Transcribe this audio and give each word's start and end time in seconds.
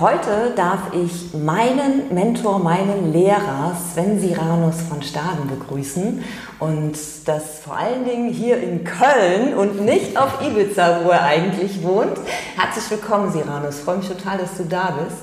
Heute 0.00 0.52
darf 0.54 0.94
ich 0.94 1.34
meinen 1.34 2.14
Mentor, 2.14 2.60
meinen 2.60 3.12
Lehrer 3.12 3.76
Sven 3.92 4.20
Siranus 4.20 4.82
von 4.82 5.02
Staden 5.02 5.48
begrüßen 5.48 6.22
und 6.60 6.96
das 7.24 7.58
vor 7.64 7.76
allen 7.76 8.04
Dingen 8.04 8.32
hier 8.32 8.62
in 8.62 8.84
Köln 8.84 9.54
und 9.56 9.80
nicht 9.80 10.16
auf 10.16 10.40
Ibiza, 10.40 11.00
wo 11.02 11.08
er 11.08 11.24
eigentlich 11.24 11.82
wohnt. 11.82 12.16
Herzlich 12.56 12.88
willkommen, 12.92 13.32
Siranus. 13.32 13.78
Ich 13.78 13.84
freue 13.84 13.96
mich 13.96 14.06
total, 14.06 14.38
dass 14.38 14.56
du 14.56 14.66
da 14.66 14.94
bist. 15.02 15.22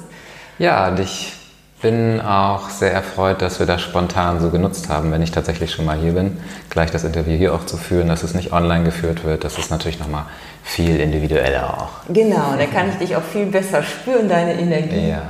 Ja, 0.59 0.89
und 0.89 0.99
ich 0.99 1.44
bin 1.85 2.19
auch 2.19 2.71
sehr 2.71 2.91
erfreut, 2.91 3.43
dass 3.43 3.59
wir 3.59 3.67
das 3.67 3.79
spontan 3.79 4.39
so 4.41 4.49
genutzt 4.49 4.89
haben, 4.89 5.11
wenn 5.11 5.21
ich 5.21 5.29
tatsächlich 5.29 5.71
schon 5.71 5.85
mal 5.85 5.95
hier 5.95 6.13
bin, 6.13 6.37
gleich 6.71 6.89
das 6.89 7.03
Interview 7.03 7.37
hier 7.37 7.53
auch 7.53 7.63
zu 7.67 7.77
führen, 7.77 8.07
dass 8.07 8.23
es 8.23 8.33
nicht 8.33 8.51
online 8.51 8.83
geführt 8.83 9.23
wird. 9.23 9.43
Das 9.43 9.59
ist 9.59 9.69
natürlich 9.69 9.99
nochmal 9.99 10.23
viel 10.63 10.99
individueller 10.99 11.77
auch. 11.77 12.11
Genau, 12.11 12.55
da 12.57 12.65
kann 12.65 12.89
ich 12.89 12.95
dich 12.95 13.15
auch 13.15 13.21
viel 13.21 13.45
besser 13.45 13.83
spüren, 13.83 14.27
deine 14.27 14.59
Energie. 14.59 15.09
Ja. 15.09 15.21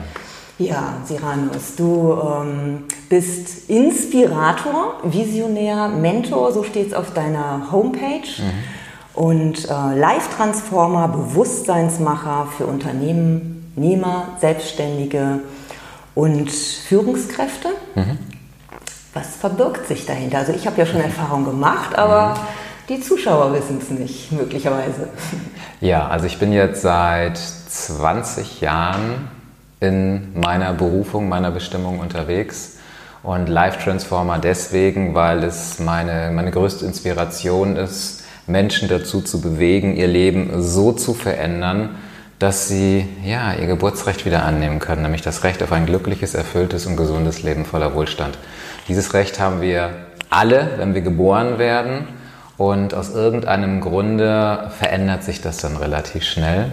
Ja, 0.57 0.93
Siranus, 1.03 1.75
du 1.75 2.17
ähm, 2.23 2.83
bist 3.09 3.69
Inspirator, 3.69 5.01
Visionär, 5.03 5.89
Mentor, 5.89 6.53
so 6.53 6.63
steht 6.63 6.87
es 6.87 6.93
auf 6.93 7.13
deiner 7.13 7.67
Homepage. 7.69 8.29
Mhm. 8.37 9.21
Und 9.21 9.65
äh, 9.65 9.99
Live-Transformer, 9.99 11.09
Bewusstseinsmacher 11.09 12.47
für 12.57 12.65
Unternehmer, 12.65 14.29
Selbstständige 14.39 15.41
und 16.15 16.49
Führungskräfte. 16.49 17.69
Mhm. 17.93 18.17
Was 19.13 19.35
verbirgt 19.35 19.87
sich 19.87 20.05
dahinter? 20.05 20.39
Also 20.39 20.53
ich 20.53 20.65
habe 20.65 20.77
ja 20.77 20.85
schon 20.85 21.01
Erfahrung 21.01 21.45
gemacht, 21.45 21.95
aber... 21.97 22.35
Mhm 22.35 22.65
die 22.89 23.01
Zuschauer 23.01 23.51
wissen 23.53 23.79
es 23.81 23.89
nicht, 23.89 24.31
möglicherweise. 24.31 25.09
Ja, 25.81 26.07
also 26.07 26.25
ich 26.25 26.39
bin 26.39 26.53
jetzt 26.53 26.81
seit 26.83 27.37
20 27.37 28.61
Jahren 28.61 29.27
in 29.79 30.39
meiner 30.39 30.73
Berufung, 30.73 31.27
meiner 31.27 31.51
Bestimmung 31.51 31.99
unterwegs. 31.99 32.77
Und 33.23 33.49
Life 33.49 33.83
Transformer 33.83 34.37
deswegen, 34.37 35.15
weil 35.15 35.43
es 35.43 35.79
meine, 35.79 36.31
meine 36.31 36.51
größte 36.51 36.85
Inspiration 36.85 37.75
ist, 37.75 38.23
Menschen 38.45 38.87
dazu 38.87 39.21
zu 39.21 39.41
bewegen, 39.41 39.95
ihr 39.95 40.07
Leben 40.07 40.61
so 40.61 40.91
zu 40.91 41.15
verändern, 41.15 41.95
dass 42.39 42.67
sie 42.67 43.07
ja, 43.23 43.53
ihr 43.53 43.67
Geburtsrecht 43.67 44.25
wieder 44.25 44.43
annehmen 44.43 44.79
können, 44.79 45.01
nämlich 45.03 45.21
das 45.21 45.43
Recht 45.43 45.63
auf 45.63 45.71
ein 45.71 45.85
glückliches, 45.85 46.33
erfülltes 46.33 46.85
und 46.85 46.97
gesundes 46.97 47.43
Leben 47.43 47.65
voller 47.65 47.93
Wohlstand. 47.95 48.37
Dieses 48.87 49.13
Recht 49.13 49.39
haben 49.39 49.61
wir 49.61 49.91
alle, 50.29 50.71
wenn 50.77 50.93
wir 50.93 51.01
geboren 51.01 51.57
werden. 51.57 52.07
Und 52.57 52.93
aus 52.93 53.09
irgendeinem 53.09 53.81
Grunde 53.81 54.71
verändert 54.77 55.23
sich 55.23 55.41
das 55.41 55.57
dann 55.57 55.75
relativ 55.75 56.23
schnell. 56.23 56.71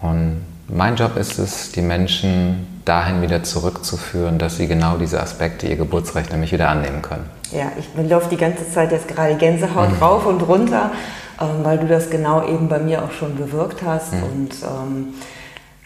Und 0.00 0.44
mein 0.68 0.96
Job 0.96 1.16
ist 1.16 1.38
es, 1.38 1.72
die 1.72 1.82
Menschen 1.82 2.66
dahin 2.84 3.20
wieder 3.20 3.42
zurückzuführen, 3.42 4.38
dass 4.38 4.56
sie 4.56 4.68
genau 4.68 4.96
diese 4.96 5.20
Aspekte, 5.20 5.66
ihr 5.66 5.76
Geburtsrecht 5.76 6.30
nämlich 6.30 6.52
wieder 6.52 6.68
annehmen 6.68 7.02
können. 7.02 7.28
Ja, 7.52 7.72
ich 7.78 7.88
laufe 8.08 8.28
die 8.30 8.36
ganze 8.36 8.70
Zeit 8.70 8.92
jetzt 8.92 9.08
gerade 9.08 9.34
Gänsehaut 9.34 9.90
mhm. 9.90 9.98
rauf 9.98 10.26
und 10.26 10.40
runter, 10.42 10.92
ähm, 11.40 11.64
weil 11.64 11.78
du 11.78 11.86
das 11.86 12.10
genau 12.10 12.46
eben 12.46 12.68
bei 12.68 12.78
mir 12.78 13.04
auch 13.04 13.12
schon 13.12 13.36
bewirkt 13.36 13.82
hast. 13.84 14.12
Mhm. 14.14 14.22
Und 14.22 14.50
ähm, 14.62 15.14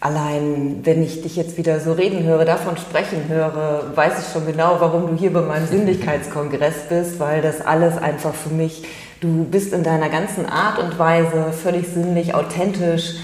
allein, 0.00 0.80
wenn 0.84 1.02
ich 1.02 1.22
dich 1.22 1.36
jetzt 1.36 1.56
wieder 1.56 1.80
so 1.80 1.92
reden 1.92 2.24
höre, 2.24 2.44
davon 2.44 2.76
sprechen 2.76 3.28
höre, 3.28 3.92
weiß 3.94 4.14
ich 4.20 4.32
schon 4.32 4.46
genau, 4.46 4.76
warum 4.78 5.08
du 5.08 5.16
hier 5.16 5.32
bei 5.32 5.42
meinem 5.42 5.66
Sinnlichkeitskongress 5.66 6.88
bist, 6.88 7.20
weil 7.20 7.42
das 7.42 7.60
alles 7.60 7.96
einfach 7.98 8.34
für 8.34 8.50
mich 8.50 8.84
Du 9.22 9.44
bist 9.44 9.72
in 9.72 9.84
deiner 9.84 10.08
ganzen 10.08 10.46
Art 10.46 10.80
und 10.80 10.98
Weise 10.98 11.52
völlig 11.52 11.86
sinnlich, 11.86 12.34
authentisch 12.34 13.14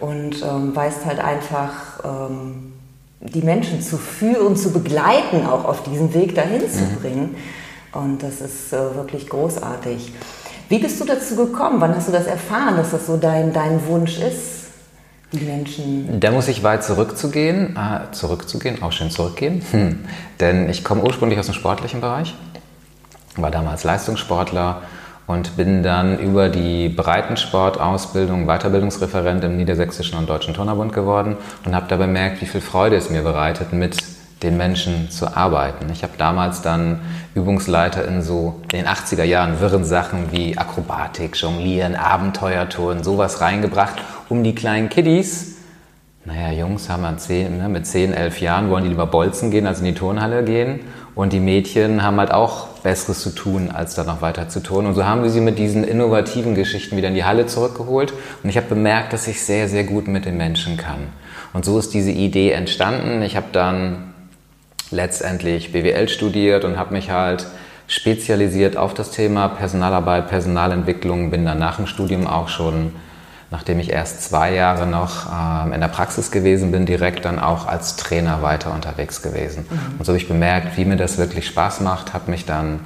und 0.00 0.42
ähm, 0.42 0.76
weißt 0.76 1.06
halt 1.06 1.18
einfach, 1.18 2.04
ähm, 2.04 2.74
die 3.20 3.40
Menschen 3.40 3.80
zu 3.80 3.96
führen, 3.96 4.54
zu 4.54 4.70
begleiten, 4.70 5.46
auch 5.46 5.64
auf 5.64 5.82
diesem 5.82 6.12
Weg 6.12 6.34
dahin 6.34 6.60
mhm. 6.60 6.70
zu 6.70 6.84
bringen. 7.00 7.36
Und 7.92 8.22
das 8.22 8.42
ist 8.42 8.74
äh, 8.74 8.94
wirklich 8.96 9.30
großartig. 9.30 10.12
Wie 10.68 10.78
bist 10.78 11.00
du 11.00 11.04
dazu 11.04 11.36
gekommen? 11.36 11.80
Wann 11.80 11.94
hast 11.94 12.08
du 12.08 12.12
das 12.12 12.26
erfahren, 12.26 12.76
dass 12.76 12.90
das 12.90 13.06
so 13.06 13.16
dein, 13.16 13.52
dein 13.52 13.86
Wunsch 13.86 14.18
ist? 14.18 14.64
Die 15.32 15.44
Menschen. 15.44 16.20
Da 16.20 16.30
muss 16.30 16.48
ich 16.48 16.62
weit 16.62 16.82
zurückzugehen, 16.84 17.76
äh, 17.76 18.12
zurückzugehen, 18.12 18.82
auch 18.82 18.92
schön 18.92 19.10
zurückgehen. 19.10 19.62
Hm. 19.70 20.04
Denn 20.40 20.68
ich 20.68 20.84
komme 20.84 21.02
ursprünglich 21.02 21.38
aus 21.38 21.46
dem 21.46 21.54
sportlichen 21.54 22.00
Bereich, 22.00 22.34
war 23.36 23.50
damals 23.50 23.84
Leistungssportler 23.84 24.82
und 25.26 25.56
bin 25.56 25.82
dann 25.82 26.18
über 26.18 26.48
die 26.48 26.88
Breitensportausbildung 26.88 28.46
Weiterbildungsreferent 28.46 29.42
im 29.44 29.56
Niedersächsischen 29.56 30.16
und 30.18 30.28
Deutschen 30.28 30.54
Turnerbund 30.54 30.92
geworden 30.92 31.36
und 31.64 31.74
habe 31.74 31.86
da 31.88 31.96
bemerkt, 31.96 32.40
wie 32.40 32.46
viel 32.46 32.60
Freude 32.60 32.96
es 32.96 33.10
mir 33.10 33.22
bereitet, 33.22 33.72
mit 33.72 33.96
den 34.42 34.56
Menschen 34.56 35.10
zu 35.10 35.36
arbeiten. 35.36 35.86
Ich 35.92 36.02
habe 36.02 36.12
damals 36.18 36.62
dann 36.62 37.00
Übungsleiter 37.34 38.06
in 38.06 38.22
so 38.22 38.60
den 38.72 38.86
80er 38.86 39.24
Jahren 39.24 39.60
wirren 39.60 39.84
Sachen 39.84 40.32
wie 40.32 40.58
Akrobatik, 40.58 41.36
Jonglieren, 41.36 41.96
Abenteuertouren, 41.96 43.02
sowas 43.02 43.40
reingebracht, 43.40 43.96
um 44.28 44.44
die 44.44 44.54
kleinen 44.54 44.88
Kiddies 44.88 45.56
naja, 46.26 46.50
Jungs 46.50 46.88
haben 46.88 47.02
wir 47.02 47.16
zehn, 47.18 47.58
ne, 47.58 47.68
mit 47.68 47.86
10, 47.86 48.12
11 48.12 48.40
Jahren, 48.40 48.68
wollen 48.68 48.82
die 48.82 48.90
lieber 48.90 49.06
bolzen 49.06 49.52
gehen, 49.52 49.64
als 49.64 49.78
in 49.78 49.84
die 49.84 49.94
Turnhalle 49.94 50.42
gehen. 50.42 50.80
Und 51.14 51.32
die 51.32 51.38
Mädchen 51.38 52.02
haben 52.02 52.18
halt 52.18 52.32
auch 52.32 52.66
Besseres 52.82 53.20
zu 53.20 53.30
tun, 53.30 53.70
als 53.70 53.94
da 53.94 54.02
noch 54.02 54.22
weiter 54.22 54.48
zu 54.48 54.60
tun. 54.60 54.86
Und 54.86 54.94
so 54.94 55.06
haben 55.06 55.22
wir 55.22 55.30
sie 55.30 55.40
mit 55.40 55.56
diesen 55.56 55.84
innovativen 55.84 56.56
Geschichten 56.56 56.96
wieder 56.96 57.08
in 57.08 57.14
die 57.14 57.24
Halle 57.24 57.46
zurückgeholt. 57.46 58.12
Und 58.42 58.50
ich 58.50 58.56
habe 58.56 58.66
bemerkt, 58.66 59.12
dass 59.12 59.28
ich 59.28 59.40
sehr, 59.44 59.68
sehr 59.68 59.84
gut 59.84 60.08
mit 60.08 60.24
den 60.24 60.36
Menschen 60.36 60.76
kann. 60.76 60.98
Und 61.52 61.64
so 61.64 61.78
ist 61.78 61.94
diese 61.94 62.10
Idee 62.10 62.50
entstanden. 62.50 63.22
Ich 63.22 63.36
habe 63.36 63.46
dann 63.52 64.12
letztendlich 64.90 65.72
BWL 65.72 66.08
studiert 66.08 66.64
und 66.64 66.78
habe 66.78 66.94
mich 66.94 67.10
halt 67.10 67.46
spezialisiert 67.88 68.76
auf 68.76 68.94
das 68.94 69.10
Thema 69.10 69.48
Personalarbeit, 69.48 70.28
Personalentwicklung, 70.28 71.30
bin 71.30 71.44
dann 71.44 71.58
nach 71.58 71.76
dem 71.76 71.86
Studium 71.86 72.26
auch 72.26 72.48
schon 72.48 72.92
nachdem 73.50 73.78
ich 73.78 73.90
erst 73.90 74.22
zwei 74.22 74.52
Jahre 74.54 74.86
noch 74.86 75.26
ähm, 75.32 75.72
in 75.72 75.80
der 75.80 75.88
Praxis 75.88 76.30
gewesen 76.30 76.72
bin, 76.72 76.84
direkt 76.84 77.24
dann 77.24 77.38
auch 77.38 77.66
als 77.66 77.96
Trainer 77.96 78.42
weiter 78.42 78.72
unterwegs 78.72 79.22
gewesen. 79.22 79.66
Mhm. 79.70 79.98
Und 79.98 80.04
so 80.04 80.12
habe 80.12 80.18
ich 80.18 80.28
bemerkt, 80.28 80.76
wie 80.76 80.84
mir 80.84 80.96
das 80.96 81.18
wirklich 81.18 81.46
Spaß 81.46 81.80
macht, 81.80 82.12
habe 82.12 82.30
mich 82.30 82.44
dann 82.44 82.80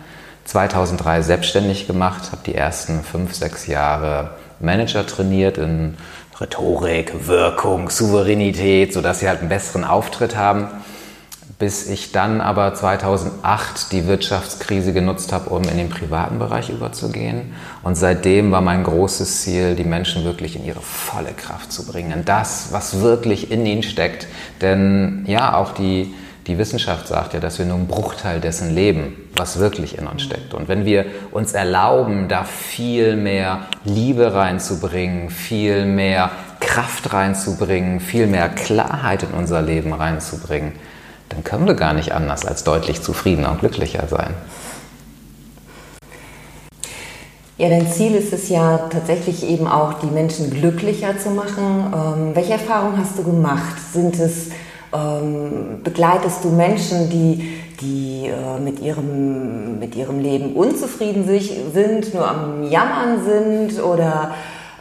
2003 0.44 1.22
selbstständig 1.22 1.87
gemacht, 1.87 2.32
habe 2.32 2.43
die 2.44 2.55
ersten 2.55 3.03
fünf, 3.03 3.34
sechs 3.34 3.67
Jahre 3.67 4.31
Manager 4.59 5.06
trainiert 5.06 5.56
in 5.56 5.97
Rhetorik, 6.38 7.27
Wirkung, 7.27 7.88
Souveränität, 7.88 8.93
sodass 8.93 9.21
sie 9.21 9.28
halt 9.28 9.41
einen 9.41 9.49
besseren 9.49 9.84
Auftritt 9.84 10.37
haben 10.37 10.69
bis 11.60 11.87
ich 11.91 12.10
dann 12.10 12.41
aber 12.41 12.72
2008 12.72 13.93
die 13.93 14.06
Wirtschaftskrise 14.06 14.94
genutzt 14.94 15.31
habe, 15.31 15.50
um 15.50 15.62
in 15.65 15.76
den 15.76 15.91
privaten 15.91 16.38
Bereich 16.38 16.71
überzugehen. 16.71 17.53
Und 17.82 17.97
seitdem 17.97 18.50
war 18.50 18.62
mein 18.62 18.82
großes 18.82 19.43
Ziel, 19.43 19.75
die 19.76 19.84
Menschen 19.84 20.25
wirklich 20.25 20.56
in 20.56 20.65
ihre 20.65 20.81
volle 20.81 21.32
Kraft 21.32 21.70
zu 21.70 21.87
bringen, 21.87 22.22
das, 22.25 22.69
was 22.70 23.03
wirklich 23.03 23.50
in 23.50 23.66
ihnen 23.66 23.82
steckt. 23.82 24.26
Denn 24.62 25.25
ja, 25.26 25.55
auch 25.55 25.75
die, 25.75 26.14
die 26.46 26.56
Wissenschaft 26.56 27.08
sagt 27.08 27.35
ja, 27.35 27.40
dass 27.40 27.58
wir 27.58 27.67
nur 27.67 27.76
einen 27.76 27.88
Bruchteil 27.88 28.40
dessen 28.40 28.75
leben, 28.75 29.12
was 29.37 29.58
wirklich 29.58 29.99
in 29.99 30.06
uns 30.06 30.23
steckt. 30.23 30.55
Und 30.55 30.67
wenn 30.67 30.87
wir 30.87 31.05
uns 31.31 31.52
erlauben, 31.52 32.29
da 32.29 32.44
viel 32.44 33.17
mehr 33.17 33.67
Liebe 33.85 34.32
reinzubringen, 34.32 35.29
viel 35.29 35.85
mehr 35.85 36.31
Kraft 36.58 37.12
reinzubringen, 37.12 38.00
viel 38.00 38.26
mehr 38.26 38.49
Klarheit 38.49 39.25
in 39.25 39.32
unser 39.32 39.61
Leben 39.61 39.93
reinzubringen, 39.93 40.73
dann 41.31 41.44
können 41.44 41.67
wir 41.67 41.75
gar 41.75 41.94
nicht 41.94 42.12
anders 42.12 42.44
als 42.44 42.65
deutlich 42.65 43.03
zufriedener 43.03 43.53
und 43.53 43.61
glücklicher 43.61 44.06
sein. 44.09 44.35
Ja, 47.56 47.69
dein 47.69 47.91
Ziel 47.91 48.15
ist 48.15 48.32
es 48.32 48.49
ja 48.49 48.88
tatsächlich 48.91 49.47
eben 49.47 49.67
auch, 49.67 49.94
die 49.94 50.06
Menschen 50.06 50.50
glücklicher 50.50 51.19
zu 51.19 51.31
machen. 51.31 51.93
Ähm, 51.94 52.31
welche 52.35 52.55
Erfahrungen 52.55 52.99
hast 52.99 53.19
du 53.19 53.23
gemacht? 53.23 53.77
Sind 53.93 54.19
es, 54.19 54.49
ähm, 54.94 55.82
begleitest 55.85 56.43
du 56.43 56.49
Menschen, 56.49 57.11
die, 57.11 57.61
die 57.81 58.29
äh, 58.29 58.59
mit, 58.59 58.81
ihrem, 58.81 59.79
mit 59.79 59.94
ihrem 59.94 60.21
Leben 60.21 60.55
unzufrieden 60.55 61.26
sich, 61.26 61.55
sind, 61.73 62.15
nur 62.15 62.26
am 62.26 62.69
Jammern 62.71 63.23
sind? 63.25 63.83
Oder 63.83 64.35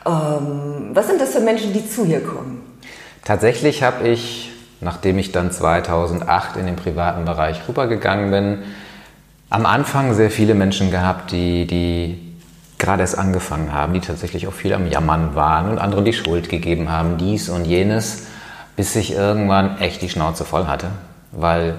ähm, 0.06 0.92
was 0.94 1.08
sind 1.08 1.20
das 1.20 1.32
für 1.32 1.42
Menschen, 1.42 1.74
die 1.74 1.88
zu 1.88 2.06
dir 2.06 2.22
kommen? 2.22 2.62
Tatsächlich 3.26 3.84
habe 3.84 4.08
ich 4.08 4.49
nachdem 4.82 5.20
ich 5.20 5.32
dann 5.32 5.52
2008 5.52 6.58
in 6.58 6.66
den 6.66 6.76
privaten 6.76 7.26
Bereich 7.26 7.68
rübergegangen 7.68 8.32
bin, 8.32 8.58
am 9.50 9.66
Anfang 9.66 10.14
sehr 10.14 10.30
viele 10.30 10.54
Menschen 10.54 10.92
gehabt, 10.92 11.32
die, 11.32 11.66
die 11.66 12.30
gerade 12.78 13.02
erst 13.02 13.18
angefangen 13.18 13.74
haben, 13.74 13.94
die 13.94 14.00
tatsächlich 14.00 14.48
auch 14.48 14.54
viel 14.54 14.74
am 14.74 14.88
Jammern 14.88 15.36
waren 15.36 15.70
und 15.70 15.80
anderen 15.80 16.06
die 16.06 16.14
Schuld 16.14 16.50
gegeben 16.50 16.90
haben, 16.90 17.18
dies 17.18 17.50
und 17.50 17.66
jenes, 17.66 18.28
bis 18.76 18.96
ich 18.96 19.14
irgendwann 19.14 19.80
echt 19.80 20.02
die 20.02 20.10
Schnauze 20.10 20.46
voll 20.46 20.68
hatte, 20.68 20.88
weil 21.32 21.76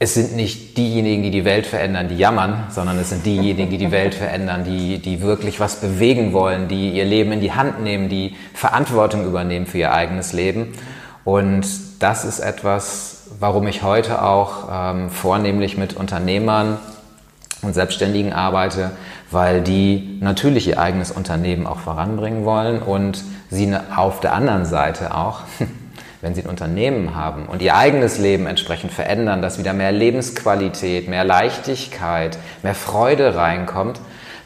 es 0.00 0.14
sind 0.14 0.34
nicht 0.34 0.76
diejenigen, 0.76 1.22
die 1.22 1.30
die 1.30 1.44
Welt 1.44 1.66
verändern, 1.66 2.08
die 2.08 2.16
jammern, 2.16 2.64
sondern 2.68 2.98
es 2.98 3.10
sind 3.10 3.24
diejenigen, 3.24 3.70
die 3.70 3.78
die 3.78 3.92
Welt 3.92 4.14
verändern, 4.14 4.64
die, 4.64 4.98
die 4.98 5.22
wirklich 5.22 5.60
was 5.60 5.80
bewegen 5.80 6.32
wollen, 6.32 6.66
die 6.68 6.90
ihr 6.90 7.04
Leben 7.04 7.32
in 7.32 7.40
die 7.40 7.52
Hand 7.52 7.80
nehmen, 7.82 8.08
die 8.08 8.34
Verantwortung 8.52 9.24
übernehmen 9.24 9.66
für 9.66 9.78
ihr 9.78 9.92
eigenes 9.92 10.32
Leben. 10.32 10.74
Und 11.24 11.66
das 12.00 12.24
ist 12.24 12.40
etwas, 12.40 13.22
warum 13.38 13.66
ich 13.66 13.82
heute 13.82 14.22
auch 14.22 14.68
ähm, 14.70 15.10
vornehmlich 15.10 15.76
mit 15.76 15.94
Unternehmern 15.94 16.78
und 17.62 17.72
Selbstständigen 17.72 18.32
arbeite, 18.32 18.90
weil 19.30 19.62
die 19.62 20.18
natürlich 20.20 20.68
ihr 20.68 20.78
eigenes 20.78 21.10
Unternehmen 21.10 21.66
auch 21.66 21.78
voranbringen 21.78 22.44
wollen 22.44 22.82
und 22.82 23.24
sie 23.50 23.66
ne, 23.66 23.82
auf 23.96 24.20
der 24.20 24.34
anderen 24.34 24.66
Seite 24.66 25.14
auch 25.14 25.40
wenn 26.24 26.34
Sie 26.34 26.42
ein 26.42 26.48
Unternehmen 26.48 27.14
haben 27.14 27.44
und 27.46 27.60
Ihr 27.60 27.76
eigenes 27.76 28.16
Leben 28.16 28.46
entsprechend 28.46 28.90
verändern, 28.92 29.42
dass 29.42 29.58
wieder 29.58 29.74
mehr 29.74 29.92
Lebensqualität, 29.92 31.06
mehr 31.06 31.22
Leichtigkeit, 31.22 32.38
mehr 32.62 32.74
Freude 32.74 33.36
reinkommt, 33.36 34.00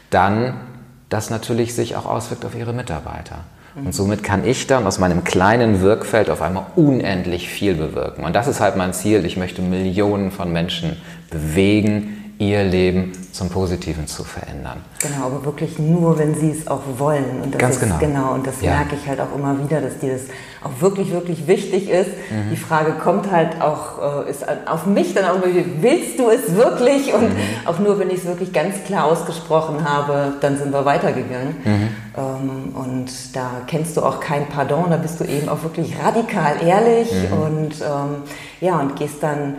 dann 0.09 0.59
das 1.07 1.29
natürlich 1.29 1.73
sich 1.73 1.95
auch 1.95 2.05
auswirkt 2.05 2.43
auf 2.43 2.53
Ihre 2.53 2.73
Mitarbeiter. 2.73 3.45
Und 3.75 3.93
somit 3.93 4.23
kann 4.23 4.45
ich 4.45 4.67
dann 4.67 4.85
aus 4.85 4.99
meinem 4.99 5.23
kleinen 5.23 5.81
Wirkfeld 5.81 6.29
auf 6.29 6.41
einmal 6.41 6.65
unendlich 6.75 7.49
viel 7.49 7.75
bewirken. 7.75 8.23
Und 8.23 8.35
das 8.35 8.47
ist 8.47 8.59
halt 8.59 8.75
mein 8.75 8.93
Ziel. 8.93 9.25
Ich 9.25 9.37
möchte 9.37 9.61
Millionen 9.61 10.31
von 10.31 10.51
Menschen 10.51 10.97
bewegen, 11.29 12.33
ihr 12.39 12.63
Leben 12.63 13.11
zum 13.31 13.49
Positiven 13.49 14.07
zu 14.07 14.23
verändern. 14.23 14.77
Genau, 14.99 15.25
aber 15.25 15.45
wirklich 15.45 15.77
nur, 15.77 16.17
wenn 16.17 16.35
sie 16.35 16.51
es 16.51 16.67
auch 16.67 16.81
wollen. 16.97 17.41
Und 17.43 17.53
das 17.53 17.59
Ganz 17.59 17.75
ist, 17.75 17.81
genau. 17.81 17.97
Genau, 17.99 18.33
und 18.33 18.47
das 18.47 18.61
ja. 18.61 18.71
merke 18.71 18.95
ich 18.95 19.07
halt 19.07 19.19
auch 19.19 19.35
immer 19.35 19.61
wieder, 19.63 19.81
dass 19.81 19.99
dir 19.99 20.13
das 20.13 20.23
auch 20.61 20.81
wirklich, 20.81 21.11
wirklich 21.11 21.47
wichtig 21.47 21.89
ist. 21.89 22.09
Mhm. 22.29 22.51
Die 22.51 22.57
Frage 22.57 22.93
kommt 22.93 23.31
halt 23.31 23.61
auch, 23.61 24.25
äh, 24.25 24.29
ist 24.29 24.45
auf 24.67 24.85
mich 24.85 25.13
dann 25.13 25.25
auch, 25.25 25.37
willst 25.81 26.19
du 26.19 26.29
es 26.29 26.55
wirklich? 26.55 27.13
Und 27.13 27.29
mhm. 27.29 27.37
auch 27.65 27.79
nur, 27.79 27.97
wenn 27.99 28.09
ich 28.09 28.17
es 28.17 28.25
wirklich 28.25 28.51
ganz 28.51 28.83
klar 28.83 29.05
ausgesprochen 29.05 29.87
habe, 29.87 30.33
dann 30.41 30.57
sind 30.57 30.73
wir 30.73 30.83
weitergegangen. 30.83 31.55
Mhm. 31.63 31.89
Ähm, 32.17 32.75
und 32.75 33.35
da 33.35 33.49
kennst 33.67 33.95
du 33.95 34.01
auch 34.01 34.19
kein 34.19 34.47
Pardon, 34.47 34.85
da 34.89 34.97
bist 34.97 35.19
du 35.19 35.23
eben 35.23 35.47
auch 35.47 35.63
wirklich 35.63 35.95
radikal 36.03 36.55
ehrlich 36.65 37.09
mhm. 37.11 37.37
und 37.37 37.75
ähm, 37.81 38.23
ja, 38.59 38.79
und 38.79 38.97
gehst 38.97 39.23
dann 39.23 39.55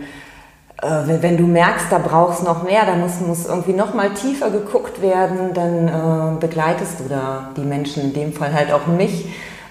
äh, 0.81 1.21
wenn 1.21 1.37
du 1.37 1.45
merkst, 1.45 1.87
da 1.91 1.99
brauchst 1.99 2.43
noch 2.43 2.63
mehr, 2.63 2.85
da 2.85 2.95
muss, 2.95 3.19
muss 3.19 3.45
irgendwie 3.45 3.73
noch 3.73 3.93
mal 3.93 4.11
tiefer 4.11 4.49
geguckt 4.49 5.01
werden, 5.01 5.53
dann 5.53 5.87
äh, 5.87 6.39
begleitest 6.39 6.99
du 6.99 7.03
da 7.07 7.49
die 7.55 7.61
Menschen, 7.61 8.03
in 8.03 8.13
dem 8.13 8.33
Fall 8.33 8.53
halt 8.53 8.71
auch 8.71 8.87
mich, 8.87 9.27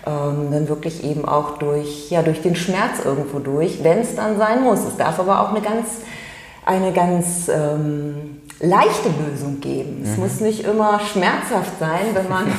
ähm, 0.06 0.48
dann 0.50 0.68
wirklich 0.68 1.04
eben 1.04 1.26
auch 1.26 1.58
durch, 1.58 2.10
ja, 2.10 2.22
durch 2.22 2.42
den 2.42 2.56
Schmerz 2.56 3.04
irgendwo 3.04 3.38
durch, 3.38 3.84
wenn 3.84 3.98
es 3.98 4.16
dann 4.16 4.38
sein 4.38 4.62
muss. 4.62 4.80
Es 4.80 4.96
darf 4.96 5.18
aber 5.18 5.40
auch 5.40 5.50
eine 5.50 5.60
ganz, 5.60 5.86
eine 6.64 6.92
ganz 6.92 7.48
ähm, 7.48 8.40
leichte 8.60 9.08
Lösung 9.28 9.60
geben. 9.60 10.02
Es 10.04 10.16
mhm. 10.16 10.22
muss 10.22 10.40
nicht 10.40 10.64
immer 10.64 11.00
schmerzhaft 11.00 11.78
sein, 11.78 12.14
wenn 12.14 12.28
man, 12.28 12.44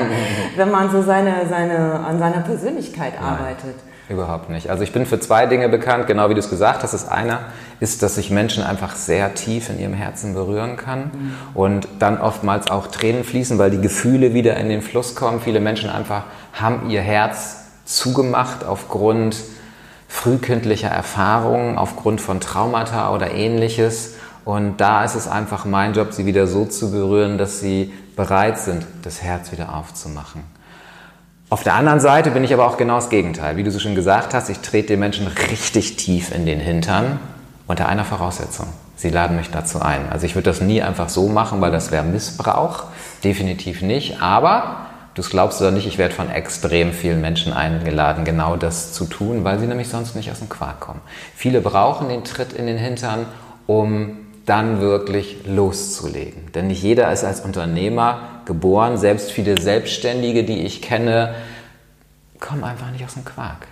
wenn 0.56 0.70
man 0.70 0.90
so 0.90 1.02
seine, 1.02 1.46
seine, 1.48 2.00
an 2.00 2.18
seiner 2.18 2.40
Persönlichkeit 2.40 3.14
Nein. 3.20 3.30
arbeitet. 3.30 3.74
Überhaupt 4.08 4.50
nicht. 4.50 4.70
Also 4.70 4.84
ich 4.84 4.92
bin 4.92 5.04
für 5.04 5.18
zwei 5.18 5.46
Dinge 5.46 5.68
bekannt, 5.68 6.06
genau 6.06 6.30
wie 6.30 6.34
du 6.34 6.38
es 6.38 6.48
gesagt 6.48 6.84
hast. 6.84 6.94
Das 6.94 7.08
eine 7.08 7.40
ist, 7.80 8.04
dass 8.04 8.16
ich 8.18 8.30
Menschen 8.30 8.62
einfach 8.62 8.94
sehr 8.94 9.34
tief 9.34 9.68
in 9.68 9.80
ihrem 9.80 9.94
Herzen 9.94 10.32
berühren 10.32 10.76
kann 10.76 11.10
mhm. 11.12 11.34
und 11.54 11.88
dann 11.98 12.20
oftmals 12.20 12.70
auch 12.70 12.86
Tränen 12.86 13.24
fließen, 13.24 13.58
weil 13.58 13.70
die 13.70 13.80
Gefühle 13.80 14.32
wieder 14.32 14.56
in 14.58 14.68
den 14.68 14.80
Fluss 14.80 15.16
kommen. 15.16 15.40
Viele 15.40 15.58
Menschen 15.58 15.90
einfach 15.90 16.22
haben 16.60 16.90
ihr 16.90 17.02
Herz 17.02 17.64
zugemacht 17.84 18.64
aufgrund 18.64 19.36
frühkindlicher 20.08 20.88
Erfahrungen, 20.88 21.78
aufgrund 21.78 22.20
von 22.20 22.40
Traumata 22.40 23.12
oder 23.14 23.32
ähnliches. 23.32 24.14
Und 24.44 24.80
da 24.80 25.04
ist 25.04 25.14
es 25.14 25.28
einfach 25.28 25.64
mein 25.64 25.92
Job, 25.92 26.12
sie 26.12 26.26
wieder 26.26 26.46
so 26.46 26.64
zu 26.64 26.90
berühren, 26.90 27.38
dass 27.38 27.60
sie 27.60 27.92
bereit 28.14 28.58
sind, 28.58 28.86
das 29.02 29.22
Herz 29.22 29.52
wieder 29.52 29.74
aufzumachen. 29.74 30.42
Auf 31.48 31.62
der 31.62 31.74
anderen 31.74 32.00
Seite 32.00 32.30
bin 32.30 32.42
ich 32.42 32.52
aber 32.52 32.66
auch 32.66 32.76
genau 32.76 32.96
das 32.96 33.08
Gegenteil. 33.08 33.56
Wie 33.56 33.62
du 33.62 33.70
so 33.70 33.78
schon 33.78 33.94
gesagt 33.94 34.34
hast, 34.34 34.48
ich 34.48 34.60
trete 34.60 34.88
den 34.88 35.00
Menschen 35.00 35.26
richtig 35.26 35.96
tief 35.96 36.34
in 36.34 36.46
den 36.46 36.58
Hintern 36.58 37.20
unter 37.68 37.88
einer 37.88 38.04
Voraussetzung. 38.04 38.66
Sie 38.96 39.10
laden 39.10 39.36
mich 39.36 39.50
dazu 39.50 39.80
ein. 39.80 40.10
Also 40.10 40.26
ich 40.26 40.34
würde 40.34 40.50
das 40.50 40.60
nie 40.60 40.82
einfach 40.82 41.08
so 41.08 41.28
machen, 41.28 41.60
weil 41.60 41.70
das 41.70 41.92
wäre 41.92 42.02
Missbrauch. 42.02 42.84
Definitiv 43.22 43.82
nicht. 43.82 44.22
Aber 44.22 44.86
du 45.16 45.22
glaubst 45.22 45.60
oder 45.60 45.70
nicht, 45.70 45.86
ich 45.86 45.98
werde 45.98 46.14
von 46.14 46.30
extrem 46.30 46.92
vielen 46.92 47.20
Menschen 47.20 47.52
eingeladen, 47.52 48.24
genau 48.24 48.56
das 48.56 48.92
zu 48.92 49.06
tun, 49.06 49.44
weil 49.44 49.58
sie 49.58 49.66
nämlich 49.66 49.88
sonst 49.88 50.14
nicht 50.14 50.30
aus 50.30 50.38
dem 50.38 50.48
Quark 50.48 50.80
kommen. 50.80 51.00
Viele 51.34 51.60
brauchen 51.60 52.08
den 52.08 52.22
Tritt 52.22 52.52
in 52.52 52.66
den 52.66 52.76
Hintern, 52.76 53.26
um 53.66 54.18
dann 54.44 54.80
wirklich 54.80 55.38
loszulegen. 55.46 56.52
Denn 56.54 56.68
nicht 56.68 56.82
jeder 56.82 57.10
ist 57.10 57.24
als 57.24 57.40
Unternehmer 57.40 58.20
geboren. 58.44 58.96
Selbst 58.96 59.32
viele 59.32 59.60
Selbstständige, 59.60 60.44
die 60.44 60.62
ich 60.62 60.82
kenne, 60.82 61.34
kommen 62.38 62.62
einfach 62.62 62.92
nicht 62.92 63.04
aus 63.04 63.14
dem 63.14 63.24
Quark. 63.24 63.66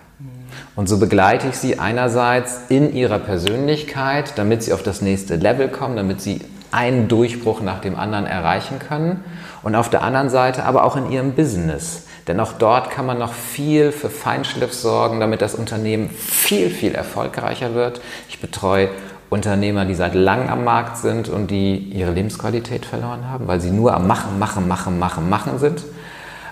Und 0.74 0.88
so 0.88 0.98
begleite 0.98 1.48
ich 1.48 1.56
sie 1.56 1.78
einerseits 1.78 2.62
in 2.68 2.92
ihrer 2.94 3.18
Persönlichkeit, 3.18 4.32
damit 4.36 4.62
sie 4.62 4.72
auf 4.72 4.82
das 4.82 5.02
nächste 5.02 5.36
Level 5.36 5.68
kommen, 5.68 5.96
damit 5.96 6.20
sie 6.20 6.40
einen 6.74 7.08
Durchbruch 7.08 7.60
nach 7.60 7.80
dem 7.80 7.96
anderen 7.96 8.26
erreichen 8.26 8.78
können. 8.78 9.24
Und 9.62 9.74
auf 9.76 9.88
der 9.88 10.02
anderen 10.02 10.28
Seite 10.28 10.64
aber 10.64 10.84
auch 10.84 10.96
in 10.96 11.10
ihrem 11.10 11.32
Business. 11.32 12.06
Denn 12.26 12.40
auch 12.40 12.52
dort 12.52 12.90
kann 12.90 13.06
man 13.06 13.18
noch 13.18 13.32
viel 13.32 13.92
für 13.92 14.10
Feinschliff 14.10 14.72
sorgen, 14.72 15.20
damit 15.20 15.42
das 15.42 15.54
Unternehmen 15.54 16.10
viel, 16.10 16.70
viel 16.70 16.94
erfolgreicher 16.94 17.74
wird. 17.74 18.00
Ich 18.28 18.40
betreue 18.40 18.88
Unternehmer, 19.30 19.84
die 19.84 19.94
seit 19.94 20.14
langem 20.14 20.48
am 20.48 20.64
Markt 20.64 20.96
sind 20.98 21.28
und 21.28 21.50
die 21.50 21.76
ihre 21.76 22.12
Lebensqualität 22.12 22.86
verloren 22.86 23.28
haben, 23.30 23.46
weil 23.46 23.60
sie 23.60 23.70
nur 23.70 23.94
am 23.94 24.06
Machen, 24.06 24.38
Machen, 24.38 24.68
Machen, 24.68 24.98
Machen, 24.98 25.28
Machen 25.28 25.58
sind. 25.58 25.84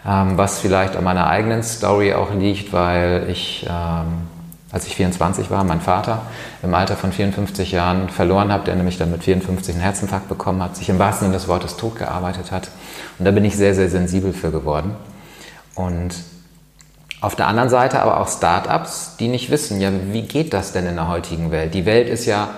Ähm, 0.07 0.37
was 0.37 0.59
vielleicht 0.59 0.97
an 0.97 1.05
meiner 1.05 1.29
eigenen 1.29 1.63
Story 1.63 2.13
auch 2.13 2.35
liegt, 2.35 2.73
weil 2.73 3.27
ich, 3.31 3.67
ähm, 3.71 4.27
als 4.73 4.87
ich 4.87 4.97
24 4.97 5.51
war, 5.51 5.63
meinen 5.65 5.83
Vater 5.83 6.23
im 6.63 6.75
Alter 6.75 6.97
von 6.97 7.13
54 7.13 7.73
Jahren 7.73 8.09
verloren 8.09 8.51
habe, 8.51 8.65
der 8.65 8.75
nämlich 8.75 8.97
dann 8.97 9.11
mit 9.11 9.23
54 9.23 9.75
einen 9.75 9.83
Herzinfarkt 9.83 10.29
bekommen 10.29 10.63
hat, 10.63 10.77
sich 10.77 10.89
im 10.89 10.99
wahrsten 10.99 11.27
Sinne 11.27 11.37
des 11.37 11.47
Wortes 11.47 11.77
tot 11.77 11.97
gearbeitet 11.97 12.51
hat. 12.51 12.71
Und 13.19 13.27
da 13.27 13.31
bin 13.31 13.45
ich 13.45 13.55
sehr, 13.55 13.75
sehr 13.75 13.91
sensibel 13.91 14.33
für 14.33 14.51
geworden. 14.51 14.97
Und 15.75 16.15
auf 17.21 17.37
der 17.37 17.47
anderen 17.47 17.69
Seite 17.69 18.01
aber 18.01 18.19
auch 18.19 18.29
Startups, 18.29 19.17
die 19.21 19.29
nicht 19.29 19.51
wissen, 19.51 19.81
ja, 19.81 19.91
wie 20.11 20.23
geht 20.23 20.55
das 20.55 20.73
denn 20.73 20.87
in 20.87 20.97
der 20.97 21.09
heutigen 21.09 21.51
Welt? 21.51 21.75
Die 21.75 21.85
Welt 21.85 22.09
ist 22.09 22.25
ja 22.25 22.49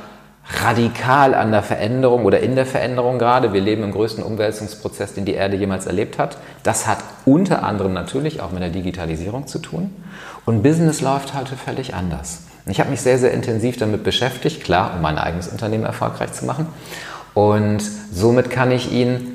radikal 0.47 1.35
an 1.35 1.53
der 1.53 1.63
Veränderung 1.63 2.25
oder 2.25 2.41
in 2.41 2.55
der 2.55 2.67
Veränderung 2.67 3.19
gerade. 3.19 3.53
Wir 3.53 3.61
leben 3.61 3.83
im 3.83 3.93
größten 3.93 4.23
Umwälzungsprozess, 4.23 5.15
den 5.15 5.25
die 5.25 5.35
Erde 5.35 5.57
jemals 5.57 5.87
erlebt 5.87 6.19
hat. 6.19 6.37
Das 6.63 6.87
hat 6.87 6.99
unter 7.25 7.63
anderem 7.63 7.95
natürlich 7.95 8.41
auch 8.41 8.53
mit 8.53 8.63
der 8.63 8.71
Digitalisierung 8.71 9.47
zu 9.47 9.59
tun. 9.59 9.95
Und 10.45 10.63
Business 10.63 11.01
läuft 11.01 11.33
halt 11.33 11.49
völlig 11.49 11.95
anders. 11.95 12.43
Ich 12.67 12.81
habe 12.81 12.91
mich 12.91 13.01
sehr, 13.01 13.19
sehr 13.19 13.33
intensiv 13.33 13.79
damit 13.79 14.05
beschäftigt, 14.05 14.63
klar, 14.63 14.93
um 14.95 15.03
mein 15.03 15.19
eigenes 15.19 15.49
Unternehmen 15.49 15.85
erfolgreich 15.85 16.33
zu 16.33 16.45
machen. 16.45 16.67
Und 17.35 17.83
somit 18.13 18.51
kann 18.51 18.71
ich 18.71 18.93
Ihnen 18.93 19.35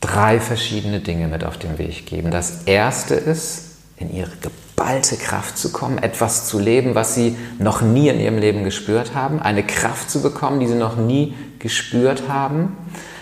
drei 0.00 0.40
verschiedene 0.40 1.00
Dinge 1.00 1.28
mit 1.28 1.44
auf 1.44 1.58
den 1.58 1.78
Weg 1.78 2.06
geben. 2.06 2.30
Das 2.30 2.64
erste 2.64 3.14
ist, 3.14 3.76
in 3.96 4.12
ihre 4.12 4.32
geballte 4.74 5.16
Kraft 5.16 5.58
zu 5.58 5.70
kommen, 5.70 5.98
etwas 5.98 6.46
zu 6.46 6.58
leben, 6.58 6.94
was 6.94 7.14
sie 7.14 7.36
noch 7.58 7.82
nie 7.82 8.08
in 8.08 8.20
ihrem 8.20 8.38
Leben 8.38 8.64
gespürt 8.64 9.14
haben, 9.14 9.40
eine 9.40 9.62
Kraft 9.62 10.10
zu 10.10 10.22
bekommen, 10.22 10.60
die 10.60 10.66
sie 10.66 10.74
noch 10.74 10.96
nie 10.96 11.34
gespürt 11.58 12.24
haben. 12.28 12.76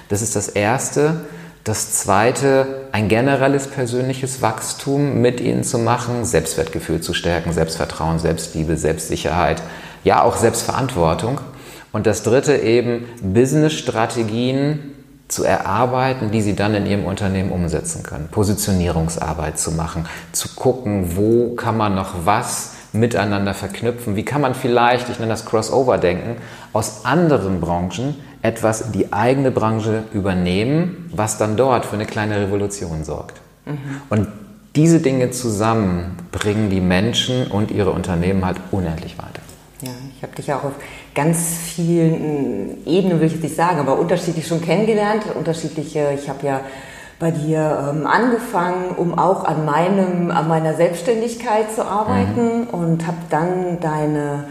Das 0.08 0.22
ist 0.22 0.36
das 0.36 0.48
Erste. 0.48 1.20
Das 1.64 1.92
Zweite, 1.92 2.88
ein 2.92 3.08
generelles 3.08 3.66
persönliches 3.66 4.40
Wachstum 4.40 5.20
mit 5.20 5.40
ihnen 5.40 5.62
zu 5.62 5.78
machen, 5.78 6.24
Selbstwertgefühl 6.24 7.00
zu 7.00 7.12
stärken, 7.12 7.52
Selbstvertrauen, 7.52 8.18
Selbstliebe, 8.18 8.78
Selbstsicherheit, 8.78 9.62
ja 10.02 10.22
auch 10.22 10.36
Selbstverantwortung. 10.36 11.40
Und 11.92 12.06
das 12.06 12.22
Dritte 12.22 12.56
eben 12.56 13.04
Business-Strategien 13.20 14.89
zu 15.30 15.44
erarbeiten, 15.44 16.30
die 16.30 16.42
sie 16.42 16.56
dann 16.56 16.74
in 16.74 16.86
ihrem 16.86 17.04
Unternehmen 17.04 17.52
umsetzen 17.52 18.02
können. 18.02 18.28
Positionierungsarbeit 18.30 19.58
zu 19.58 19.72
machen, 19.72 20.06
zu 20.32 20.48
gucken, 20.56 21.16
wo 21.16 21.54
kann 21.54 21.76
man 21.76 21.94
noch 21.94 22.14
was 22.24 22.74
miteinander 22.92 23.54
verknüpfen, 23.54 24.16
wie 24.16 24.24
kann 24.24 24.40
man 24.40 24.54
vielleicht, 24.54 25.08
ich 25.08 25.18
nenne 25.18 25.30
das 25.30 25.46
Crossover-Denken, 25.46 26.36
aus 26.72 27.04
anderen 27.04 27.60
Branchen 27.60 28.16
etwas 28.42 28.80
in 28.80 28.92
die 28.92 29.12
eigene 29.12 29.50
Branche 29.50 30.04
übernehmen, 30.12 31.10
was 31.14 31.38
dann 31.38 31.56
dort 31.56 31.84
für 31.84 31.94
eine 31.94 32.06
kleine 32.06 32.40
Revolution 32.40 33.04
sorgt. 33.04 33.40
Mhm. 33.66 33.78
Und 34.08 34.28
diese 34.76 35.00
Dinge 35.00 35.30
zusammen 35.30 36.16
bringen 36.32 36.70
die 36.70 36.80
Menschen 36.80 37.48
und 37.48 37.70
ihre 37.70 37.90
Unternehmen 37.90 38.44
halt 38.44 38.58
unendlich 38.70 39.18
weiter. 39.18 39.40
Ja, 39.82 39.90
Ich 40.16 40.22
habe 40.22 40.34
dich 40.34 40.52
auch 40.52 40.64
auf 40.64 40.74
ganz 41.14 41.38
vielen 41.74 42.86
Ebenen, 42.86 43.20
will 43.20 43.26
ich 43.26 43.34
jetzt 43.34 43.42
nicht 43.42 43.56
sagen, 43.56 43.78
aber 43.78 43.98
unterschiedlich 43.98 44.46
schon 44.46 44.60
kennengelernt. 44.60 45.24
Unterschiedliche, 45.36 46.10
ich 46.14 46.28
habe 46.28 46.46
ja 46.46 46.60
bei 47.18 47.30
dir 47.30 47.92
ähm, 47.92 48.06
angefangen, 48.06 48.94
um 48.96 49.18
auch 49.18 49.44
an, 49.44 49.64
meinem, 49.64 50.30
an 50.30 50.48
meiner 50.48 50.74
Selbstständigkeit 50.74 51.70
zu 51.70 51.84
arbeiten 51.84 52.60
mhm. 52.60 52.66
und 52.68 53.06
habe 53.06 53.18
dann 53.28 53.78
deine 53.80 54.44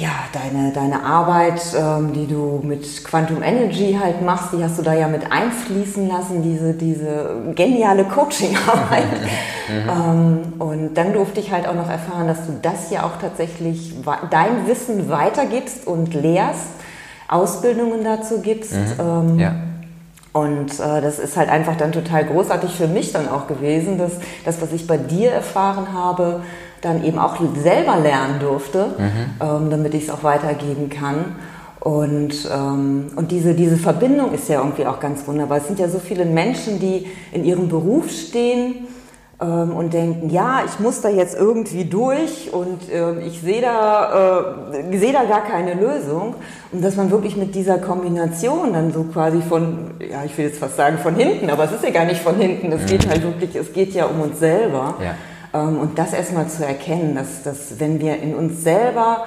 ja, 0.00 0.24
deine, 0.32 0.72
deine 0.72 1.04
Arbeit, 1.04 1.60
ähm, 1.78 2.14
die 2.14 2.26
du 2.26 2.60
mit 2.62 3.04
Quantum 3.04 3.42
Energy 3.42 3.98
halt 4.00 4.22
machst, 4.22 4.52
die 4.52 4.64
hast 4.64 4.78
du 4.78 4.82
da 4.82 4.94
ja 4.94 5.08
mit 5.08 5.30
einfließen 5.30 6.08
lassen, 6.08 6.42
diese, 6.42 6.72
diese 6.72 7.52
geniale 7.54 8.04
Coaching-Arbeit. 8.04 9.04
Mhm. 9.70 9.88
ähm, 9.88 10.52
und 10.58 10.94
dann 10.94 11.12
durfte 11.12 11.38
ich 11.38 11.52
halt 11.52 11.68
auch 11.68 11.74
noch 11.74 11.88
erfahren, 11.88 12.26
dass 12.26 12.44
du 12.46 12.58
das 12.60 12.90
ja 12.90 13.04
auch 13.04 13.20
tatsächlich 13.20 13.94
dein 14.28 14.66
Wissen 14.66 15.08
weitergibst 15.08 15.86
und 15.86 16.12
lehrst, 16.12 16.66
Ausbildungen 17.28 18.02
dazu 18.02 18.40
gibst. 18.40 18.72
Mhm. 18.72 18.98
Ähm, 18.98 19.38
ja. 19.38 19.54
Und 20.32 20.72
äh, 20.80 21.00
das 21.00 21.20
ist 21.20 21.36
halt 21.36 21.48
einfach 21.48 21.76
dann 21.76 21.92
total 21.92 22.24
großartig 22.24 22.72
für 22.72 22.88
mich 22.88 23.12
dann 23.12 23.28
auch 23.28 23.46
gewesen, 23.46 23.96
dass 23.96 24.12
das, 24.44 24.60
was 24.60 24.72
ich 24.72 24.88
bei 24.88 24.96
dir 24.96 25.30
erfahren 25.30 25.92
habe, 25.92 26.40
dann 26.80 27.04
eben 27.04 27.18
auch 27.18 27.36
selber 27.62 27.96
lernen 27.98 28.40
durfte, 28.40 28.86
mhm. 28.98 29.12
ähm, 29.40 29.70
damit 29.70 29.94
ich 29.94 30.04
es 30.04 30.10
auch 30.10 30.22
weitergeben 30.22 30.88
kann. 30.88 31.36
Und, 31.80 32.48
ähm, 32.54 33.06
und 33.16 33.30
diese, 33.30 33.54
diese 33.54 33.76
Verbindung 33.76 34.32
ist 34.32 34.48
ja 34.48 34.60
irgendwie 34.60 34.86
auch 34.86 35.00
ganz 35.00 35.26
wunderbar. 35.26 35.58
Es 35.58 35.66
sind 35.66 35.78
ja 35.78 35.88
so 35.88 35.98
viele 35.98 36.26
Menschen, 36.26 36.78
die 36.78 37.06
in 37.32 37.44
ihrem 37.44 37.68
Beruf 37.68 38.10
stehen 38.10 38.86
ähm, 39.40 39.74
und 39.74 39.94
denken, 39.94 40.28
ja, 40.28 40.60
ich 40.66 40.78
muss 40.78 41.00
da 41.00 41.08
jetzt 41.08 41.34
irgendwie 41.34 41.86
durch 41.86 42.52
und 42.52 42.90
äh, 42.90 43.20
ich 43.20 43.40
sehe 43.40 43.62
da, 43.62 44.42
äh, 44.72 44.98
seh 44.98 45.12
da 45.12 45.24
gar 45.24 45.42
keine 45.42 45.72
Lösung. 45.72 46.34
Und 46.70 46.84
dass 46.84 46.96
man 46.96 47.10
wirklich 47.10 47.36
mit 47.36 47.54
dieser 47.54 47.78
Kombination 47.78 48.74
dann 48.74 48.92
so 48.92 49.04
quasi 49.04 49.40
von, 49.40 49.92
ja, 50.00 50.22
ich 50.26 50.36
will 50.36 50.44
jetzt 50.44 50.58
fast 50.58 50.76
sagen 50.76 50.98
von 50.98 51.14
hinten, 51.14 51.48
aber 51.48 51.64
es 51.64 51.72
ist 51.72 51.82
ja 51.82 51.90
gar 51.90 52.04
nicht 52.04 52.20
von 52.20 52.36
hinten, 52.36 52.70
es 52.72 52.82
mhm. 52.82 52.86
geht 52.86 53.08
halt 53.08 53.22
wirklich, 53.22 53.56
es 53.56 53.72
geht 53.72 53.94
ja 53.94 54.04
um 54.04 54.20
uns 54.20 54.38
selber. 54.38 54.96
Ja 55.02 55.14
ähm, 55.54 55.78
und 55.78 55.98
das 55.98 56.12
erstmal 56.12 56.48
zu 56.48 56.64
erkennen, 56.64 57.14
dass, 57.14 57.42
dass 57.42 57.78
wenn 57.80 58.00
wir 58.00 58.20
in 58.20 58.34
uns 58.34 58.62
selber 58.62 59.24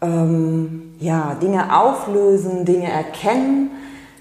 ähm, 0.00 0.94
ja, 1.00 1.36
Dinge 1.40 1.76
auflösen, 1.76 2.64
Dinge 2.64 2.90
erkennen, 2.90 3.70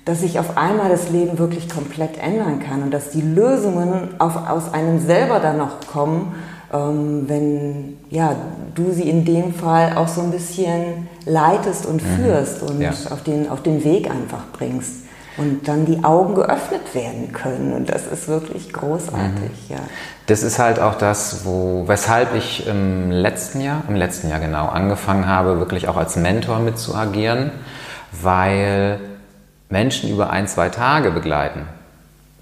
dass 0.05 0.21
sich 0.21 0.39
auf 0.39 0.57
einmal 0.57 0.89
das 0.89 1.09
Leben 1.09 1.37
wirklich 1.37 1.69
komplett 1.69 2.17
ändern 2.17 2.59
kann 2.59 2.81
und 2.81 2.91
dass 2.91 3.09
die 3.09 3.21
Lösungen 3.21 4.09
auf, 4.19 4.49
aus 4.49 4.73
einem 4.73 4.99
selber 4.99 5.39
dann 5.39 5.57
noch 5.57 5.85
kommen, 5.91 6.33
ähm, 6.73 7.25
wenn 7.27 7.97
ja, 8.09 8.35
du 8.73 8.91
sie 8.91 9.09
in 9.09 9.25
dem 9.25 9.53
Fall 9.53 9.97
auch 9.97 10.07
so 10.07 10.21
ein 10.21 10.31
bisschen 10.31 11.07
leitest 11.25 11.85
und 11.85 12.01
mhm. 12.01 12.15
führst 12.15 12.63
und 12.63 12.79
ja. 12.79 12.91
auf, 12.91 13.21
den, 13.23 13.49
auf 13.49 13.61
den 13.63 13.83
Weg 13.83 14.09
einfach 14.09 14.43
bringst 14.53 15.07
und 15.37 15.67
dann 15.67 15.85
die 15.85 16.03
Augen 16.03 16.35
geöffnet 16.35 16.93
werden 16.93 17.31
können. 17.31 17.73
Und 17.73 17.89
das 17.89 18.07
ist 18.07 18.27
wirklich 18.27 18.73
großartig, 18.73 19.69
mhm. 19.69 19.75
ja. 19.75 19.79
Das 20.27 20.43
ist 20.43 20.59
halt 20.59 20.79
auch 20.79 20.95
das, 20.95 21.45
wo, 21.45 21.85
weshalb 21.87 22.35
ich 22.35 22.67
im 22.67 23.11
letzten 23.11 23.61
Jahr, 23.61 23.83
im 23.87 23.95
letzten 23.95 24.29
Jahr 24.29 24.41
genau, 24.41 24.67
angefangen 24.67 25.25
habe, 25.25 25.57
wirklich 25.57 25.87
auch 25.87 25.95
als 25.95 26.17
Mentor 26.17 26.59
mit 26.59 26.77
zu 26.77 26.93
agieren, 26.95 27.51
weil 28.11 28.99
Menschen 29.69 30.09
über 30.09 30.29
ein, 30.29 30.47
zwei 30.47 30.67
Tage 30.67 31.11
begleiten, 31.11 31.61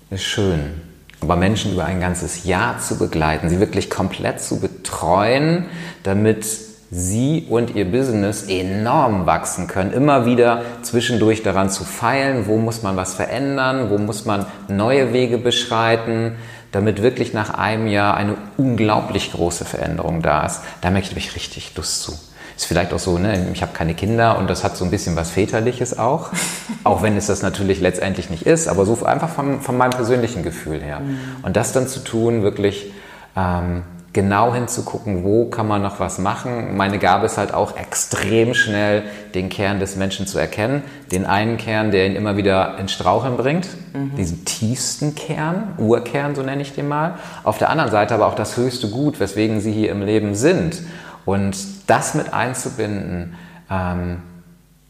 ist 0.10 0.24
schön. 0.24 0.82
Aber 1.22 1.36
Menschen 1.36 1.74
über 1.74 1.86
ein 1.86 2.02
ganzes 2.02 2.46
Jahr 2.46 2.80
zu 2.80 2.98
begleiten, 2.98 3.50
sie 3.50 3.60
wirklich 3.60 3.92
komplett 3.92 4.42
zu 4.42 4.60
betreuen, 4.60 5.66
damit 6.02 6.44
Sie 6.92 7.48
und 7.50 7.76
Ihr 7.76 7.92
Business 7.92 8.44
enorm 8.44 9.26
wachsen 9.26 9.68
können. 9.68 9.92
Immer 9.92 10.26
wieder 10.26 10.62
zwischendurch 10.82 11.44
daran 11.44 11.70
zu 11.70 11.84
feilen, 11.84 12.46
wo 12.46 12.58
muss 12.58 12.84
man 12.84 12.96
was 12.96 13.16
verändern, 13.16 13.90
wo 13.90 13.98
muss 13.98 14.26
man 14.26 14.46
neue 14.68 15.12
Wege 15.12 15.38
beschreiten, 15.38 16.36
damit 16.76 17.02
wirklich 17.02 17.34
nach 17.34 17.52
einem 17.52 17.88
Jahr 17.88 18.18
eine 18.18 18.36
unglaublich 18.58 19.32
große 19.32 19.64
Veränderung 19.64 20.22
da 20.22 20.46
ist. 20.46 20.60
Da 20.82 20.92
möchte 20.92 21.18
ich 21.18 21.34
richtig 21.34 21.74
Lust 21.78 22.02
zu. 22.02 22.12
Ist 22.58 22.66
vielleicht 22.66 22.92
auch 22.92 23.00
so, 23.00 23.18
ne? 23.18 23.48
ich 23.54 23.62
habe 23.62 23.72
keine 23.72 23.94
Kinder 23.94 24.38
und 24.38 24.50
das 24.50 24.66
hat 24.66 24.76
so 24.76 24.84
ein 24.84 24.92
bisschen 24.92 25.16
was 25.16 25.32
Väterliches 25.32 25.98
auch. 25.98 26.32
auch 26.84 27.02
wenn 27.02 27.16
es 27.16 27.28
das 27.28 27.42
natürlich 27.42 27.80
letztendlich 27.80 28.30
nicht 28.30 28.46
ist, 28.46 28.68
aber 28.68 28.86
so 28.86 29.06
einfach 29.06 29.30
von, 29.30 29.62
von 29.62 29.78
meinem 29.78 29.92
persönlichen 29.92 30.44
Gefühl 30.44 30.82
her. 30.82 31.00
Mhm. 31.00 31.18
Und 31.44 31.56
das 31.56 31.72
dann 31.72 31.88
zu 31.88 32.02
tun, 32.02 32.44
wirklich 32.44 32.92
ähm, 33.38 33.84
genau 34.16 34.54
hinzugucken, 34.54 35.26
wo 35.26 35.46
kann 35.50 35.68
man 35.68 35.82
noch 35.82 36.00
was 36.00 36.20
machen. 36.20 36.78
Meine 36.78 37.00
Gabe 37.00 37.26
ist 37.26 37.38
halt 37.38 37.54
auch 37.54 37.76
extrem 37.76 38.54
schnell 38.54 39.04
den 39.34 39.50
Kern 39.50 39.82
des 39.82 39.98
Menschen 39.98 40.26
zu 40.26 40.40
erkennen. 40.40 40.84
Den 41.12 41.26
einen 41.26 41.58
Kern, 41.58 41.92
der 41.92 42.08
ihn 42.08 42.16
immer 42.16 42.38
wieder 42.38 42.80
ins 42.80 42.94
Straucheln 42.94 43.36
bringt, 43.36 43.68
mhm. 43.94 44.16
diesen 44.16 44.46
tiefsten 44.46 45.16
Kern, 45.16 45.74
Urkern, 45.78 46.34
so 46.34 46.44
nenne 46.44 46.62
ich 46.62 46.74
den 46.74 46.88
mal. 46.88 47.16
Auf 47.44 47.58
der 47.58 47.70
anderen 47.70 47.92
Seite 47.92 48.14
aber 48.14 48.28
auch 48.28 48.36
das 48.36 48.56
höchste 48.56 48.90
Gut, 48.90 49.20
weswegen 49.20 49.60
sie 49.60 49.74
hier 49.74 49.92
im 49.92 50.02
Leben 50.02 50.34
sind. 50.34 50.82
Und 51.26 51.58
das 51.88 52.14
mit 52.14 52.34
einzubinden, 52.34 53.36
ähm, 53.70 54.22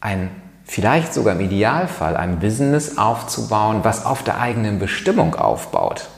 ein 0.00 0.30
vielleicht 0.64 1.12
sogar 1.14 1.34
im 1.34 1.40
Idealfall 1.40 2.16
ein 2.16 2.38
Business 2.38 2.96
aufzubauen, 2.96 3.80
was 3.82 4.06
auf 4.06 4.22
der 4.22 4.38
eigenen 4.38 4.78
Bestimmung 4.78 5.34
aufbaut 5.34 6.08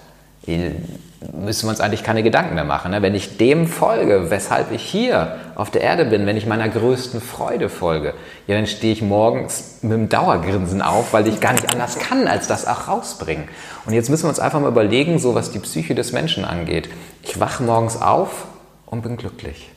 müssen 1.32 1.66
wir 1.66 1.70
uns 1.70 1.80
eigentlich 1.80 2.04
keine 2.04 2.22
Gedanken 2.22 2.54
mehr 2.54 2.64
machen. 2.64 2.92
Ne? 2.92 3.02
Wenn 3.02 3.14
ich 3.14 3.38
dem 3.38 3.66
folge, 3.66 4.30
weshalb 4.30 4.70
ich 4.70 4.82
hier 4.82 5.36
auf 5.56 5.70
der 5.70 5.80
Erde 5.80 6.04
bin, 6.04 6.26
wenn 6.26 6.36
ich 6.36 6.46
meiner 6.46 6.68
größten 6.68 7.20
Freude 7.20 7.68
folge, 7.68 8.14
ja, 8.46 8.54
dann 8.54 8.66
stehe 8.66 8.92
ich 8.92 9.02
morgens 9.02 9.78
mit 9.82 9.92
dem 9.92 10.08
Dauergrinsen 10.08 10.80
auf, 10.80 11.12
weil 11.12 11.26
ich 11.26 11.40
gar 11.40 11.52
nicht 11.52 11.72
anders 11.72 11.98
kann, 11.98 12.28
als 12.28 12.46
das 12.46 12.66
auch 12.66 12.86
rausbringen. 12.86 13.48
Und 13.84 13.94
jetzt 13.94 14.10
müssen 14.10 14.24
wir 14.24 14.28
uns 14.28 14.38
einfach 14.38 14.60
mal 14.60 14.68
überlegen, 14.68 15.18
so 15.18 15.34
was 15.34 15.50
die 15.50 15.58
Psyche 15.58 15.94
des 15.96 16.12
Menschen 16.12 16.44
angeht. 16.44 16.88
Ich 17.24 17.40
wache 17.40 17.64
morgens 17.64 18.00
auf 18.00 18.46
und 18.86 19.02
bin 19.02 19.16
glücklich. 19.16 19.70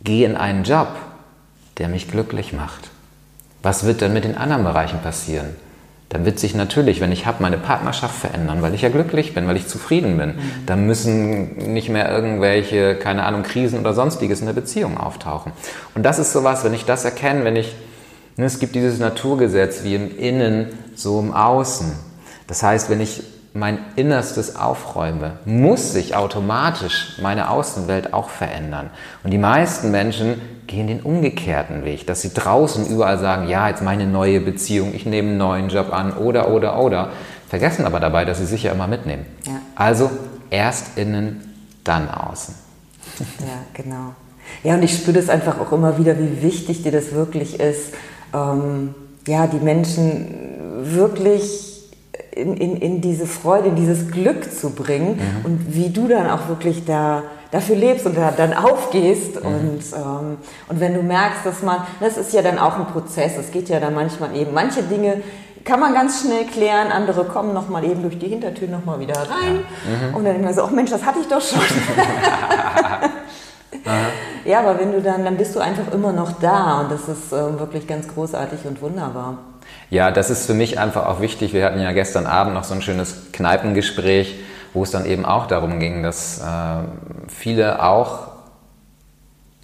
Gehe 0.00 0.26
in 0.26 0.36
einen 0.36 0.62
Job, 0.62 0.88
der 1.78 1.88
mich 1.88 2.08
glücklich 2.08 2.52
macht. 2.52 2.90
Was 3.64 3.84
wird 3.84 4.00
dann 4.00 4.12
mit 4.12 4.22
den 4.22 4.36
anderen 4.36 4.62
Bereichen 4.62 5.00
passieren? 5.00 5.56
Dann 6.08 6.24
wird 6.24 6.38
sich 6.38 6.54
natürlich, 6.54 7.00
wenn 7.00 7.12
ich 7.12 7.26
habe, 7.26 7.42
meine 7.42 7.58
Partnerschaft 7.58 8.14
verändern, 8.14 8.62
weil 8.62 8.74
ich 8.74 8.80
ja 8.80 8.88
glücklich 8.88 9.34
bin, 9.34 9.46
weil 9.46 9.56
ich 9.56 9.66
zufrieden 9.66 10.16
bin. 10.16 10.30
Mhm. 10.30 10.40
Dann 10.64 10.86
müssen 10.86 11.74
nicht 11.74 11.90
mehr 11.90 12.10
irgendwelche, 12.10 12.94
keine 12.94 13.24
Ahnung, 13.24 13.42
Krisen 13.42 13.78
oder 13.78 13.92
sonstiges 13.92 14.40
in 14.40 14.46
der 14.46 14.54
Beziehung 14.54 14.96
auftauchen. 14.96 15.52
Und 15.94 16.04
das 16.04 16.18
ist 16.18 16.32
sowas, 16.32 16.64
wenn 16.64 16.72
ich 16.72 16.86
das 16.86 17.04
erkenne, 17.04 17.44
wenn 17.44 17.56
ich, 17.56 17.74
ne, 18.36 18.46
es 18.46 18.58
gibt 18.58 18.74
dieses 18.74 18.98
Naturgesetz 18.98 19.84
wie 19.84 19.96
im 19.96 20.16
Innen, 20.16 20.68
so 20.94 21.20
im 21.20 21.34
Außen. 21.34 21.92
Das 22.46 22.62
heißt, 22.62 22.88
wenn 22.88 23.02
ich 23.02 23.22
mein 23.52 23.78
Innerstes 23.96 24.56
aufräume, 24.56 25.32
muss 25.44 25.92
sich 25.92 26.16
automatisch 26.16 27.18
meine 27.20 27.50
Außenwelt 27.50 28.14
auch 28.14 28.30
verändern. 28.30 28.90
Und 29.24 29.30
die 29.30 29.38
meisten 29.38 29.90
Menschen 29.90 30.40
gehen 30.68 30.86
den 30.86 31.00
umgekehrten 31.00 31.84
Weg, 31.84 32.06
dass 32.06 32.20
sie 32.20 32.32
draußen 32.32 32.86
überall 32.86 33.18
sagen, 33.18 33.48
ja, 33.48 33.68
jetzt 33.68 33.82
meine 33.82 34.06
neue 34.06 34.40
Beziehung, 34.40 34.94
ich 34.94 35.04
nehme 35.04 35.30
einen 35.30 35.38
neuen 35.38 35.68
Job 35.68 35.92
an 35.92 36.12
oder, 36.12 36.50
oder, 36.50 36.78
oder, 36.80 37.10
vergessen 37.48 37.84
aber 37.84 37.98
dabei, 37.98 38.24
dass 38.24 38.38
sie 38.38 38.46
sich 38.46 38.62
ja 38.62 38.72
immer 38.72 38.86
mitnehmen. 38.86 39.26
Ja. 39.46 39.60
Also 39.74 40.10
erst 40.50 40.96
innen, 40.96 41.54
dann 41.82 42.08
außen. 42.08 42.54
Ja, 43.40 43.64
genau. 43.72 44.14
Ja, 44.62 44.74
und 44.74 44.82
ich 44.82 44.94
spüre 44.94 45.18
das 45.18 45.28
einfach 45.28 45.58
auch 45.58 45.72
immer 45.72 45.98
wieder, 45.98 46.18
wie 46.18 46.42
wichtig 46.42 46.82
dir 46.82 46.92
das 46.92 47.12
wirklich 47.12 47.58
ist, 47.58 47.94
ähm, 48.34 48.94
ja, 49.26 49.46
die 49.46 49.58
Menschen 49.58 50.26
wirklich 50.82 51.68
in, 52.32 52.56
in, 52.56 52.76
in 52.76 53.00
diese 53.00 53.26
Freude, 53.26 53.68
in 53.68 53.76
dieses 53.76 54.10
Glück 54.10 54.52
zu 54.52 54.70
bringen 54.70 55.16
mhm. 55.16 55.44
und 55.44 55.74
wie 55.74 55.90
du 55.90 56.08
dann 56.08 56.28
auch 56.30 56.48
wirklich 56.48 56.84
da 56.84 57.22
dafür 57.50 57.76
lebst 57.76 58.06
und 58.06 58.16
da, 58.16 58.32
dann 58.36 58.52
aufgehst 58.52 59.42
mhm. 59.42 59.46
und, 59.46 59.82
ähm, 59.94 60.38
und 60.68 60.80
wenn 60.80 60.94
du 60.94 61.02
merkst, 61.02 61.44
dass 61.44 61.62
man, 61.62 61.86
das 62.00 62.16
ist 62.16 62.32
ja 62.32 62.42
dann 62.42 62.58
auch 62.58 62.78
ein 62.78 62.86
Prozess, 62.86 63.32
es 63.38 63.50
geht 63.50 63.68
ja 63.68 63.80
dann 63.80 63.94
manchmal 63.94 64.36
eben, 64.36 64.52
manche 64.52 64.82
Dinge 64.82 65.22
kann 65.64 65.80
man 65.80 65.92
ganz 65.92 66.22
schnell 66.22 66.46
klären, 66.46 66.92
andere 66.92 67.24
kommen 67.24 67.52
nochmal 67.52 67.84
eben 67.84 68.02
durch 68.02 68.18
die 68.18 68.28
Hintertür 68.28 68.68
nochmal 68.68 69.00
wieder 69.00 69.18
rein 69.18 69.64
ja. 69.64 70.08
mhm. 70.08 70.14
und 70.14 70.24
dann 70.24 70.36
immer 70.36 70.54
so, 70.54 70.64
oh 70.64 70.68
Mensch, 70.68 70.90
das 70.90 71.04
hatte 71.04 71.18
ich 71.20 71.28
doch 71.28 71.42
schon. 71.42 71.60
ja, 74.44 74.60
aber 74.60 74.78
wenn 74.78 74.92
du 74.92 75.02
dann, 75.02 75.24
dann 75.24 75.36
bist 75.36 75.54
du 75.54 75.60
einfach 75.60 75.92
immer 75.92 76.12
noch 76.12 76.32
da 76.40 76.80
und 76.80 76.92
das 76.92 77.08
ist 77.08 77.32
äh, 77.32 77.58
wirklich 77.58 77.86
ganz 77.86 78.08
großartig 78.08 78.60
und 78.64 78.80
wunderbar. 78.80 79.38
Ja, 79.90 80.10
das 80.10 80.30
ist 80.30 80.46
für 80.46 80.54
mich 80.54 80.78
einfach 80.78 81.06
auch 81.06 81.20
wichtig. 81.20 81.52
Wir 81.52 81.64
hatten 81.64 81.80
ja 81.80 81.92
gestern 81.92 82.26
Abend 82.26 82.54
noch 82.54 82.64
so 82.64 82.74
ein 82.74 82.82
schönes 82.82 83.32
Kneipengespräch, 83.32 84.38
wo 84.74 84.82
es 84.82 84.90
dann 84.90 85.06
eben 85.06 85.24
auch 85.24 85.46
darum 85.46 85.80
ging, 85.80 86.02
dass 86.02 86.40
äh, 86.40 86.44
viele 87.28 87.82
auch 87.82 88.28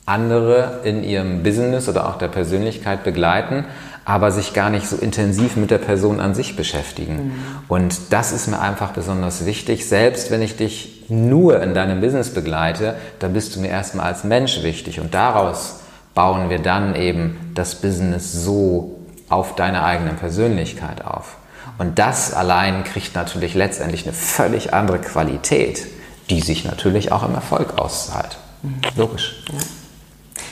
andere 0.07 0.81
in 0.85 1.03
ihrem 1.03 1.43
Business 1.43 1.89
oder 1.89 2.09
auch 2.09 2.19
der 2.19 2.29
Persönlichkeit 2.29 3.05
begleiten, 3.05 3.65
aber 4.05 4.31
sich 4.31 4.53
gar 4.53 4.69
nicht 4.69 4.87
so 4.87 4.97
intensiv 4.97 5.57
mit 5.57 5.71
der 5.71 5.79
Person 5.79 6.21
an 6.21 6.35
sich 6.35 6.57
beschäftigen. 6.57 7.15
Mhm. 7.15 7.33
Und 7.69 8.13
das 8.13 8.33
ist 8.33 8.49
mir 8.49 8.61
einfach 8.61 8.91
besonders 8.91 9.47
wichtig. 9.47 9.89
Selbst 9.89 10.31
wenn 10.31 10.43
ich 10.43 10.57
dich 10.57 11.07
nur 11.09 11.63
in 11.63 11.73
deinem 11.73 12.01
Business 12.01 12.31
begleite, 12.35 12.97
dann 13.19 13.33
bist 13.33 13.57
du 13.57 13.61
mir 13.61 13.69
erstmal 13.69 14.07
als 14.07 14.25
Mensch 14.25 14.63
wichtig 14.63 15.01
und 15.01 15.15
daraus 15.15 15.81
bauen 16.15 16.51
wir 16.51 16.59
dann 16.59 16.95
eben 16.95 17.53
das 17.55 17.77
Business 17.77 18.33
so 18.33 18.99
auf 19.29 19.55
deine 19.55 19.85
eigene 19.85 20.13
Persönlichkeit 20.13 21.05
auf. 21.05 21.37
Und 21.79 21.99
das 21.99 22.33
allein 22.33 22.85
kriegt 22.85 23.15
natürlich 23.15 23.55
letztendlich 23.55 24.05
eine 24.05 24.13
völlig 24.13 24.73
andere 24.73 25.01
Qualität, 25.01 25.87
die 26.31 26.41
sich 26.41 26.65
natürlich 26.65 27.13
auch 27.13 27.27
im 27.27 27.35
Erfolg 27.35 27.79
auszahlt. 27.79 28.39
Mhm. 28.63 28.81
Logisch. 28.97 29.43
Ja. 29.53 29.59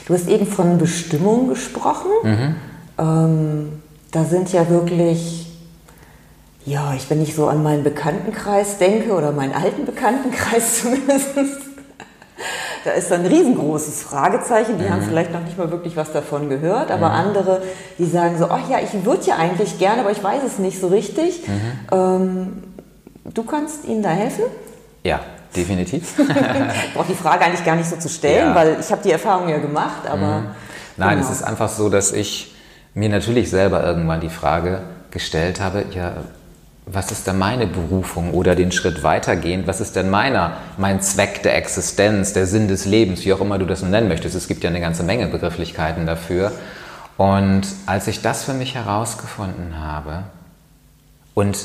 Du 0.05 0.13
hast 0.13 0.27
eben 0.27 0.45
von 0.45 0.77
Bestimmung 0.77 1.47
gesprochen. 1.47 2.11
Mhm. 2.23 2.55
Ähm, 2.97 3.81
da 4.11 4.25
sind 4.25 4.51
ja 4.51 4.69
wirklich, 4.69 5.47
ja, 6.65 6.93
ich, 6.93 7.09
wenn 7.09 7.21
ich 7.21 7.35
so 7.35 7.47
an 7.47 7.63
meinen 7.63 7.83
Bekanntenkreis 7.83 8.77
denke 8.77 9.13
oder 9.13 9.31
meinen 9.31 9.53
alten 9.53 9.85
Bekanntenkreis 9.85 10.79
zumindest, 10.81 11.35
da 12.83 12.91
ist 12.91 13.11
ein 13.11 13.25
riesengroßes 13.25 14.03
Fragezeichen. 14.03 14.77
Die 14.77 14.85
mhm. 14.85 14.89
haben 14.89 15.01
vielleicht 15.03 15.31
noch 15.31 15.41
nicht 15.41 15.57
mal 15.57 15.71
wirklich 15.71 15.95
was 15.95 16.11
davon 16.11 16.49
gehört, 16.49 16.91
aber 16.91 17.09
mhm. 17.09 17.15
andere, 17.15 17.61
die 17.97 18.05
sagen 18.05 18.37
so, 18.37 18.49
ach 18.49 18.69
ja, 18.69 18.79
ich 18.79 19.05
würde 19.05 19.23
ja 19.25 19.35
eigentlich 19.37 19.79
gerne, 19.79 20.01
aber 20.01 20.11
ich 20.11 20.23
weiß 20.23 20.43
es 20.45 20.59
nicht 20.59 20.79
so 20.79 20.87
richtig. 20.87 21.47
Mhm. 21.47 21.61
Ähm, 21.91 22.63
du 23.33 23.43
kannst 23.43 23.85
ihnen 23.85 24.03
da 24.03 24.09
helfen? 24.09 24.43
Ja, 25.03 25.21
definitiv. 25.55 26.19
ich 26.19 26.93
brauche 26.93 27.07
die 27.07 27.15
Frage 27.15 27.45
eigentlich 27.45 27.65
gar 27.65 27.75
nicht 27.75 27.89
so 27.89 27.95
zu 27.95 28.09
stellen, 28.09 28.49
ja. 28.49 28.55
weil 28.55 28.77
ich 28.79 28.91
habe 28.91 29.01
die 29.03 29.11
Erfahrung 29.11 29.49
ja 29.49 29.57
gemacht, 29.57 30.07
aber... 30.07 30.39
Mhm. 30.39 30.47
Nein, 30.95 31.17
genau. 31.17 31.27
es 31.27 31.37
ist 31.37 31.43
einfach 31.43 31.69
so, 31.69 31.89
dass 31.89 32.11
ich 32.11 32.53
mir 32.93 33.09
natürlich 33.09 33.49
selber 33.49 33.83
irgendwann 33.83 34.21
die 34.21 34.29
Frage 34.29 34.81
gestellt 35.09 35.59
habe, 35.59 35.85
ja, 35.91 36.13
was 36.85 37.11
ist 37.11 37.27
denn 37.27 37.37
meine 37.37 37.65
Berufung 37.65 38.33
oder 38.33 38.55
den 38.55 38.71
Schritt 38.71 39.03
weitergehend, 39.03 39.67
was 39.67 39.79
ist 39.79 39.95
denn 39.95 40.09
meiner, 40.09 40.57
mein 40.77 41.01
Zweck 41.01 41.41
der 41.43 41.55
Existenz, 41.55 42.33
der 42.33 42.45
Sinn 42.45 42.67
des 42.67 42.85
Lebens, 42.85 43.23
wie 43.25 43.33
auch 43.33 43.39
immer 43.39 43.57
du 43.57 43.65
das 43.65 43.81
nennen 43.83 44.09
möchtest. 44.09 44.35
Es 44.35 44.47
gibt 44.47 44.63
ja 44.63 44.69
eine 44.69 44.81
ganze 44.81 45.03
Menge 45.03 45.27
Begrifflichkeiten 45.27 46.05
dafür. 46.05 46.51
Und 47.15 47.61
als 47.85 48.07
ich 48.07 48.21
das 48.21 48.43
für 48.43 48.53
mich 48.53 48.75
herausgefunden 48.75 49.79
habe 49.79 50.23
und 51.33 51.57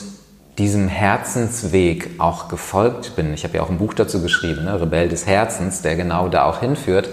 diesem 0.58 0.88
Herzensweg 0.88 2.10
auch 2.18 2.48
gefolgt 2.48 3.16
bin, 3.16 3.32
ich 3.32 3.44
habe 3.44 3.56
ja 3.56 3.62
auch 3.62 3.70
ein 3.70 3.78
Buch 3.78 3.94
dazu 3.94 4.22
geschrieben, 4.22 4.64
ne, 4.64 4.80
Rebell 4.80 5.08
des 5.08 5.26
Herzens, 5.26 5.82
der 5.82 5.96
genau 5.96 6.28
da 6.28 6.44
auch 6.44 6.60
hinführt, 6.60 7.08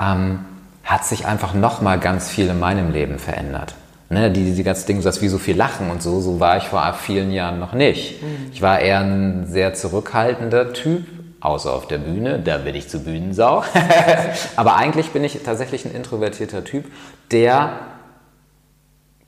ähm, 0.00 0.40
hat 0.84 1.04
sich 1.04 1.26
einfach 1.26 1.54
nochmal 1.54 1.98
ganz 1.98 2.28
viel 2.28 2.48
in 2.48 2.58
meinem 2.58 2.92
Leben 2.92 3.18
verändert. 3.18 3.74
Ne, 4.14 4.30
die, 4.30 4.52
die 4.52 4.62
ganzen 4.62 4.86
Dinge, 4.86 5.02
das 5.02 5.20
wie 5.22 5.28
so 5.28 5.38
viel 5.38 5.56
Lachen 5.56 5.90
und 5.90 6.00
so, 6.00 6.20
so 6.20 6.38
war 6.38 6.56
ich 6.56 6.64
vor 6.64 6.94
vielen 6.94 7.32
Jahren 7.32 7.58
noch 7.58 7.72
nicht. 7.72 8.22
Mhm. 8.22 8.52
Ich 8.52 8.62
war 8.62 8.78
eher 8.78 9.00
ein 9.00 9.44
sehr 9.48 9.74
zurückhaltender 9.74 10.72
Typ, 10.72 11.04
außer 11.40 11.72
auf 11.72 11.88
der 11.88 11.98
Bühne, 11.98 12.38
da 12.38 12.58
bin 12.58 12.76
ich 12.76 12.88
zu 12.88 13.02
Bühnensau. 13.02 13.64
Aber 14.56 14.76
eigentlich 14.76 15.10
bin 15.10 15.24
ich 15.24 15.42
tatsächlich 15.42 15.84
ein 15.84 15.90
introvertierter 15.90 16.62
Typ, 16.62 16.84
der, 17.32 17.72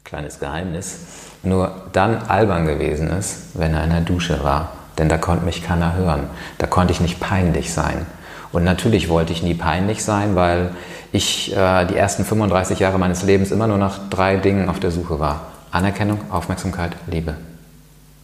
kleines 0.05 0.39
Geheimnis, 0.39 1.01
nur 1.43 1.75
dann 1.93 2.19
albern 2.19 2.65
gewesen 2.65 3.11
ist, 3.11 3.59
wenn 3.59 3.75
er 3.75 3.83
in 3.83 3.91
der 3.91 4.03
Dusche 4.03 4.45
war. 4.45 4.71
Denn 4.99 5.09
da 5.09 5.19
konnte 5.19 5.45
mich 5.45 5.65
keiner 5.65 5.97
hören. 5.97 6.31
Da 6.59 6.69
konnte 6.69 6.93
ich 6.93 7.01
nicht 7.01 7.19
peinlich 7.19 7.75
sein. 7.75 8.07
Und 8.53 8.63
natürlich 8.63 9.09
wollte 9.09 9.33
ich 9.33 9.43
nie 9.43 9.55
peinlich 9.55 10.05
sein, 10.05 10.37
weil 10.37 10.71
ich 11.17 11.57
äh, 11.57 11.85
die 11.87 11.97
ersten 11.97 12.25
35 12.25 12.79
Jahre 12.79 12.99
meines 12.99 13.23
Lebens 13.23 13.51
immer 13.51 13.67
nur 13.67 13.79
nach 13.79 13.99
drei 14.11 14.37
Dingen 14.37 14.69
auf 14.69 14.79
der 14.79 14.91
Suche 14.91 15.19
war. 15.19 15.47
Anerkennung, 15.71 16.21
Aufmerksamkeit, 16.31 16.93
Liebe. 17.07 17.35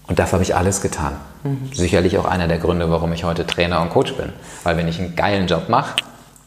Und 0.07 0.19
dafür 0.19 0.35
habe 0.35 0.43
ich 0.43 0.55
alles 0.55 0.81
getan. 0.81 1.17
Mhm. 1.43 1.71
Sicherlich 1.73 2.19
auch 2.19 2.25
einer 2.25 2.49
der 2.49 2.59
Gründe, 2.59 2.91
warum 2.91 3.13
ich 3.13 3.25
heute 3.25 3.47
Trainer 3.47 3.81
und 3.81 3.91
Coach 3.91 4.15
bin. 4.15 4.33
Weil 4.63 4.77
wenn 4.77 4.89
ich 4.89 4.99
einen 4.99 5.17
geilen 5.17 5.47
Job 5.47 5.69
mache, 5.69 5.97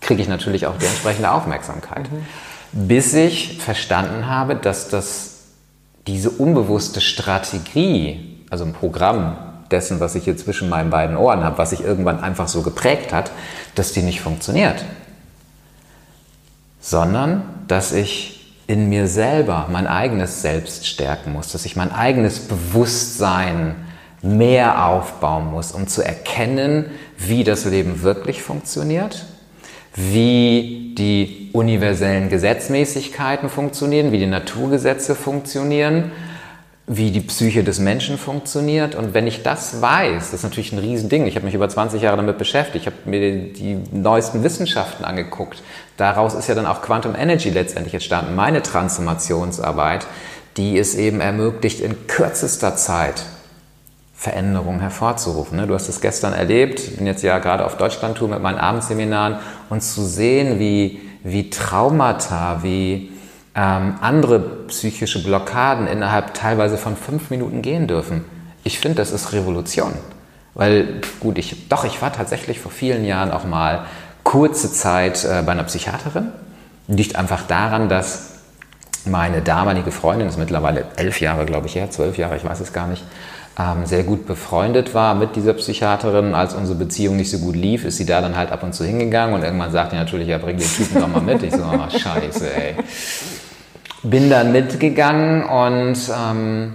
kriege 0.01 0.21
ich 0.21 0.27
natürlich 0.27 0.67
auch 0.67 0.77
die 0.77 0.85
entsprechende 0.85 1.31
Aufmerksamkeit. 1.31 2.11
Mhm. 2.11 2.87
Bis 2.87 3.13
ich 3.13 3.59
verstanden 3.61 4.27
habe, 4.27 4.55
dass 4.55 4.89
das, 4.89 5.31
diese 6.07 6.29
unbewusste 6.29 7.01
Strategie, 7.01 8.43
also 8.49 8.65
ein 8.65 8.73
Programm 8.73 9.37
dessen, 9.71 9.99
was 9.99 10.15
ich 10.15 10.25
hier 10.25 10.37
zwischen 10.37 10.69
meinen 10.69 10.89
beiden 10.89 11.17
Ohren 11.17 11.43
habe, 11.43 11.57
was 11.57 11.71
sich 11.71 11.81
irgendwann 11.81 12.19
einfach 12.19 12.47
so 12.47 12.61
geprägt 12.61 13.13
hat, 13.13 13.31
dass 13.73 13.93
die 13.93 14.01
nicht 14.01 14.21
funktioniert 14.21 14.85
sondern 16.85 17.41
dass 17.67 17.93
ich 17.93 18.53
in 18.67 18.89
mir 18.89 19.07
selber 19.07 19.67
mein 19.71 19.87
eigenes 19.87 20.43
Selbst 20.43 20.85
stärken 20.85 21.33
muss, 21.33 21.51
dass 21.51 21.65
ich 21.65 21.75
mein 21.75 21.91
eigenes 21.91 22.41
Bewusstsein 22.41 23.73
mehr 24.21 24.87
aufbauen 24.87 25.49
muss, 25.49 25.71
um 25.71 25.87
zu 25.87 26.03
erkennen, 26.03 26.85
wie 27.17 27.43
das 27.43 27.65
Leben 27.65 28.03
wirklich 28.03 28.43
funktioniert, 28.43 29.25
wie 29.95 30.93
die 30.95 31.49
universellen 31.53 32.29
Gesetzmäßigkeiten 32.29 33.49
funktionieren, 33.49 34.11
wie 34.11 34.19
die 34.19 34.27
Naturgesetze 34.27 35.15
funktionieren 35.15 36.11
wie 36.87 37.09
die 37.09 37.21
Psyche 37.21 37.63
des 37.63 37.79
Menschen 37.79 38.17
funktioniert. 38.17 38.93
Und 38.93 39.15
wenn 39.15 39.25
ich 39.25 39.41
das 39.41 39.81
weiß, 39.81 40.25
das 40.25 40.33
ist 40.33 40.43
natürlich 40.43 40.71
ein 40.71 40.77
Riesending. 40.77 41.25
Ich 41.25 41.35
habe 41.35 41.45
mich 41.45 41.55
über 41.55 41.67
20 41.67 42.01
Jahre 42.01 42.17
damit 42.17 42.37
beschäftigt. 42.37 42.85
Ich 42.85 42.85
habe 42.85 43.09
mir 43.09 43.51
die 43.51 43.79
neuesten 43.91 44.43
Wissenschaften 44.43 45.03
angeguckt. 45.03 45.63
Daraus 45.97 46.35
ist 46.35 46.47
ja 46.47 46.53
dann 46.53 46.67
auch 46.67 46.83
Quantum 46.83 47.15
Energy 47.15 47.49
letztendlich 47.49 47.95
entstanden. 47.95 48.35
Meine 48.35 48.61
Transformationsarbeit, 48.61 50.05
die 50.57 50.77
es 50.77 50.93
eben 50.93 51.21
ermöglicht, 51.21 51.79
in 51.79 52.05
kürzester 52.05 52.75
Zeit 52.75 53.23
Veränderungen 54.13 54.79
hervorzurufen. 54.79 55.67
Du 55.67 55.73
hast 55.73 55.89
es 55.89 56.01
gestern 56.01 56.33
erlebt. 56.33 56.79
Ich 56.79 56.97
bin 56.97 57.07
jetzt 57.07 57.23
ja 57.23 57.39
gerade 57.39 57.65
auf 57.65 57.77
Deutschlandtour 57.77 58.27
mit 58.27 58.41
meinen 58.41 58.59
Abendseminaren 58.59 59.37
und 59.69 59.81
zu 59.81 60.03
sehen, 60.03 60.59
wie, 60.59 61.01
wie 61.23 61.49
Traumata, 61.49 62.59
wie 62.61 63.11
ähm, 63.55 63.95
andere 64.01 64.39
psychische 64.67 65.23
Blockaden 65.23 65.87
innerhalb 65.87 66.33
teilweise 66.33 66.77
von 66.77 66.97
fünf 66.97 67.29
Minuten 67.29 67.61
gehen 67.61 67.87
dürfen. 67.87 68.25
Ich 68.63 68.79
finde, 68.79 68.97
das 68.97 69.11
ist 69.11 69.31
Revolution. 69.31 69.93
Weil, 70.53 71.01
gut, 71.19 71.37
ich, 71.37 71.69
doch, 71.69 71.85
ich 71.85 72.01
war 72.01 72.11
tatsächlich 72.11 72.59
vor 72.59 72.71
vielen 72.71 73.05
Jahren 73.05 73.31
auch 73.31 73.45
mal 73.45 73.85
kurze 74.23 74.71
Zeit 74.71 75.23
äh, 75.23 75.41
bei 75.45 75.53
einer 75.53 75.63
Psychiaterin. 75.63 76.29
Liegt 76.87 77.15
einfach 77.15 77.43
daran, 77.43 77.87
dass 77.89 78.31
meine 79.05 79.41
damalige 79.41 79.91
Freundin, 79.91 80.27
das 80.27 80.35
ist 80.35 80.39
mittlerweile 80.39 80.85
elf 80.97 81.21
Jahre, 81.21 81.45
glaube 81.45 81.67
ich, 81.67 81.75
her, 81.75 81.91
zwölf 81.91 82.17
Jahre, 82.17 82.35
ich 82.37 82.43
weiß 82.43 82.59
es 82.59 82.73
gar 82.73 82.87
nicht, 82.87 83.03
ähm, 83.57 83.85
sehr 83.85 84.03
gut 84.03 84.25
befreundet 84.25 84.93
war 84.93 85.15
mit 85.15 85.35
dieser 85.35 85.53
Psychiaterin. 85.53 86.33
Als 86.33 86.53
unsere 86.53 86.77
Beziehung 86.77 87.15
nicht 87.15 87.29
so 87.31 87.39
gut 87.39 87.55
lief, 87.55 87.85
ist 87.85 87.97
sie 87.97 88.05
da 88.05 88.19
dann 88.21 88.35
halt 88.35 88.51
ab 88.51 88.63
und 88.63 88.73
zu 88.73 88.83
hingegangen 88.83 89.35
und 89.35 89.43
irgendwann 89.43 89.71
sagte 89.71 89.95
sie 89.95 90.01
natürlich, 90.01 90.27
ja, 90.27 90.39
bring 90.39 90.57
den 90.57 90.67
Typen 90.67 90.99
doch 90.99 91.07
mal 91.07 91.21
mit. 91.21 91.43
Ich 91.43 91.53
so, 91.53 91.63
oh, 91.63 91.89
scheiße, 91.89 92.53
ey 92.53 92.75
bin 94.09 94.29
dann 94.29 94.51
mitgegangen 94.51 95.43
und 95.43 95.97
ähm, 96.09 96.73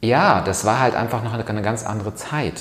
ja, 0.00 0.42
das 0.44 0.64
war 0.64 0.80
halt 0.80 0.94
einfach 0.94 1.22
noch 1.22 1.32
eine, 1.32 1.46
eine 1.46 1.62
ganz 1.62 1.84
andere 1.84 2.14
Zeit. 2.14 2.60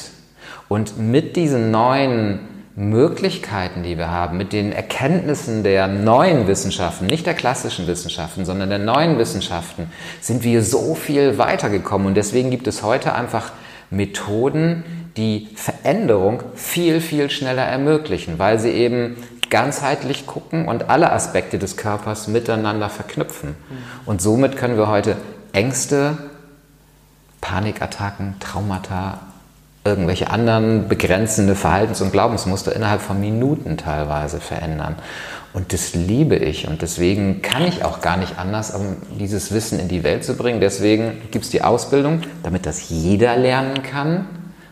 Und 0.67 0.97
mit 0.97 1.35
diesen 1.35 1.71
neuen 1.71 2.39
Möglichkeiten, 2.75 3.83
die 3.83 3.97
wir 3.97 4.09
haben, 4.09 4.37
mit 4.37 4.53
den 4.53 4.71
Erkenntnissen 4.71 5.63
der 5.63 5.87
neuen 5.87 6.47
Wissenschaften, 6.47 7.07
nicht 7.07 7.25
der 7.25 7.33
klassischen 7.33 7.87
Wissenschaften, 7.87 8.45
sondern 8.45 8.69
der 8.69 8.79
neuen 8.79 9.17
Wissenschaften, 9.17 9.91
sind 10.21 10.43
wir 10.43 10.63
so 10.63 10.95
viel 10.95 11.37
weitergekommen. 11.37 12.07
Und 12.07 12.15
deswegen 12.15 12.49
gibt 12.49 12.67
es 12.67 12.83
heute 12.83 13.13
einfach 13.13 13.51
Methoden, 13.89 14.83
die 15.17 15.49
Veränderung 15.55 16.43
viel, 16.55 17.01
viel 17.01 17.29
schneller 17.29 17.63
ermöglichen, 17.63 18.39
weil 18.39 18.59
sie 18.59 18.71
eben 18.71 19.17
ganzheitlich 19.51 20.25
gucken 20.25 20.67
und 20.67 20.89
alle 20.89 21.11
Aspekte 21.11 21.59
des 21.59 21.77
Körpers 21.77 22.27
miteinander 22.27 22.89
verknüpfen. 22.89 23.49
Mhm. 23.49 23.75
Und 24.07 24.21
somit 24.21 24.57
können 24.57 24.77
wir 24.77 24.87
heute 24.87 25.17
Ängste, 25.53 26.17
Panikattacken, 27.41 28.35
Traumata, 28.39 29.19
irgendwelche 29.83 30.29
anderen 30.29 30.87
begrenzende 30.87 31.55
Verhaltens- 31.55 32.01
und 32.01 32.11
Glaubensmuster 32.11 32.75
innerhalb 32.75 33.01
von 33.01 33.19
Minuten 33.19 33.77
teilweise 33.77 34.39
verändern. 34.39 34.95
Und 35.53 35.73
das 35.73 35.93
liebe 35.93 36.37
ich 36.37 36.67
und 36.67 36.81
deswegen 36.81 37.41
kann 37.41 37.63
ich 37.63 37.83
auch 37.83 37.99
gar 37.99 38.15
nicht 38.15 38.39
anders, 38.39 38.73
um 38.73 38.97
dieses 39.19 39.51
Wissen 39.51 39.79
in 39.79 39.89
die 39.89 40.03
Welt 40.03 40.23
zu 40.23 40.35
bringen. 40.35 40.61
Deswegen 40.61 41.21
gibt 41.31 41.43
es 41.43 41.51
die 41.51 41.61
Ausbildung, 41.61 42.21
damit 42.41 42.65
das 42.65 42.89
jeder 42.89 43.35
lernen 43.35 43.83
kann 43.83 44.27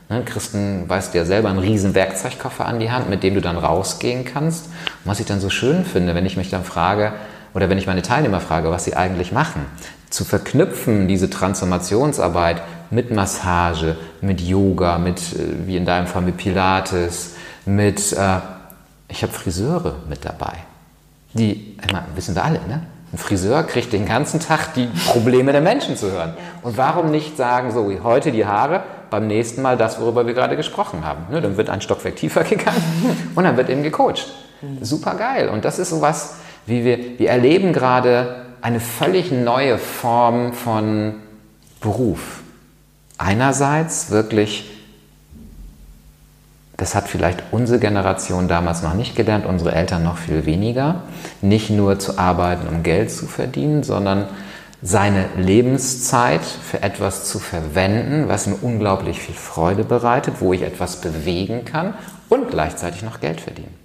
Ne, 0.10 0.24
Christen 0.26 0.90
weist 0.90 1.14
dir 1.14 1.24
selber 1.26 1.50
einen 1.50 1.60
riesen 1.60 1.94
Werkzeugkoffer 1.94 2.66
an 2.66 2.80
die 2.80 2.90
Hand, 2.92 3.10
mit 3.10 3.22
dem 3.22 3.36
du 3.36 3.42
dann 3.42 3.58
rausgehen 3.58 4.26
kannst. 4.26 4.66
Und 4.66 5.12
was 5.12 5.20
ich 5.20 5.28
dann 5.28 5.40
so 5.40 5.52
schön 5.52 5.86
finde, 5.86 6.16
wenn 6.16 6.26
ich 6.26 6.36
mich 6.36 6.50
dann 6.50 6.64
frage, 6.64 7.14
oder 7.54 7.70
wenn 7.70 7.78
ich 7.78 7.88
meine 7.88 8.02
Teilnehmer 8.02 8.42
frage, 8.42 8.72
was 8.72 8.86
sie 8.86 8.96
eigentlich 8.96 9.32
machen, 9.32 9.66
zu 10.10 10.26
verknüpfen 10.26 11.08
diese 11.08 11.30
Transformationsarbeit 11.30 12.62
mit 12.90 13.12
Massage, 13.12 13.96
mit 14.22 14.42
Yoga, 14.42 14.98
mit, 14.98 15.20
äh, 15.34 15.68
wie 15.68 15.78
in 15.78 15.86
deinem 15.86 16.08
Fall, 16.08 16.24
mit 16.24 16.38
Pilates, 16.38 17.36
mit, 17.66 18.14
äh, 18.14 18.38
ich 19.08 19.22
habe 19.22 19.32
Friseure 19.32 19.98
mit 20.10 20.26
dabei. 20.26 20.54
Die, 21.34 21.78
meine, 21.92 22.06
wissen 22.16 22.34
wir 22.34 22.44
alle, 22.44 22.60
ne? 22.68 22.82
Ein 23.12 23.18
Friseur 23.18 23.64
kriegt 23.64 23.92
den 23.92 24.06
ganzen 24.06 24.40
Tag 24.40 24.74
die 24.76 24.88
Probleme 25.08 25.52
der 25.52 25.62
Menschen 25.62 25.98
zu 25.98 26.12
hören. 26.12 26.36
Und 26.62 26.78
warum 26.78 27.10
nicht 27.10 27.38
sagen, 27.38 27.72
so, 27.72 27.92
heute 28.04 28.32
die 28.32 28.46
Haare, 28.46 28.84
beim 29.10 29.26
nächsten 29.26 29.64
Mal 29.64 29.78
das, 29.78 30.00
worüber 30.00 30.28
wir 30.28 30.36
gerade 30.36 30.56
gesprochen 30.56 31.04
haben. 31.04 31.26
Ne, 31.32 31.42
dann 31.42 31.58
wird 31.58 31.70
ein 31.70 31.82
Stockwerk 31.82 32.16
tiefer 32.16 32.44
gegangen 32.50 32.84
und 33.36 33.44
dann 33.44 33.58
wird 33.58 33.70
eben 33.70 33.82
gecoacht. 33.84 34.28
Super 34.82 35.16
geil. 35.16 35.50
Und 35.50 35.66
das 35.66 35.80
ist 35.80 35.90
sowas, 35.90 36.36
wie 36.66 36.84
wir, 36.86 37.18
wir 37.18 37.30
erleben 37.30 37.74
gerade 37.74 38.46
eine 38.62 38.80
völlig 38.80 39.32
neue 39.32 39.78
Form 39.78 40.54
von 40.54 41.16
Beruf. 41.82 42.42
Einerseits 43.18 44.12
wirklich, 44.12 44.70
das 46.80 46.96
hat 46.96 47.10
vielleicht 47.10 47.44
unsere 47.52 47.80
Generation 47.80 48.48
damals 48.48 48.82
noch 48.82 48.94
nicht 48.94 49.16
gelernt, 49.16 49.46
unsere 49.46 49.74
Eltern 49.74 50.04
noch 50.04 50.18
viel 50.18 50.46
weniger, 50.46 51.04
nicht 51.42 51.70
nur 51.70 52.00
zu 52.00 52.18
arbeiten, 52.18 52.68
um 52.68 52.84
Geld 52.84 53.12
zu 53.12 53.26
verdienen, 53.26 53.84
sondern 53.84 54.28
seine 54.82 55.26
Lebenszeit 55.36 56.42
für 56.42 56.82
etwas 56.82 57.26
zu 57.26 57.38
verwenden, 57.40 58.30
was 58.30 58.48
mir 58.48 58.56
unglaublich 58.62 59.20
viel 59.20 59.36
Freude 59.36 59.84
bereitet, 59.84 60.36
wo 60.40 60.54
ich 60.54 60.62
etwas 60.62 61.02
bewegen 61.02 61.66
kann 61.66 61.96
und 62.30 62.50
gleichzeitig 62.50 63.02
noch 63.02 63.20
Geld 63.20 63.42
verdienen. 63.42 63.79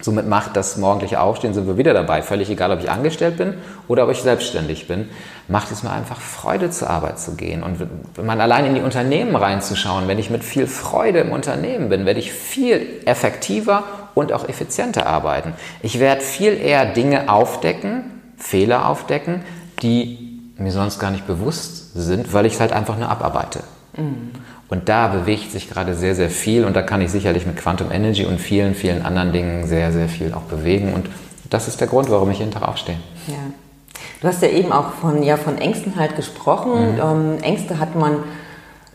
Somit 0.00 0.28
macht 0.28 0.56
das 0.56 0.76
morgendliche 0.76 1.20
Aufstehen, 1.20 1.54
sind 1.54 1.66
wir 1.66 1.76
wieder 1.76 1.92
dabei, 1.92 2.22
völlig 2.22 2.48
egal, 2.48 2.70
ob 2.70 2.78
ich 2.78 2.88
angestellt 2.88 3.36
bin 3.36 3.54
oder 3.88 4.04
ob 4.04 4.12
ich 4.12 4.22
selbstständig 4.22 4.86
bin, 4.86 5.08
macht 5.48 5.72
es 5.72 5.82
mir 5.82 5.90
einfach 5.90 6.20
Freude, 6.20 6.70
zur 6.70 6.88
Arbeit 6.88 7.18
zu 7.18 7.34
gehen. 7.34 7.64
Und 7.64 7.80
wenn 8.14 8.26
man 8.26 8.40
allein 8.40 8.66
in 8.66 8.76
die 8.76 8.80
Unternehmen 8.80 9.34
reinzuschauen, 9.34 10.06
wenn 10.06 10.20
ich 10.20 10.30
mit 10.30 10.44
viel 10.44 10.68
Freude 10.68 11.18
im 11.18 11.32
Unternehmen 11.32 11.88
bin, 11.88 12.06
werde 12.06 12.20
ich 12.20 12.32
viel 12.32 12.86
effektiver 13.06 13.82
und 14.14 14.32
auch 14.32 14.48
effizienter 14.48 15.06
arbeiten. 15.06 15.54
Ich 15.82 15.98
werde 15.98 16.20
viel 16.20 16.52
eher 16.56 16.86
Dinge 16.86 17.28
aufdecken, 17.28 18.04
Fehler 18.36 18.88
aufdecken, 18.88 19.42
die 19.82 20.52
mir 20.56 20.70
sonst 20.70 21.00
gar 21.00 21.10
nicht 21.10 21.26
bewusst 21.26 21.94
sind, 21.94 22.32
weil 22.32 22.46
ich 22.46 22.54
es 22.54 22.60
halt 22.60 22.72
einfach 22.72 22.96
nur 22.96 23.08
abarbeite. 23.08 23.60
Mhm. 23.96 24.30
Und 24.68 24.88
da 24.88 25.08
bewegt 25.08 25.50
sich 25.50 25.70
gerade 25.70 25.94
sehr, 25.94 26.14
sehr 26.14 26.28
viel 26.28 26.64
und 26.64 26.76
da 26.76 26.82
kann 26.82 27.00
ich 27.00 27.10
sicherlich 27.10 27.46
mit 27.46 27.56
Quantum 27.56 27.90
Energy 27.90 28.26
und 28.26 28.38
vielen, 28.38 28.74
vielen 28.74 29.02
anderen 29.02 29.32
Dingen 29.32 29.66
sehr, 29.66 29.92
sehr 29.92 30.08
viel 30.08 30.34
auch 30.34 30.42
bewegen. 30.42 30.92
Und 30.92 31.08
das 31.48 31.68
ist 31.68 31.80
der 31.80 31.88
Grund, 31.88 32.10
warum 32.10 32.30
ich 32.30 32.40
jeden 32.40 32.50
Tag 32.50 32.68
aufstehe. 32.68 32.96
Ja. 33.28 33.34
Du 34.20 34.28
hast 34.28 34.42
ja 34.42 34.48
eben 34.48 34.72
auch 34.72 34.92
von, 35.00 35.22
ja, 35.22 35.36
von 35.36 35.58
Ängsten 35.58 35.96
halt 35.96 36.16
gesprochen. 36.16 36.94
Mhm. 36.94 37.00
Ähm, 37.00 37.38
Ängste 37.42 37.78
hat 37.78 37.94
man, 37.94 38.18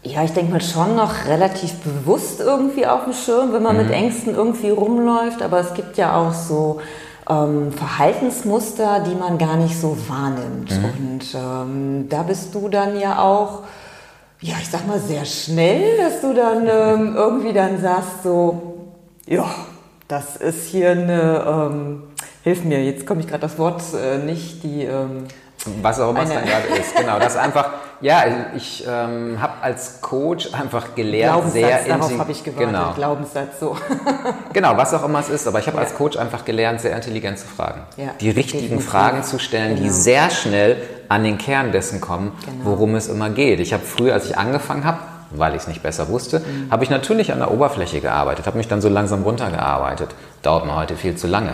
ja, 0.03 0.23
ich 0.23 0.33
denke 0.33 0.51
mal 0.51 0.61
schon 0.61 0.95
noch 0.95 1.25
relativ 1.27 1.73
bewusst 1.79 2.39
irgendwie 2.39 2.85
auf 2.85 3.05
dem 3.05 3.13
Schirm, 3.13 3.53
wenn 3.53 3.63
man 3.63 3.75
mhm. 3.77 3.83
mit 3.83 3.91
Ängsten 3.91 4.35
irgendwie 4.35 4.69
rumläuft. 4.69 5.41
Aber 5.41 5.59
es 5.59 5.73
gibt 5.73 5.97
ja 5.97 6.15
auch 6.15 6.33
so 6.33 6.81
ähm, 7.27 7.71
Verhaltensmuster, 7.71 8.99
die 8.99 9.15
man 9.15 9.39
gar 9.39 9.55
nicht 9.55 9.79
so 9.79 9.97
wahrnimmt. 10.07 10.71
Mhm. 10.71 10.85
Und 10.85 11.25
ähm, 11.33 12.09
da 12.09 12.23
bist 12.23 12.53
du 12.53 12.69
dann 12.69 12.99
ja 12.99 13.19
auch 13.23 13.63
ja, 14.43 14.55
ich 14.61 14.69
sag 14.69 14.85
mal, 14.85 14.99
sehr 14.99 15.23
schnell, 15.23 15.97
dass 15.97 16.19
du 16.19 16.33
dann 16.33 16.67
ähm, 16.67 17.15
irgendwie 17.15 17.53
dann 17.53 17.81
sagst, 17.81 18.23
so, 18.23 18.89
ja, 19.25 19.49
das 20.09 20.35
ist 20.35 20.67
hier 20.67 20.91
eine, 20.91 21.45
ähm, 21.47 22.03
hilf 22.43 22.65
mir, 22.65 22.83
jetzt 22.83 23.07
komme 23.07 23.21
ich 23.21 23.27
gerade 23.27 23.41
das 23.41 23.57
Wort 23.57 23.81
äh, 23.93 24.17
nicht, 24.17 24.63
die... 24.63 24.83
Ähm, 24.83 25.25
was 25.81 25.99
auch 25.99 26.09
immer 26.09 26.23
es 26.23 26.29
dann 26.29 26.45
gerade 26.45 26.67
ist, 26.67 26.95
genau. 26.95 27.19
Das 27.19 27.37
einfach, 27.37 27.69
ja, 28.01 28.23
ich 28.55 28.85
ähm, 28.87 29.37
habe 29.41 29.53
als 29.61 30.01
Coach 30.01 30.53
einfach 30.53 30.95
gelernt, 30.95 31.51
sehr 31.51 31.85
darauf 31.85 32.17
habe 32.17 32.31
ich 32.31 32.43
gewartet, 32.43 32.67
genau. 32.67 32.93
Glaubenssatz, 32.93 33.59
so. 33.59 33.77
genau, 34.53 34.75
was 34.75 34.93
auch 34.93 35.05
immer 35.05 35.19
es 35.19 35.29
ist, 35.29 35.47
aber 35.47 35.59
ich 35.59 35.67
habe 35.67 35.77
ja. 35.77 35.83
als 35.83 35.95
Coach 35.95 36.17
einfach 36.17 36.43
gelernt, 36.45 36.81
sehr 36.81 36.95
intelligent 36.95 37.39
zu 37.39 37.47
fragen. 37.47 37.81
Ja, 37.97 38.09
die 38.19 38.29
richtigen 38.29 38.63
definitiv. 38.63 38.89
Fragen 38.89 39.23
zu 39.23 39.39
stellen, 39.39 39.75
genau. 39.75 39.83
die 39.83 39.89
sehr 39.89 40.29
schnell 40.29 40.77
an 41.09 41.23
den 41.23 41.37
Kern 41.37 41.71
dessen 41.71 42.01
kommen, 42.01 42.33
genau. 42.45 42.65
worum 42.65 42.95
es 42.95 43.07
immer 43.07 43.29
geht. 43.29 43.59
Ich 43.59 43.73
habe 43.73 43.83
früher, 43.83 44.13
als 44.13 44.25
ich 44.25 44.37
angefangen 44.37 44.83
habe, 44.83 44.99
weil 45.31 45.55
ich 45.55 45.61
es 45.61 45.67
nicht 45.67 45.81
besser 45.81 46.09
wusste, 46.09 46.39
mhm. 46.39 46.71
habe 46.71 46.83
ich 46.83 46.89
natürlich 46.89 47.31
an 47.31 47.39
der 47.39 47.51
Oberfläche 47.51 48.01
gearbeitet, 48.01 48.45
habe 48.45 48.57
mich 48.57 48.67
dann 48.67 48.81
so 48.81 48.89
langsam 48.89 49.23
runtergearbeitet. 49.23 50.09
Dauert 50.41 50.65
mir 50.65 50.75
heute 50.75 50.95
viel 50.95 51.15
zu 51.15 51.27
lange, 51.27 51.53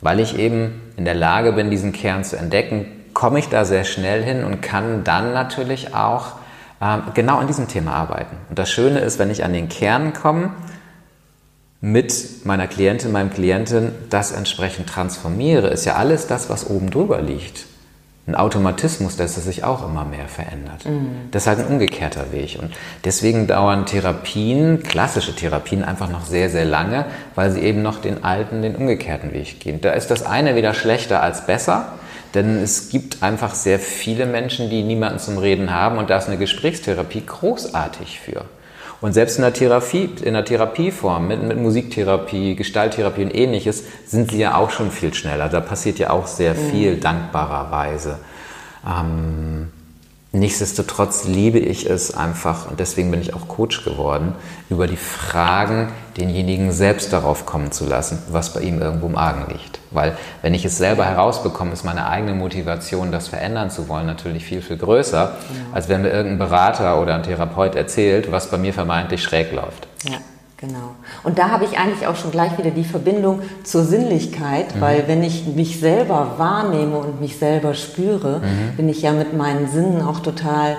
weil 0.00 0.20
ich 0.20 0.38
eben 0.38 0.92
in 0.96 1.04
der 1.04 1.14
Lage 1.14 1.52
bin, 1.52 1.70
diesen 1.70 1.92
Kern 1.92 2.24
zu 2.24 2.36
entdecken, 2.36 2.99
komme 3.14 3.38
ich 3.38 3.48
da 3.48 3.64
sehr 3.64 3.84
schnell 3.84 4.22
hin 4.22 4.44
und 4.44 4.60
kann 4.60 5.04
dann 5.04 5.32
natürlich 5.32 5.94
auch 5.94 6.32
ähm, 6.80 7.02
genau 7.14 7.38
an 7.38 7.46
diesem 7.46 7.68
Thema 7.68 7.94
arbeiten. 7.94 8.36
Und 8.48 8.58
das 8.58 8.70
Schöne 8.70 9.00
ist, 9.00 9.18
wenn 9.18 9.30
ich 9.30 9.44
an 9.44 9.52
den 9.52 9.68
Kern 9.68 10.12
komme, 10.12 10.52
mit 11.80 12.44
meiner 12.44 12.66
Klientin, 12.66 13.10
meinem 13.10 13.30
Klienten 13.30 13.92
das 14.10 14.32
entsprechend 14.32 14.88
transformiere, 14.88 15.68
ist 15.68 15.86
ja 15.86 15.96
alles 15.96 16.26
das, 16.26 16.50
was 16.50 16.68
oben 16.68 16.90
drüber 16.90 17.22
liegt. 17.22 17.64
Ein 18.30 18.36
Automatismus, 18.36 19.16
dass 19.16 19.36
es 19.36 19.44
sich 19.44 19.64
auch 19.64 19.84
immer 19.84 20.04
mehr 20.04 20.28
verändert. 20.28 20.84
Mhm. 20.84 21.28
Das 21.32 21.42
ist 21.42 21.46
halt 21.48 21.58
ein 21.58 21.66
umgekehrter 21.66 22.30
Weg. 22.30 22.58
Und 22.62 22.72
deswegen 23.04 23.48
dauern 23.48 23.86
Therapien, 23.86 24.84
klassische 24.84 25.34
Therapien, 25.34 25.82
einfach 25.82 26.08
noch 26.08 26.24
sehr, 26.24 26.48
sehr 26.48 26.64
lange, 26.64 27.06
weil 27.34 27.50
sie 27.50 27.60
eben 27.60 27.82
noch 27.82 28.00
den 28.00 28.22
alten, 28.22 28.62
den 28.62 28.76
umgekehrten 28.76 29.32
Weg 29.32 29.58
gehen. 29.58 29.80
Da 29.80 29.90
ist 29.90 30.12
das 30.12 30.24
eine 30.24 30.54
wieder 30.54 30.74
schlechter 30.74 31.22
als 31.22 31.44
besser. 31.46 31.94
Denn 32.34 32.62
es 32.62 32.90
gibt 32.90 33.24
einfach 33.24 33.54
sehr 33.54 33.80
viele 33.80 34.24
Menschen, 34.24 34.70
die 34.70 34.84
niemanden 34.84 35.18
zum 35.18 35.38
Reden 35.38 35.72
haben 35.72 35.98
und 35.98 36.10
da 36.10 36.18
ist 36.18 36.28
eine 36.28 36.38
Gesprächstherapie 36.38 37.24
großartig 37.26 38.20
für. 38.20 38.44
Und 39.00 39.14
selbst 39.14 39.36
in 39.36 39.42
der 39.42 39.52
Therapie, 39.54 40.10
in 40.22 40.34
der 40.34 40.44
Therapieform, 40.44 41.28
mit, 41.28 41.42
mit 41.42 41.56
Musiktherapie, 41.56 42.54
Gestalttherapie 42.54 43.24
und 43.24 43.34
ähnliches, 43.34 43.84
sind 44.06 44.30
sie 44.30 44.38
ja 44.38 44.56
auch 44.56 44.70
schon 44.70 44.90
viel 44.90 45.14
schneller. 45.14 45.48
Da 45.48 45.60
passiert 45.60 45.98
ja 45.98 46.10
auch 46.10 46.26
sehr 46.26 46.54
mhm. 46.54 46.70
viel, 46.70 46.96
mhm. 46.96 47.00
dankbarerweise. 47.00 48.18
Ähm, 48.86 49.68
Nichtsdestotrotz 50.32 51.24
liebe 51.24 51.58
ich 51.58 51.90
es 51.90 52.14
einfach, 52.14 52.70
und 52.70 52.78
deswegen 52.78 53.10
bin 53.10 53.20
ich 53.20 53.34
auch 53.34 53.48
Coach 53.48 53.84
geworden, 53.84 54.36
über 54.68 54.86
die 54.86 54.96
Fragen 54.96 55.88
denjenigen 56.16 56.70
selbst 56.70 57.12
darauf 57.12 57.46
kommen 57.46 57.72
zu 57.72 57.84
lassen, 57.84 58.22
was 58.30 58.52
bei 58.52 58.60
ihm 58.60 58.80
irgendwo 58.80 59.06
im 59.06 59.16
Argen 59.16 59.50
liegt. 59.50 59.80
Weil 59.90 60.16
wenn 60.42 60.54
ich 60.54 60.64
es 60.64 60.78
selber 60.78 61.04
herausbekomme, 61.04 61.72
ist 61.72 61.84
meine 61.84 62.06
eigene 62.06 62.34
Motivation, 62.34 63.10
das 63.10 63.26
verändern 63.26 63.70
zu 63.70 63.88
wollen, 63.88 64.06
natürlich 64.06 64.44
viel, 64.44 64.62
viel 64.62 64.76
größer, 64.76 65.18
ja. 65.18 65.34
als 65.72 65.88
wenn 65.88 66.02
mir 66.02 66.10
irgendein 66.10 66.38
Berater 66.38 67.02
oder 67.02 67.16
ein 67.16 67.24
Therapeut 67.24 67.74
erzählt, 67.74 68.30
was 68.30 68.50
bei 68.50 68.58
mir 68.58 68.72
vermeintlich 68.72 69.24
schräg 69.24 69.50
läuft. 69.50 69.88
Ja. 70.08 70.18
Genau. 70.60 70.94
Und 71.24 71.38
da 71.38 71.48
habe 71.48 71.64
ich 71.64 71.78
eigentlich 71.78 72.06
auch 72.06 72.16
schon 72.16 72.30
gleich 72.30 72.58
wieder 72.58 72.70
die 72.70 72.84
Verbindung 72.84 73.40
zur 73.64 73.82
Sinnlichkeit, 73.82 74.76
mhm. 74.76 74.80
weil 74.82 75.08
wenn 75.08 75.22
ich 75.22 75.46
mich 75.46 75.80
selber 75.80 76.34
wahrnehme 76.36 76.98
und 76.98 77.18
mich 77.18 77.38
selber 77.38 77.72
spüre, 77.72 78.40
mhm. 78.40 78.76
bin 78.76 78.88
ich 78.90 79.00
ja 79.00 79.12
mit 79.12 79.34
meinen 79.34 79.70
Sinnen 79.70 80.02
auch 80.02 80.20
total 80.20 80.76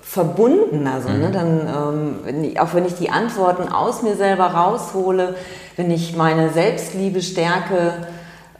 verbunden. 0.00 0.86
Also, 0.86 1.10
ne, 1.10 1.14
mhm. 1.16 1.20
ne, 1.20 1.30
dann, 1.32 2.18
ähm, 2.26 2.58
auch 2.58 2.72
wenn 2.72 2.86
ich 2.86 2.94
die 2.94 3.10
Antworten 3.10 3.70
aus 3.70 4.02
mir 4.02 4.16
selber 4.16 4.46
raushole, 4.46 5.34
wenn 5.76 5.90
ich 5.90 6.16
meine 6.16 6.48
Selbstliebe 6.48 7.20
stärke, 7.20 7.92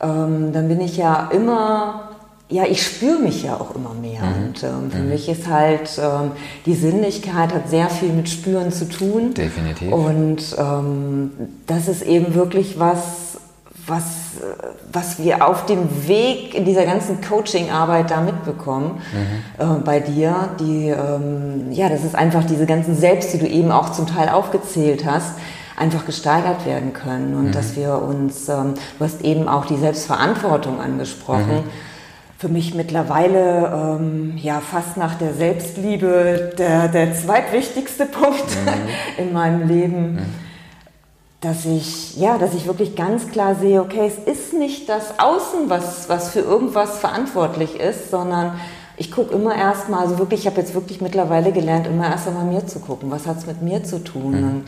ähm, 0.02 0.52
dann 0.52 0.68
bin 0.68 0.82
ich 0.82 0.98
ja 0.98 1.30
immer 1.32 2.09
ja, 2.50 2.64
ich 2.64 2.84
spüre 2.84 3.18
mich 3.18 3.44
ja 3.44 3.54
auch 3.54 3.74
immer 3.74 3.94
mehr. 3.94 4.22
Mhm. 4.22 4.44
Und 4.44 4.62
ähm, 4.64 4.90
für 4.90 4.98
mhm. 4.98 5.08
mich 5.08 5.28
ist 5.28 5.48
halt, 5.48 5.98
ähm, 5.98 6.32
die 6.66 6.74
Sinnlichkeit 6.74 7.54
hat 7.54 7.68
sehr 7.68 7.88
viel 7.88 8.10
mit 8.10 8.28
Spüren 8.28 8.72
zu 8.72 8.88
tun. 8.88 9.34
Definitiv. 9.34 9.92
Und 9.92 10.56
ähm, 10.58 11.30
das 11.66 11.88
ist 11.88 12.02
eben 12.02 12.34
wirklich 12.34 12.78
was, 12.78 13.38
was, 13.86 14.02
was 14.92 15.20
wir 15.20 15.46
auf 15.46 15.64
dem 15.66 16.08
Weg 16.08 16.54
in 16.54 16.64
dieser 16.64 16.84
ganzen 16.84 17.20
Coaching-Arbeit 17.20 18.10
da 18.10 18.20
mitbekommen 18.20 19.00
mhm. 19.12 19.64
äh, 19.64 19.78
bei 19.84 20.00
dir. 20.00 20.50
Die, 20.58 20.88
ähm, 20.88 21.70
ja, 21.70 21.88
das 21.88 22.04
ist 22.04 22.16
einfach 22.16 22.44
diese 22.44 22.66
ganzen 22.66 22.96
Selbst, 22.96 23.32
die 23.32 23.38
du 23.38 23.46
eben 23.46 23.70
auch 23.70 23.92
zum 23.92 24.06
Teil 24.06 24.28
aufgezählt 24.28 25.06
hast 25.06 25.34
einfach 25.76 26.04
gesteigert 26.04 26.66
werden 26.66 26.92
können 26.92 27.34
und 27.34 27.46
mhm. 27.46 27.52
dass 27.52 27.74
wir 27.74 28.02
uns, 28.02 28.50
ähm, 28.50 28.74
du 28.98 29.04
hast 29.04 29.22
eben 29.22 29.48
auch 29.48 29.64
die 29.64 29.78
Selbstverantwortung 29.78 30.78
angesprochen, 30.78 31.64
mhm 31.64 31.89
für 32.40 32.48
mich 32.48 32.74
mittlerweile 32.74 33.98
ähm, 34.00 34.32
ja 34.38 34.60
fast 34.60 34.96
nach 34.96 35.16
der 35.16 35.34
Selbstliebe 35.34 36.54
der, 36.56 36.88
der 36.88 37.14
zweitwichtigste 37.14 38.06
Punkt 38.20 38.48
mhm. 38.48 39.22
in 39.22 39.32
meinem 39.34 39.68
Leben, 39.68 40.14
mhm. 40.14 40.18
dass 41.42 41.66
ich 41.66 42.16
ja, 42.16 42.38
dass 42.38 42.54
ich 42.54 42.66
wirklich 42.66 42.96
ganz 42.96 43.28
klar 43.28 43.56
sehe, 43.56 43.82
okay, 43.82 44.06
es 44.06 44.16
ist 44.16 44.54
nicht 44.54 44.88
das 44.88 45.18
Außen, 45.18 45.68
was, 45.68 46.08
was 46.08 46.30
für 46.30 46.40
irgendwas 46.40 46.98
verantwortlich 46.98 47.78
ist, 47.78 48.10
sondern 48.10 48.58
ich 48.96 49.12
gucke 49.12 49.34
immer 49.34 49.54
erstmal, 49.54 50.00
also 50.00 50.18
wirklich, 50.18 50.40
ich 50.40 50.46
habe 50.46 50.62
jetzt 50.62 50.72
wirklich 50.72 51.02
mittlerweile 51.02 51.52
gelernt, 51.52 51.86
immer 51.86 52.06
erst 52.06 52.26
einmal 52.26 52.46
mir 52.46 52.66
zu 52.66 52.78
gucken, 52.78 53.10
was 53.10 53.26
hat 53.26 53.36
es 53.36 53.46
mit 53.46 53.60
mir 53.60 53.84
zu 53.84 54.02
tun. 54.02 54.30
Mhm. 54.30 54.48
Und 54.48 54.64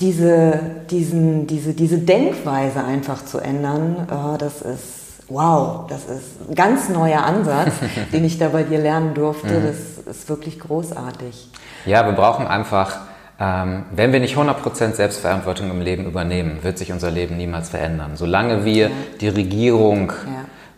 diese, 0.00 0.60
diesen, 0.90 1.46
diese, 1.46 1.72
diese 1.72 1.96
Denkweise 1.96 2.84
einfach 2.84 3.24
zu 3.24 3.38
ändern, 3.38 4.06
äh, 4.10 4.36
das 4.36 4.60
ist 4.60 4.97
wow, 5.28 5.86
das 5.88 6.04
ist 6.06 6.48
ein 6.48 6.54
ganz 6.54 6.88
neuer 6.88 7.22
Ansatz, 7.22 7.72
den 8.12 8.24
ich 8.24 8.38
da 8.38 8.48
bei 8.48 8.62
dir 8.62 8.78
lernen 8.78 9.14
durfte. 9.14 9.60
Mhm. 9.60 9.66
Das 9.66 10.16
ist 10.16 10.28
wirklich 10.28 10.58
großartig. 10.58 11.48
Ja, 11.86 12.06
wir 12.06 12.12
brauchen 12.12 12.46
einfach, 12.46 12.98
ähm, 13.38 13.84
wenn 13.92 14.12
wir 14.12 14.20
nicht 14.20 14.36
100% 14.36 14.94
Selbstverantwortung 14.94 15.70
im 15.70 15.80
Leben 15.80 16.06
übernehmen, 16.06 16.58
wird 16.62 16.78
sich 16.78 16.92
unser 16.92 17.10
Leben 17.10 17.36
niemals 17.36 17.68
verändern. 17.68 18.12
Solange 18.14 18.64
wir 18.64 18.88
ja. 18.88 18.90
die 19.20 19.28
Regierung 19.28 20.12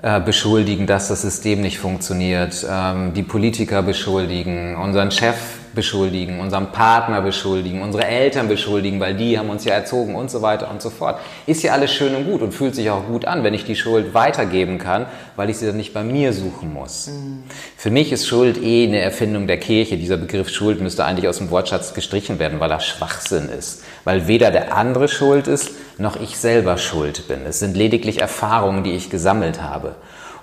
ja. 0.02 0.16
äh, 0.16 0.20
beschuldigen, 0.20 0.86
dass 0.86 1.08
das 1.08 1.22
System 1.22 1.60
nicht 1.60 1.78
funktioniert, 1.78 2.66
ähm, 2.68 3.14
die 3.14 3.22
Politiker 3.22 3.82
beschuldigen, 3.82 4.76
unseren 4.76 5.10
Chef 5.10 5.59
beschuldigen, 5.74 6.40
unseren 6.40 6.72
Partner 6.72 7.22
beschuldigen, 7.22 7.82
unsere 7.82 8.04
Eltern 8.04 8.48
beschuldigen, 8.48 9.00
weil 9.00 9.14
die 9.14 9.38
haben 9.38 9.50
uns 9.50 9.64
ja 9.64 9.72
erzogen 9.72 10.14
und 10.14 10.30
so 10.30 10.42
weiter 10.42 10.70
und 10.70 10.82
so 10.82 10.90
fort. 10.90 11.20
Ist 11.46 11.62
ja 11.62 11.72
alles 11.72 11.92
schön 11.92 12.14
und 12.14 12.24
gut 12.24 12.42
und 12.42 12.52
fühlt 12.52 12.74
sich 12.74 12.90
auch 12.90 13.06
gut 13.06 13.24
an, 13.24 13.44
wenn 13.44 13.54
ich 13.54 13.64
die 13.64 13.76
Schuld 13.76 14.14
weitergeben 14.14 14.78
kann, 14.78 15.06
weil 15.36 15.50
ich 15.50 15.58
sie 15.58 15.66
dann 15.66 15.76
nicht 15.76 15.94
bei 15.94 16.02
mir 16.02 16.32
suchen 16.32 16.72
muss. 16.72 17.08
Mhm. 17.08 17.44
Für 17.76 17.90
mich 17.90 18.12
ist 18.12 18.26
Schuld 18.26 18.62
eh 18.62 18.86
eine 18.86 19.00
Erfindung 19.00 19.46
der 19.46 19.58
Kirche. 19.58 19.96
Dieser 19.96 20.16
Begriff 20.16 20.48
Schuld 20.48 20.80
müsste 20.80 21.04
eigentlich 21.04 21.28
aus 21.28 21.38
dem 21.38 21.50
Wortschatz 21.50 21.94
gestrichen 21.94 22.38
werden, 22.38 22.60
weil 22.60 22.70
er 22.70 22.80
Schwachsinn 22.80 23.48
ist. 23.48 23.82
Weil 24.04 24.26
weder 24.26 24.50
der 24.50 24.76
andere 24.76 25.08
schuld 25.08 25.46
ist, 25.46 25.70
noch 25.98 26.20
ich 26.20 26.36
selber 26.36 26.78
schuld 26.78 27.28
bin. 27.28 27.40
Es 27.46 27.58
sind 27.58 27.76
lediglich 27.76 28.20
Erfahrungen, 28.20 28.84
die 28.84 28.92
ich 28.92 29.10
gesammelt 29.10 29.62
habe. 29.62 29.94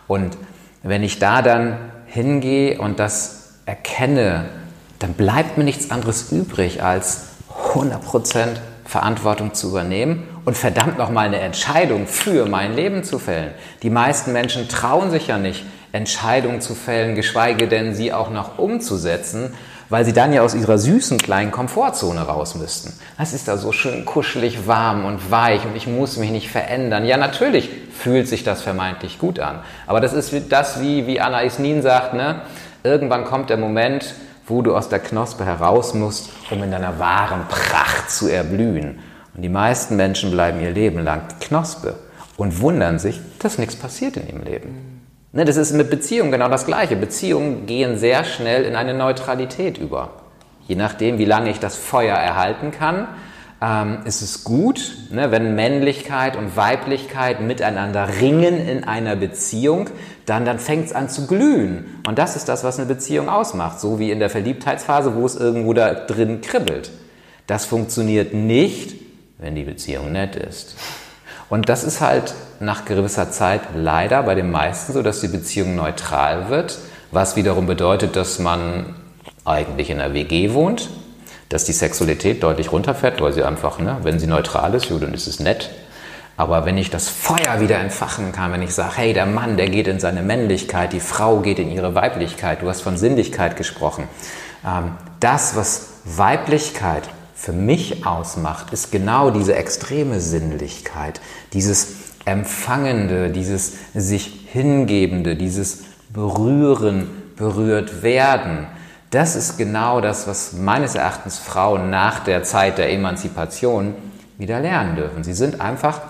Und 0.07 0.37
wenn 0.83 1.03
ich 1.03 1.19
da 1.19 1.41
dann 1.41 1.77
hingehe 2.05 2.79
und 2.79 2.99
das 2.99 3.55
erkenne, 3.65 4.45
dann 4.99 5.13
bleibt 5.13 5.57
mir 5.57 5.63
nichts 5.63 5.91
anderes 5.91 6.31
übrig, 6.31 6.83
als 6.83 7.27
100% 7.73 8.57
Verantwortung 8.85 9.53
zu 9.53 9.69
übernehmen 9.69 10.27
und 10.45 10.57
verdammt 10.57 10.97
nochmal 10.97 11.27
eine 11.27 11.39
Entscheidung 11.39 12.07
für 12.07 12.45
mein 12.45 12.75
Leben 12.75 13.03
zu 13.03 13.19
fällen. 13.19 13.51
Die 13.83 13.89
meisten 13.89 14.31
Menschen 14.31 14.69
trauen 14.69 15.11
sich 15.11 15.27
ja 15.27 15.37
nicht, 15.37 15.65
Entscheidungen 15.91 16.61
zu 16.61 16.75
fällen, 16.75 17.15
geschweige 17.15 17.67
denn 17.67 17.93
sie 17.93 18.13
auch 18.13 18.29
noch 18.29 18.57
umzusetzen, 18.57 19.53
weil 19.89 20.03
sie 20.03 20.13
dann 20.13 20.33
ja 20.33 20.41
aus 20.41 20.53
ihrer 20.53 20.77
süßen 20.77 21.17
kleinen 21.17 21.51
Komfortzone 21.51 22.21
raus 22.21 22.55
müssten. 22.55 22.93
Es 23.17 23.33
ist 23.33 23.47
da 23.47 23.57
so 23.57 23.71
schön 23.71 24.05
kuschelig, 24.05 24.67
warm 24.67 25.05
und 25.05 25.31
weich 25.31 25.65
und 25.65 25.75
ich 25.75 25.87
muss 25.87 26.17
mich 26.17 26.29
nicht 26.29 26.49
verändern. 26.49 27.05
Ja, 27.05 27.17
natürlich 27.17 27.69
fühlt 27.97 28.27
sich 28.27 28.43
das 28.43 28.61
vermeintlich 28.61 29.17
gut 29.17 29.39
an. 29.39 29.59
Aber 29.85 30.01
das 30.01 30.13
ist 30.13 30.33
das, 30.49 30.81
wie, 30.81 31.07
wie 31.07 31.21
Anna 31.21 31.41
Isnin 31.41 31.81
sagt, 31.81 32.13
ne? 32.13 32.41
irgendwann 32.83 33.25
kommt 33.25 33.49
der 33.49 33.57
Moment, 33.57 34.13
wo 34.47 34.61
du 34.61 34.75
aus 34.75 34.89
der 34.89 34.99
Knospe 34.99 35.45
heraus 35.45 35.93
musst, 35.93 36.29
um 36.49 36.63
in 36.63 36.71
deiner 36.71 36.99
wahren 36.99 37.47
Pracht 37.49 38.09
zu 38.09 38.27
erblühen. 38.27 38.99
Und 39.35 39.41
die 39.41 39.49
meisten 39.49 39.95
Menschen 39.95 40.31
bleiben 40.31 40.59
ihr 40.61 40.71
Leben 40.71 41.03
lang 41.03 41.23
Knospe 41.39 41.95
und 42.37 42.61
wundern 42.61 42.97
sich, 42.97 43.19
dass 43.39 43.57
nichts 43.57 43.75
passiert 43.75 44.17
in 44.17 44.27
ihrem 44.27 44.43
Leben. 44.43 45.01
Ne, 45.33 45.45
das 45.45 45.57
ist 45.57 45.73
mit 45.73 45.89
Beziehungen 45.89 46.31
genau 46.31 46.49
das 46.49 46.65
Gleiche. 46.65 46.95
Beziehungen 46.95 47.65
gehen 47.65 47.99
sehr 47.99 48.23
schnell 48.23 48.63
in 48.63 48.75
eine 48.75 48.93
Neutralität 48.93 49.77
über. 49.77 50.09
Je 50.67 50.75
nachdem, 50.75 51.17
wie 51.17 51.25
lange 51.25 51.49
ich 51.49 51.59
das 51.59 51.75
Feuer 51.75 52.15
erhalten 52.15 52.71
kann, 52.71 53.07
ähm, 53.61 53.99
ist 54.05 54.21
es 54.21 54.43
gut, 54.43 54.97
ne, 55.11 55.31
wenn 55.31 55.55
Männlichkeit 55.55 56.35
und 56.35 56.55
Weiblichkeit 56.55 57.41
miteinander 57.41 58.07
ringen 58.19 58.67
in 58.67 58.83
einer 58.83 59.15
Beziehung, 59.15 59.89
dann, 60.27 60.43
dann 60.43 60.59
fängt 60.59 60.87
es 60.87 60.93
an 60.93 61.09
zu 61.09 61.25
glühen. 61.25 62.01
Und 62.05 62.19
das 62.19 62.35
ist 62.35 62.49
das, 62.49 62.65
was 62.65 62.77
eine 62.77 62.85
Beziehung 62.85 63.29
ausmacht. 63.29 63.79
So 63.79 63.97
wie 63.97 64.11
in 64.11 64.19
der 64.19 64.29
Verliebtheitsphase, 64.29 65.15
wo 65.15 65.25
es 65.25 65.37
irgendwo 65.37 65.73
da 65.73 65.93
drin 65.93 66.41
kribbelt. 66.41 66.91
Das 67.47 67.63
funktioniert 67.63 68.33
nicht, 68.33 68.95
wenn 69.37 69.55
die 69.55 69.63
Beziehung 69.63 70.11
nett 70.11 70.35
ist. 70.35 70.75
Und 71.49 71.69
das 71.69 71.85
ist 71.85 72.01
halt 72.01 72.33
nach 72.59 72.83
gewisser 72.83 73.31
Zeit 73.31 73.61
leider 73.73 74.21
bei 74.23 74.35
den 74.35 74.51
meisten 74.51 74.91
so, 74.91 75.01
dass 75.01 75.21
die 75.21 75.29
Beziehung 75.29 75.75
neutral 75.75 76.49
wird, 76.49 76.77
was 77.11 77.37
wiederum 77.37 77.65
bedeutet, 77.65 78.17
dass 78.17 78.37
man 78.37 78.95
eigentlich 79.45 79.89
in 79.89 80.01
einer 80.01 80.13
WG 80.13 80.51
wohnt, 80.53 80.89
dass 81.47 81.63
die 81.63 81.71
Sexualität 81.71 82.43
deutlich 82.43 82.73
runterfährt, 82.73 83.21
weil 83.21 83.31
sie 83.31 83.43
einfach, 83.43 83.79
ne, 83.79 83.95
wenn 84.03 84.19
sie 84.19 84.27
neutral 84.27 84.73
ist, 84.73 84.91
dann 84.91 85.13
ist 85.13 85.27
es 85.27 85.39
nett. 85.39 85.69
Aber 86.37 86.65
wenn 86.65 86.77
ich 86.77 86.91
das 86.91 87.09
Feuer 87.09 87.59
wieder 87.59 87.79
entfachen 87.79 88.31
kann, 88.31 88.51
wenn 88.51 88.61
ich 88.61 88.73
sage, 88.73 88.97
hey, 88.97 89.13
der 89.13 89.25
Mann, 89.25 89.57
der 89.57 89.69
geht 89.69 89.87
in 89.87 89.99
seine 89.99 90.21
Männlichkeit, 90.21 90.93
die 90.93 90.99
Frau 90.99 91.39
geht 91.39 91.57
in 91.57 91.71
ihre 91.71 91.95
Weiblichkeit, 91.95 92.61
du 92.61 92.69
hast 92.69 92.81
von 92.81 92.95
Sinnlichkeit 92.95 93.57
gesprochen. 93.57 94.07
Ähm, 94.63 94.91
das, 95.19 95.55
was 95.55 95.93
Weiblichkeit 96.05 97.09
für 97.33 97.53
mich 97.53 98.05
ausmacht, 98.05 98.71
ist 98.71 98.91
genau 98.91 99.31
diese 99.31 99.55
extreme 99.55 100.19
Sinnlichkeit, 100.19 101.21
dieses 101.53 101.95
Empfangende, 102.25 103.31
dieses 103.31 103.73
sich 103.95 104.47
Hingebende, 104.51 105.35
dieses 105.35 105.85
Berühren, 106.09 107.09
berührt 107.35 108.03
werden. 108.03 108.67
Das 109.09 109.35
ist 109.35 109.57
genau 109.57 110.01
das, 110.01 110.27
was 110.27 110.53
meines 110.53 110.95
Erachtens 110.95 111.39
Frauen 111.39 111.89
nach 111.89 112.19
der 112.19 112.43
Zeit 112.43 112.77
der 112.77 112.91
Emanzipation 112.91 113.95
wieder 114.37 114.59
lernen 114.59 114.95
dürfen. 114.95 115.23
Sie 115.23 115.33
sind 115.33 115.61
einfach 115.61 116.01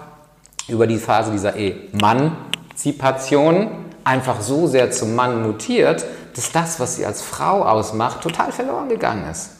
über 0.67 0.87
die 0.87 0.97
Phase 0.97 1.31
dieser 1.31 1.53
Emanzipation 1.55 3.69
einfach 4.03 4.41
so 4.41 4.67
sehr 4.67 4.91
zum 4.91 5.15
Mann 5.15 5.43
mutiert, 5.43 6.05
dass 6.35 6.51
das, 6.51 6.79
was 6.79 6.95
sie 6.95 7.05
als 7.05 7.21
Frau 7.21 7.63
ausmacht, 7.63 8.21
total 8.21 8.51
verloren 8.51 8.89
gegangen 8.89 9.29
ist. 9.29 9.51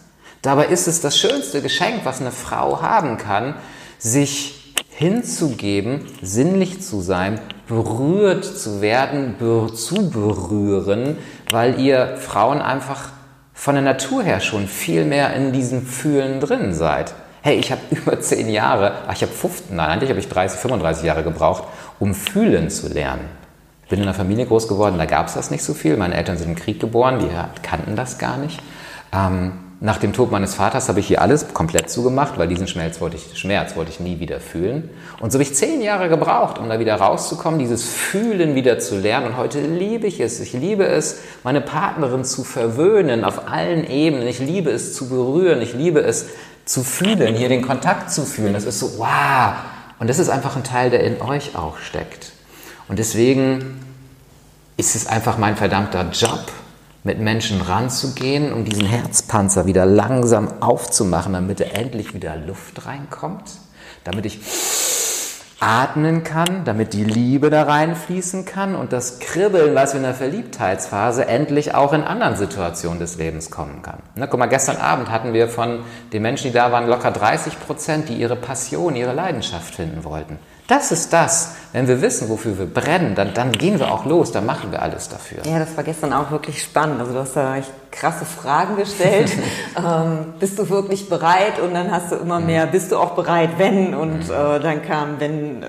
Dabei 0.41 0.65
ist 0.67 0.87
es 0.87 1.01
das 1.01 1.17
schönste 1.17 1.61
Geschenk, 1.61 2.05
was 2.05 2.21
eine 2.21 2.31
Frau 2.31 2.81
haben 2.81 3.17
kann, 3.17 3.55
sich 3.97 4.75
hinzugeben, 4.89 6.05
sinnlich 6.21 6.81
zu 6.81 7.01
sein, 7.01 7.41
berührt 7.67 8.45
zu 8.45 8.81
werden, 8.81 9.35
zu 9.75 10.09
berühren, 10.09 11.17
weil 11.51 11.79
ihr 11.79 12.17
Frauen 12.17 12.61
einfach 12.61 13.09
von 13.53 13.75
der 13.75 13.83
Natur 13.83 14.23
her 14.23 14.39
schon 14.39 14.67
viel 14.67 15.05
mehr 15.05 15.35
in 15.35 15.51
diesem 15.51 15.85
Fühlen 15.85 16.39
drin 16.39 16.73
seid. 16.73 17.13
Hey, 17.41 17.57
ich 17.57 17.71
habe 17.71 17.81
über 17.91 18.19
zehn 18.19 18.49
Jahre, 18.49 18.93
ach, 19.07 19.13
ich 19.13 19.21
habe 19.21 19.31
15, 19.31 19.75
nein, 19.75 19.89
eigentlich 19.89 20.09
habe 20.09 20.19
ich 20.19 20.29
30, 20.29 20.59
35 20.59 21.03
Jahre 21.03 21.23
gebraucht, 21.23 21.63
um 21.99 22.13
fühlen 22.13 22.69
zu 22.69 22.87
lernen. 22.87 23.25
Ich 23.83 23.89
bin 23.89 23.99
in 23.99 24.03
einer 24.03 24.13
Familie 24.13 24.45
groß 24.45 24.67
geworden, 24.67 24.97
da 24.97 25.05
gab 25.05 25.27
es 25.27 25.35
das 25.35 25.49
nicht 25.49 25.63
so 25.63 25.73
viel. 25.73 25.95
Meine 25.95 26.15
Eltern 26.15 26.37
sind 26.37 26.49
im 26.49 26.55
Krieg 26.55 26.79
geboren, 26.79 27.19
die 27.19 27.29
kannten 27.61 27.95
das 27.95 28.17
gar 28.17 28.35
nicht. 28.35 28.59
Ähm, 29.13 29.53
nach 29.79 29.97
dem 29.97 30.11
Tod 30.11 30.31
meines 30.31 30.55
Vaters 30.55 30.89
habe 30.89 30.99
ich 30.99 31.07
hier 31.07 31.21
alles 31.21 31.53
komplett 31.53 31.91
zugemacht, 31.91 32.39
weil 32.39 32.47
diesen 32.47 32.67
Schmerz 32.67 32.99
wollte 32.99 33.17
ich, 33.17 33.37
Schmerz 33.37 33.75
wollte 33.75 33.91
ich 33.91 33.99
nie 33.99 34.19
wieder 34.19 34.39
fühlen. 34.39 34.89
Und 35.19 35.31
so 35.31 35.35
habe 35.35 35.43
ich 35.43 35.53
zehn 35.53 35.81
Jahre 35.81 36.09
gebraucht, 36.09 36.57
um 36.57 36.67
da 36.67 36.79
wieder 36.79 36.95
rauszukommen, 36.95 37.59
dieses 37.59 37.87
Fühlen 37.87 38.55
wieder 38.55 38.79
zu 38.79 38.97
lernen. 38.97 39.27
Und 39.27 39.37
heute 39.37 39.61
liebe 39.61 40.07
ich 40.07 40.19
es. 40.19 40.39
Ich 40.39 40.53
liebe 40.53 40.87
es, 40.87 41.19
meine 41.43 41.61
Partnerin 41.61 42.25
zu 42.25 42.43
verwöhnen 42.43 43.23
auf 43.23 43.47
allen 43.47 43.87
Ebenen. 43.87 44.27
Ich 44.27 44.39
liebe 44.39 44.71
es 44.71 44.95
zu 44.95 45.09
berühren. 45.09 45.61
Ich 45.61 45.75
liebe 45.75 45.99
es 45.99 46.25
zu 46.67 46.83
fühlen, 46.83 47.35
hier 47.35 47.49
den 47.49 47.61
Kontakt 47.61 48.11
zu 48.11 48.25
fühlen. 48.25 48.53
Das 48.53 48.65
ist 48.65 48.79
so, 48.79 48.99
wow. 48.99 49.53
Und 49.99 50.09
das 50.09 50.19
ist 50.19 50.29
einfach 50.29 50.55
ein 50.55 50.63
Teil, 50.63 50.89
der 50.89 51.03
in 51.03 51.21
euch 51.21 51.55
auch 51.55 51.77
steckt. 51.79 52.33
Und 52.87 52.99
deswegen 52.99 53.79
ist 54.75 54.95
es 54.95 55.07
einfach 55.07 55.37
mein 55.37 55.55
verdammter 55.55 56.09
Job, 56.11 56.51
mit 57.03 57.19
Menschen 57.19 57.61
ranzugehen, 57.61 58.51
um 58.51 58.65
diesen 58.65 58.85
Herzpanzer 58.85 59.65
wieder 59.65 59.85
langsam 59.85 60.61
aufzumachen, 60.61 61.33
damit 61.33 61.61
er 61.61 61.73
endlich 61.75 62.13
wieder 62.13 62.35
Luft 62.35 62.85
reinkommt, 62.85 63.43
damit 64.03 64.25
ich 64.25 64.39
atmen 65.59 66.23
kann, 66.23 66.65
damit 66.65 66.93
die 66.93 67.03
Liebe 67.03 67.49
da 67.49 67.63
reinfließen 67.63 68.45
kann 68.45 68.75
und 68.75 68.93
das 68.93 69.19
Kribbeln, 69.19 69.73
was 69.73 69.93
wir 69.93 69.97
in 69.97 70.03
der 70.03 70.13
Verliebtheitsphase 70.13 71.25
endlich 71.25 71.73
auch 71.73 71.93
in 71.93 72.03
anderen 72.03 72.35
Situationen 72.35 72.99
des 72.99 73.17
Lebens 73.17 73.49
kommen 73.49 73.81
kann. 73.81 73.99
Na, 74.15 74.27
guck 74.27 74.39
mal, 74.39 74.45
gestern 74.45 74.77
Abend 74.77 75.09
hatten 75.09 75.33
wir 75.33 75.47
von 75.47 75.79
den 76.13 76.21
Menschen, 76.21 76.47
die 76.47 76.53
da 76.53 76.71
waren, 76.71 76.87
locker 76.87 77.11
30 77.11 77.59
Prozent, 77.59 78.09
die 78.09 78.15
ihre 78.15 78.35
Passion, 78.35 78.95
ihre 78.95 79.13
Leidenschaft 79.13 79.73
finden 79.73 80.03
wollten. 80.03 80.37
Das 80.67 80.91
ist 80.91 81.13
das. 81.13 81.55
Wenn 81.71 81.87
wir 81.87 82.01
wissen, 82.01 82.27
wofür 82.29 82.57
wir 82.57 82.65
brennen, 82.65 83.15
dann, 83.15 83.33
dann 83.33 83.51
gehen 83.51 83.79
wir 83.79 83.91
auch 83.91 84.05
los, 84.05 84.31
dann 84.31 84.45
machen 84.45 84.71
wir 84.71 84.81
alles 84.81 85.09
dafür. 85.09 85.39
Ja, 85.45 85.59
das 85.59 85.75
war 85.77 85.83
gestern 85.83 86.11
auch 86.11 86.31
wirklich 86.31 86.61
spannend. 86.61 86.99
Also 86.99 87.13
du 87.13 87.19
hast 87.19 87.35
da 87.35 87.55
echt 87.55 87.71
krasse 87.91 88.25
Fragen 88.25 88.77
gestellt. 88.77 89.31
ähm, 89.77 90.33
bist 90.39 90.59
du 90.59 90.69
wirklich 90.69 91.07
bereit? 91.07 91.59
Und 91.59 91.73
dann 91.73 91.91
hast 91.91 92.11
du 92.11 92.15
immer 92.15 92.39
mehr, 92.39 92.65
mhm. 92.65 92.71
bist 92.71 92.91
du 92.91 92.97
auch 92.97 93.11
bereit, 93.11 93.51
wenn? 93.57 93.93
Und 93.93 94.27
mhm. 94.27 94.33
äh, 94.33 94.59
dann 94.59 94.81
kam, 94.81 95.19
wenn, 95.19 95.63
äh, 95.63 95.67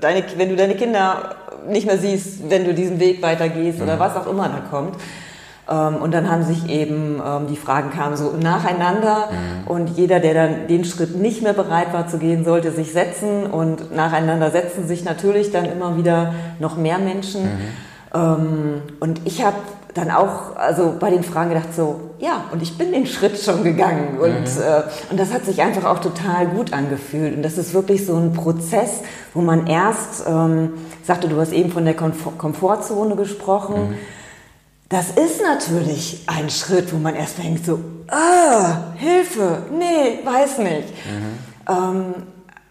deine, 0.00 0.24
wenn 0.36 0.48
du 0.48 0.56
deine 0.56 0.76
Kinder 0.76 1.34
nicht 1.66 1.86
mehr 1.86 1.98
siehst, 1.98 2.48
wenn 2.48 2.64
du 2.64 2.72
diesen 2.72 3.00
Weg 3.00 3.22
weitergehst 3.22 3.82
oder 3.82 3.96
mhm. 3.96 4.00
was 4.00 4.16
auch 4.16 4.26
immer 4.26 4.48
da 4.48 4.60
kommt. 4.70 4.96
Ähm, 5.68 5.96
und 5.96 6.12
dann 6.14 6.30
haben 6.30 6.42
sich 6.42 6.68
eben, 6.68 7.20
ähm, 7.24 7.46
die 7.48 7.56
Fragen 7.56 7.90
kamen 7.90 8.16
so 8.16 8.34
nacheinander 8.40 9.28
mhm. 9.30 9.70
und 9.70 9.90
jeder, 9.90 10.18
der 10.18 10.34
dann 10.34 10.66
den 10.66 10.84
Schritt 10.84 11.16
nicht 11.16 11.42
mehr 11.42 11.52
bereit 11.52 11.92
war 11.92 12.08
zu 12.08 12.18
gehen, 12.18 12.44
sollte 12.44 12.72
sich 12.72 12.92
setzen 12.92 13.44
und 13.46 13.94
nacheinander 13.94 14.50
setzen 14.50 14.86
sich 14.88 15.04
natürlich 15.04 15.52
dann 15.52 15.66
immer 15.66 15.96
wieder 15.96 16.34
noch 16.58 16.76
mehr 16.76 16.98
Menschen. 16.98 17.42
Mhm. 17.42 17.60
Ähm, 18.14 18.82
und 19.00 19.20
ich 19.26 19.44
habe 19.44 19.56
dann 19.92 20.10
auch 20.10 20.56
also 20.56 20.94
bei 20.98 21.10
den 21.10 21.22
Fragen 21.22 21.50
gedacht 21.50 21.74
so, 21.74 22.00
ja, 22.18 22.44
und 22.52 22.62
ich 22.62 22.78
bin 22.78 22.92
den 22.92 23.06
Schritt 23.06 23.38
schon 23.38 23.62
gegangen 23.62 24.18
und, 24.20 24.30
mhm. 24.30 24.62
äh, 24.62 25.10
und 25.10 25.20
das 25.20 25.34
hat 25.34 25.44
sich 25.44 25.60
einfach 25.60 25.84
auch 25.84 25.98
total 25.98 26.46
gut 26.46 26.72
angefühlt 26.72 27.36
und 27.36 27.42
das 27.42 27.58
ist 27.58 27.74
wirklich 27.74 28.06
so 28.06 28.16
ein 28.16 28.32
Prozess, 28.32 29.02
wo 29.34 29.42
man 29.42 29.66
erst, 29.66 30.24
ähm, 30.26 30.74
sagte, 31.02 31.28
du 31.28 31.38
hast 31.38 31.52
eben 31.52 31.70
von 31.70 31.84
der 31.84 31.94
Komfortzone 31.94 33.16
gesprochen, 33.16 33.90
mhm 33.90 33.94
das 34.88 35.10
ist 35.10 35.42
natürlich 35.42 36.22
ein 36.26 36.48
Schritt, 36.50 36.92
wo 36.92 36.96
man 36.96 37.14
erst 37.14 37.38
denkt 37.38 37.66
so, 37.66 37.78
ah, 38.08 38.94
Hilfe, 38.96 39.64
nee, 39.70 40.20
weiß 40.24 40.58
nicht. 40.58 40.88
Mhm. 40.88 41.38
Ähm, 41.68 42.14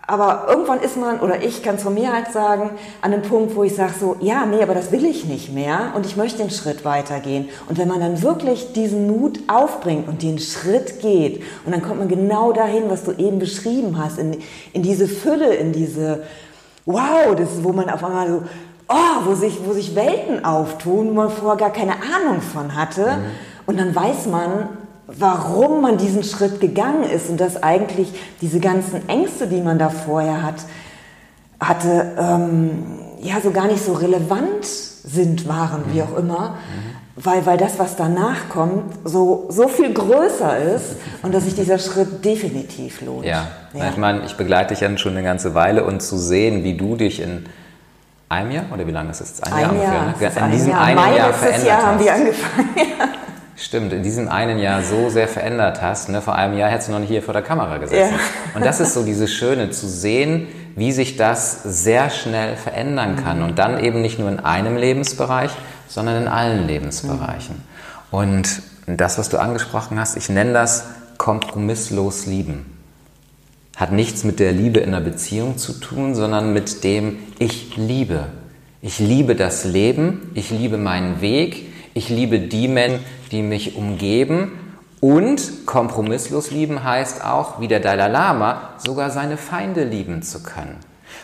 Aber 0.09 0.45
irgendwann 0.49 0.79
ist 0.79 0.95
man, 0.95 1.19
oder 1.19 1.43
ich 1.43 1.61
kann 1.61 1.75
es 1.75 1.83
von 1.83 1.93
mir 1.93 2.13
halt 2.13 2.31
sagen, 2.31 2.71
an 3.01 3.13
einem 3.13 3.23
Punkt, 3.23 3.55
wo 3.55 3.63
ich 3.63 3.75
sage 3.75 3.93
so, 3.99 4.15
ja, 4.21 4.45
nee, 4.45 4.63
aber 4.63 4.73
das 4.73 4.91
will 4.93 5.05
ich 5.05 5.25
nicht 5.25 5.51
mehr 5.53 5.91
und 5.95 6.05
ich 6.05 6.15
möchte 6.15 6.37
den 6.37 6.49
Schritt 6.49 6.85
weitergehen. 6.85 7.49
Und 7.67 7.77
wenn 7.77 7.89
man 7.89 7.99
dann 7.99 8.21
wirklich 8.23 8.71
diesen 8.71 9.05
Mut 9.07 9.39
aufbringt 9.49 10.07
und 10.07 10.23
den 10.23 10.39
Schritt 10.39 11.01
geht, 11.01 11.43
und 11.65 11.73
dann 11.73 11.81
kommt 11.81 11.99
man 11.99 12.07
genau 12.07 12.53
dahin, 12.53 12.83
was 12.87 13.03
du 13.03 13.11
eben 13.11 13.37
beschrieben 13.37 13.97
hast, 14.01 14.17
in, 14.17 14.37
in 14.71 14.81
diese 14.81 15.09
Fülle, 15.09 15.53
in 15.53 15.73
diese, 15.73 16.23
wow, 16.85 17.35
das 17.35 17.51
ist, 17.51 17.63
wo 17.65 17.73
man 17.73 17.89
auf 17.89 18.01
einmal 18.01 18.29
so, 18.29 18.43
oh, 18.87 19.25
wo 19.25 19.35
sich, 19.35 19.59
wo 19.65 19.73
sich 19.73 19.95
Welten 19.95 20.45
auftun, 20.45 21.09
wo 21.09 21.13
man 21.13 21.29
vorher 21.29 21.57
gar 21.57 21.71
keine 21.71 21.93
Ahnung 21.93 22.41
von 22.41 22.75
hatte. 22.75 23.01
Mhm. 23.01 23.25
Und 23.65 23.79
dann 23.79 23.93
weiß 23.93 24.27
man, 24.27 24.69
warum 25.07 25.81
man 25.81 25.97
diesen 25.97 26.23
Schritt 26.23 26.59
gegangen 26.59 27.03
ist 27.03 27.29
und 27.29 27.39
dass 27.39 27.61
eigentlich 27.63 28.13
diese 28.41 28.59
ganzen 28.59 29.07
Ängste, 29.09 29.47
die 29.47 29.61
man 29.61 29.79
da 29.79 29.89
vorher 29.89 30.43
hat, 30.43 30.55
hatte, 31.59 32.13
ähm, 32.19 32.99
ja, 33.21 33.41
so 33.41 33.51
gar 33.51 33.67
nicht 33.67 33.83
so 33.83 33.93
relevant 33.93 34.65
sind, 34.65 35.47
waren, 35.47 35.83
wie 35.91 36.01
auch 36.01 36.15
immer. 36.17 36.49
Mhm. 36.49 36.97
Weil, 37.19 37.45
weil 37.47 37.57
das, 37.57 37.79
was 37.79 37.95
danach 37.95 38.47
kommt, 38.47 38.93
so, 39.03 39.47
so 39.49 39.67
viel 39.67 39.91
größer 39.91 40.75
ist 40.75 40.97
und 41.23 41.33
dass 41.33 41.45
sich 41.45 41.55
dieser 41.55 41.79
Schritt 41.79 42.23
definitiv 42.23 43.01
lohnt. 43.01 43.25
Ja, 43.25 43.47
ja. 43.73 43.89
ich 43.89 43.97
meine, 43.97 44.23
ich 44.23 44.37
begleite 44.37 44.75
dich 44.75 44.81
ja 44.81 44.97
schon 44.99 45.13
eine 45.13 45.23
ganze 45.23 45.55
Weile 45.55 45.83
und 45.83 46.03
zu 46.03 46.15
sehen, 46.15 46.63
wie 46.63 46.77
du 46.77 46.95
dich 46.95 47.19
in 47.19 47.47
einem 48.29 48.51
Jahr 48.51 48.65
oder 48.73 48.85
wie 48.85 48.91
lange 48.91 49.11
ist 49.11 49.21
es? 49.21 49.41
Ein, 49.43 49.53
ein 49.53 49.61
Jahr, 49.61 49.93
Jahr 49.93 50.05
ungefähr. 50.07 50.29
Ne? 50.31 50.45
In 50.45 50.51
diesem 50.51 50.71
Jahr. 50.71 50.81
einen 50.81 50.95
Mai 50.95 51.17
Jahr 51.17 51.33
verändert 51.33 51.67
Jahr 51.67 51.83
haben 51.83 51.99
wir 51.99 52.13
angefangen. 52.13 52.69
Stimmt, 53.59 53.91
in 53.91 54.03
diesem 54.03 54.29
einen 54.29 54.59
Jahr 54.59 54.83
so 54.83 55.09
sehr 55.09 55.27
verändert 55.27 55.81
hast. 55.81 56.09
Ne? 56.09 56.21
Vor 56.21 56.35
einem 56.35 56.55
Jahr 56.55 56.69
hättest 56.69 56.89
du 56.89 56.91
noch 56.91 56.99
nicht 56.99 57.09
hier 57.09 57.23
vor 57.23 57.33
der 57.33 57.41
Kamera 57.41 57.77
gesessen. 57.79 58.13
Ja. 58.13 58.19
Und 58.53 58.63
das 58.63 58.79
ist 58.79 58.93
so 58.93 59.03
dieses 59.03 59.33
Schöne, 59.33 59.71
zu 59.71 59.87
sehen, 59.87 60.47
wie 60.75 60.91
sich 60.91 61.17
das 61.17 61.63
sehr 61.63 62.11
schnell 62.11 62.55
verändern 62.55 63.15
kann. 63.15 63.41
Und 63.41 63.57
dann 63.57 63.83
eben 63.83 64.01
nicht 64.01 64.19
nur 64.19 64.29
in 64.29 64.39
einem 64.39 64.77
Lebensbereich, 64.77 65.49
sondern 65.87 66.21
in 66.21 66.27
allen 66.27 66.67
Lebensbereichen. 66.67 67.63
Und 68.11 68.61
das, 68.85 69.17
was 69.17 69.29
du 69.29 69.39
angesprochen 69.39 69.99
hast, 69.99 70.17
ich 70.17 70.29
nenne 70.29 70.53
das 70.53 70.85
kompromisslos 71.17 72.27
lieben. 72.27 72.76
Hat 73.77 73.91
nichts 73.91 74.23
mit 74.23 74.39
der 74.39 74.53
Liebe 74.53 74.79
in 74.79 74.95
einer 74.95 75.01
Beziehung 75.01 75.59
zu 75.59 75.73
tun, 75.73 76.15
sondern 76.15 76.51
mit 76.51 76.83
dem 76.83 77.19
Ich 77.37 77.77
liebe. 77.77 78.25
Ich 78.81 78.97
liebe 78.97 79.35
das 79.35 79.65
Leben, 79.65 80.31
ich 80.33 80.49
liebe 80.49 80.79
meinen 80.79 81.21
Weg, 81.21 81.67
ich 81.93 82.09
liebe 82.09 82.39
die 82.39 82.67
Menschen, 82.67 83.05
die 83.31 83.43
mich 83.43 83.75
umgeben. 83.75 84.51
Und 84.99 85.67
kompromisslos 85.67 86.49
lieben 86.49 86.83
heißt 86.83 87.23
auch, 87.23 87.61
wie 87.61 87.67
der 87.67 87.79
Dalai 87.79 88.07
Lama, 88.07 88.73
sogar 88.79 89.11
seine 89.11 89.37
Feinde 89.37 89.83
lieben 89.83 90.23
zu 90.23 90.41
können. 90.41 90.77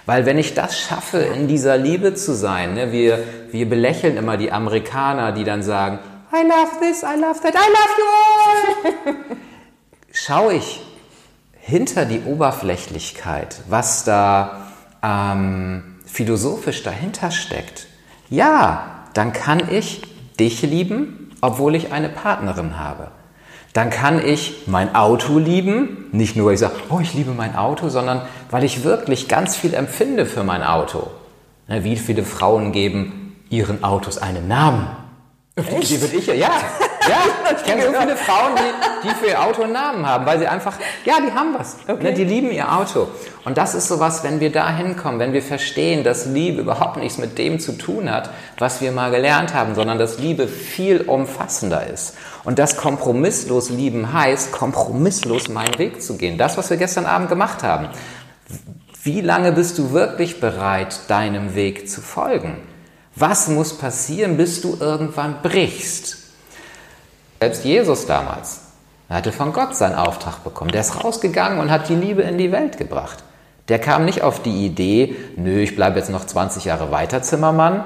Weil 0.05 0.27
wenn 0.27 0.37
ich 0.37 0.53
das 0.53 0.77
schaffe, 0.77 1.17
in 1.17 1.47
dieser 1.47 1.77
Liebe 1.79 2.13
zu 2.13 2.35
sein, 2.35 2.75
ne, 2.75 2.91
wir, 2.91 3.23
wir 3.49 3.67
belächeln 3.67 4.15
immer 4.15 4.37
die 4.37 4.51
Amerikaner, 4.51 5.31
die 5.31 5.43
dann 5.43 5.63
sagen, 5.63 5.97
I 6.31 6.43
love 6.43 6.79
this, 6.79 7.01
I 7.01 7.19
love 7.19 7.41
that, 7.41 7.55
I 7.55 7.67
love 7.71 7.93
you 7.97 9.11
all. 9.11 9.15
Schaue 10.11 10.53
ich 10.53 10.81
hinter 11.65 12.03
die 12.03 12.21
Oberflächlichkeit, 12.21 13.61
was 13.69 14.03
da 14.03 14.67
ähm, 15.01 15.95
philosophisch 16.05 16.83
dahinter 16.83 17.31
steckt, 17.31 17.87
ja, 18.29 19.05
dann 19.13 19.31
kann 19.31 19.61
ich 19.71 20.01
dich 20.37 20.61
lieben, 20.61 21.31
obwohl 21.39 21.75
ich 21.75 21.93
eine 21.93 22.09
Partnerin 22.09 22.77
habe. 22.79 23.11
Dann 23.71 23.89
kann 23.89 24.23
ich 24.23 24.67
mein 24.67 24.93
Auto 24.93 25.39
lieben, 25.39 26.09
nicht 26.11 26.35
nur 26.35 26.47
weil 26.47 26.55
ich 26.55 26.59
sage, 26.59 26.75
oh, 26.89 26.99
ich 26.99 27.13
liebe 27.13 27.31
mein 27.31 27.55
Auto, 27.55 27.87
sondern 27.87 28.21
weil 28.51 28.65
ich 28.65 28.83
wirklich 28.83 29.29
ganz 29.29 29.55
viel 29.55 29.73
empfinde 29.73 30.25
für 30.25 30.43
mein 30.43 30.63
Auto. 30.63 31.11
Ne, 31.69 31.85
wie 31.85 31.95
viele 31.95 32.23
Frauen 32.23 32.73
geben 32.73 33.37
ihren 33.49 33.85
Autos 33.85 34.17
einen 34.17 34.49
Namen? 34.49 34.87
Echt? 35.55 35.89
Die 35.89 36.01
würde 36.01 36.17
ich 36.17 36.27
ja, 36.27 36.51
ja. 37.09 37.23
Ich 37.55 37.63
kenne 37.63 37.83
so 37.83 37.93
viele 37.93 38.15
Frauen, 38.15 38.55
die, 38.55 39.07
die 39.07 39.15
für 39.15 39.27
ihr 39.27 39.41
Auto 39.41 39.63
einen 39.63 39.73
Namen 39.73 40.07
haben, 40.07 40.25
weil 40.25 40.39
sie 40.39 40.47
einfach, 40.47 40.77
ja, 41.05 41.15
die 41.19 41.31
haben 41.31 41.53
was. 41.57 41.77
Okay. 41.87 42.03
Ne, 42.03 42.13
die 42.13 42.23
lieben 42.23 42.51
ihr 42.51 42.71
Auto. 42.71 43.07
Und 43.45 43.57
das 43.57 43.75
ist 43.75 43.87
sowas, 43.87 44.23
wenn 44.23 44.39
wir 44.39 44.51
da 44.51 44.75
hinkommen, 44.75 45.19
wenn 45.19 45.33
wir 45.33 45.41
verstehen, 45.41 46.03
dass 46.03 46.25
Liebe 46.25 46.61
überhaupt 46.61 46.97
nichts 46.97 47.17
mit 47.17 47.37
dem 47.37 47.59
zu 47.59 47.73
tun 47.73 48.09
hat, 48.09 48.29
was 48.57 48.81
wir 48.81 48.91
mal 48.91 49.11
gelernt 49.11 49.53
haben, 49.53 49.75
sondern 49.75 49.97
dass 49.97 50.19
Liebe 50.19 50.47
viel 50.47 51.01
umfassender 51.01 51.85
ist. 51.87 52.15
Und 52.43 52.59
das 52.59 52.77
kompromisslos 52.77 53.69
lieben 53.69 54.13
heißt, 54.13 54.51
kompromisslos 54.51 55.49
meinen 55.49 55.77
Weg 55.77 56.01
zu 56.01 56.17
gehen. 56.17 56.37
Das, 56.37 56.57
was 56.57 56.69
wir 56.69 56.77
gestern 56.77 57.05
Abend 57.05 57.29
gemacht 57.29 57.63
haben. 57.63 57.89
Wie 59.03 59.21
lange 59.21 59.51
bist 59.51 59.77
du 59.77 59.91
wirklich 59.91 60.39
bereit, 60.39 61.01
deinem 61.09 61.55
Weg 61.55 61.89
zu 61.89 62.01
folgen? 62.01 62.57
Was 63.15 63.47
muss 63.47 63.77
passieren, 63.77 64.37
bis 64.37 64.61
du 64.61 64.77
irgendwann 64.79 65.41
brichst? 65.41 66.22
Selbst 67.43 67.65
Jesus 67.65 68.05
damals, 68.05 68.61
er 69.09 69.17
hatte 69.17 69.33
von 69.33 69.51
Gott 69.51 69.75
seinen 69.75 69.95
Auftrag 69.95 70.45
bekommen. 70.45 70.71
Der 70.71 70.79
ist 70.79 71.03
rausgegangen 71.03 71.59
und 71.59 71.71
hat 71.71 71.89
die 71.89 71.95
Liebe 71.95 72.21
in 72.21 72.37
die 72.37 72.53
Welt 72.53 72.77
gebracht. 72.77 73.21
Der 73.67 73.79
kam 73.79 74.05
nicht 74.05 74.21
auf 74.21 74.41
die 74.41 74.65
Idee, 74.65 75.17
nö, 75.35 75.59
ich 75.59 75.75
bleibe 75.75 75.99
jetzt 75.99 76.09
noch 76.09 76.25
20 76.25 76.63
Jahre 76.63 76.89
weiter 76.89 77.21
Zimmermann. 77.21 77.83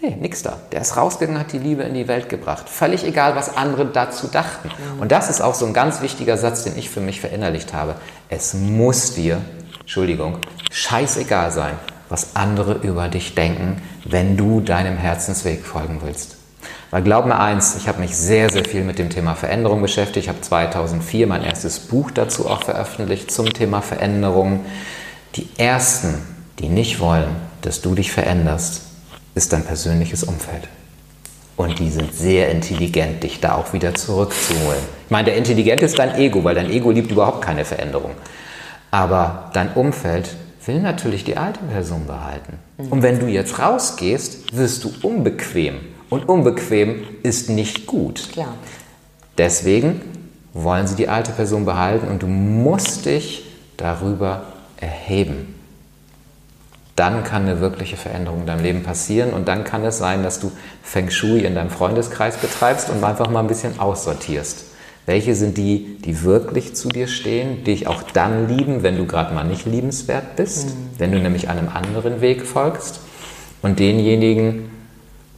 Nee, 0.00 0.16
nix 0.20 0.44
da. 0.44 0.58
Der 0.70 0.82
ist 0.82 0.96
rausgegangen, 0.96 1.40
hat 1.40 1.52
die 1.52 1.58
Liebe 1.58 1.82
in 1.82 1.94
die 1.94 2.06
Welt 2.06 2.28
gebracht. 2.28 2.68
Völlig 2.68 3.04
egal, 3.04 3.34
was 3.34 3.56
andere 3.56 3.84
dazu 3.86 4.28
dachten. 4.28 4.70
Und 5.00 5.10
das 5.10 5.28
ist 5.28 5.40
auch 5.40 5.54
so 5.54 5.66
ein 5.66 5.74
ganz 5.74 6.00
wichtiger 6.00 6.36
Satz, 6.36 6.62
den 6.62 6.78
ich 6.78 6.88
für 6.88 7.00
mich 7.00 7.20
verinnerlicht 7.20 7.74
habe. 7.74 7.96
Es 8.28 8.54
muss 8.54 9.14
dir, 9.14 9.40
Entschuldigung, 9.80 10.38
scheißegal 10.70 11.50
sein, 11.50 11.74
was 12.08 12.36
andere 12.36 12.74
über 12.74 13.08
dich 13.08 13.34
denken, 13.34 13.82
wenn 14.04 14.36
du 14.36 14.60
deinem 14.60 14.96
Herzensweg 14.96 15.64
folgen 15.64 15.98
willst. 16.04 16.43
Weil 16.94 17.02
glaub 17.02 17.26
mir 17.26 17.40
eins, 17.40 17.74
ich 17.76 17.88
habe 17.88 18.00
mich 18.00 18.16
sehr, 18.16 18.50
sehr 18.50 18.64
viel 18.64 18.84
mit 18.84 19.00
dem 19.00 19.10
Thema 19.10 19.34
Veränderung 19.34 19.82
beschäftigt. 19.82 20.26
Ich 20.26 20.28
habe 20.28 20.40
2004 20.40 21.26
mein 21.26 21.42
erstes 21.42 21.80
Buch 21.80 22.12
dazu 22.12 22.48
auch 22.48 22.62
veröffentlicht 22.62 23.32
zum 23.32 23.52
Thema 23.52 23.82
Veränderung. 23.82 24.64
Die 25.34 25.48
Ersten, 25.58 26.22
die 26.60 26.68
nicht 26.68 27.00
wollen, 27.00 27.34
dass 27.62 27.82
du 27.82 27.96
dich 27.96 28.12
veränderst, 28.12 28.82
ist 29.34 29.52
dein 29.52 29.64
persönliches 29.64 30.22
Umfeld. 30.22 30.68
Und 31.56 31.80
die 31.80 31.90
sind 31.90 32.14
sehr 32.14 32.52
intelligent, 32.52 33.24
dich 33.24 33.40
da 33.40 33.56
auch 33.56 33.72
wieder 33.72 33.96
zurückzuholen. 33.96 34.78
Ich 35.06 35.10
meine, 35.10 35.24
der 35.24 35.36
Intelligent 35.36 35.82
ist 35.82 35.98
dein 35.98 36.14
Ego, 36.14 36.44
weil 36.44 36.54
dein 36.54 36.70
Ego 36.70 36.92
liebt 36.92 37.10
überhaupt 37.10 37.42
keine 37.42 37.64
Veränderung. 37.64 38.12
Aber 38.92 39.50
dein 39.52 39.72
Umfeld 39.72 40.36
will 40.64 40.78
natürlich 40.78 41.24
die 41.24 41.38
alte 41.38 41.58
Person 41.58 42.06
behalten. 42.06 42.60
Und 42.88 43.02
wenn 43.02 43.18
du 43.18 43.26
jetzt 43.26 43.58
rausgehst, 43.58 44.56
wirst 44.56 44.84
du 44.84 44.92
unbequem. 45.02 45.80
Und 46.14 46.28
unbequem 46.28 47.02
ist 47.24 47.50
nicht 47.50 47.86
gut. 47.86 48.28
Klar. 48.30 48.54
Deswegen 49.36 50.00
wollen 50.52 50.86
sie 50.86 50.94
die 50.94 51.08
alte 51.08 51.32
Person 51.32 51.64
behalten 51.64 52.06
und 52.06 52.22
du 52.22 52.28
musst 52.28 53.06
dich 53.06 53.44
darüber 53.76 54.44
erheben. 54.76 55.56
Dann 56.94 57.24
kann 57.24 57.42
eine 57.42 57.58
wirkliche 57.58 57.96
Veränderung 57.96 58.42
in 58.42 58.46
deinem 58.46 58.62
Leben 58.62 58.82
passieren 58.84 59.32
und 59.32 59.48
dann 59.48 59.64
kann 59.64 59.84
es 59.84 59.98
sein, 59.98 60.22
dass 60.22 60.38
du 60.38 60.52
Feng 60.84 61.10
Shui 61.10 61.40
in 61.40 61.56
deinem 61.56 61.70
Freundeskreis 61.70 62.36
betreibst 62.36 62.90
und 62.90 63.02
einfach 63.02 63.28
mal 63.28 63.40
ein 63.40 63.48
bisschen 63.48 63.80
aussortierst. 63.80 64.66
Welche 65.06 65.34
sind 65.34 65.58
die, 65.58 65.98
die 66.04 66.22
wirklich 66.22 66.76
zu 66.76 66.90
dir 66.90 67.08
stehen, 67.08 67.64
dich 67.64 67.88
auch 67.88 68.04
dann 68.04 68.46
lieben, 68.56 68.84
wenn 68.84 68.96
du 68.96 69.04
gerade 69.04 69.34
mal 69.34 69.42
nicht 69.42 69.66
liebenswert 69.66 70.36
bist, 70.36 70.68
mhm. 70.68 70.90
wenn 70.98 71.10
du 71.10 71.18
nämlich 71.18 71.48
einem 71.48 71.70
anderen 71.70 72.20
Weg 72.20 72.46
folgst 72.46 73.00
und 73.62 73.80
denjenigen, 73.80 74.70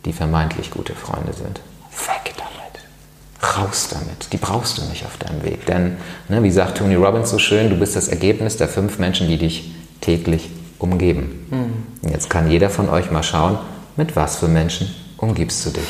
die 0.06 0.12
vermeintlich 0.12 0.70
gute 0.70 0.94
Freunde 0.94 1.32
sind. 1.32 1.60
Weg 1.90 2.34
damit. 2.36 3.56
Raus 3.56 3.88
damit. 3.90 4.32
Die 4.32 4.38
brauchst 4.38 4.78
du 4.78 4.82
nicht 4.84 5.04
auf 5.04 5.18
deinem 5.18 5.42
Weg. 5.44 5.66
Denn, 5.66 5.96
ne, 6.28 6.42
wie 6.42 6.50
sagt 6.50 6.78
Tony 6.78 6.94
Robbins 6.94 7.28
so 7.28 7.38
schön, 7.38 7.68
du 7.68 7.76
bist 7.76 7.96
das 7.96 8.08
Ergebnis 8.08 8.56
der 8.56 8.68
fünf 8.68 8.98
Menschen, 8.98 9.28
die 9.28 9.36
dich 9.36 9.74
täglich 10.00 10.48
umgeben. 10.78 11.46
Mhm. 11.50 12.10
Jetzt 12.10 12.30
kann 12.30 12.50
jeder 12.50 12.70
von 12.70 12.88
euch 12.88 13.10
mal 13.10 13.22
schauen, 13.22 13.58
mit 13.96 14.16
was 14.16 14.36
für 14.36 14.48
Menschen 14.48 14.94
umgibst 15.18 15.66
du 15.66 15.70
dich. 15.70 15.88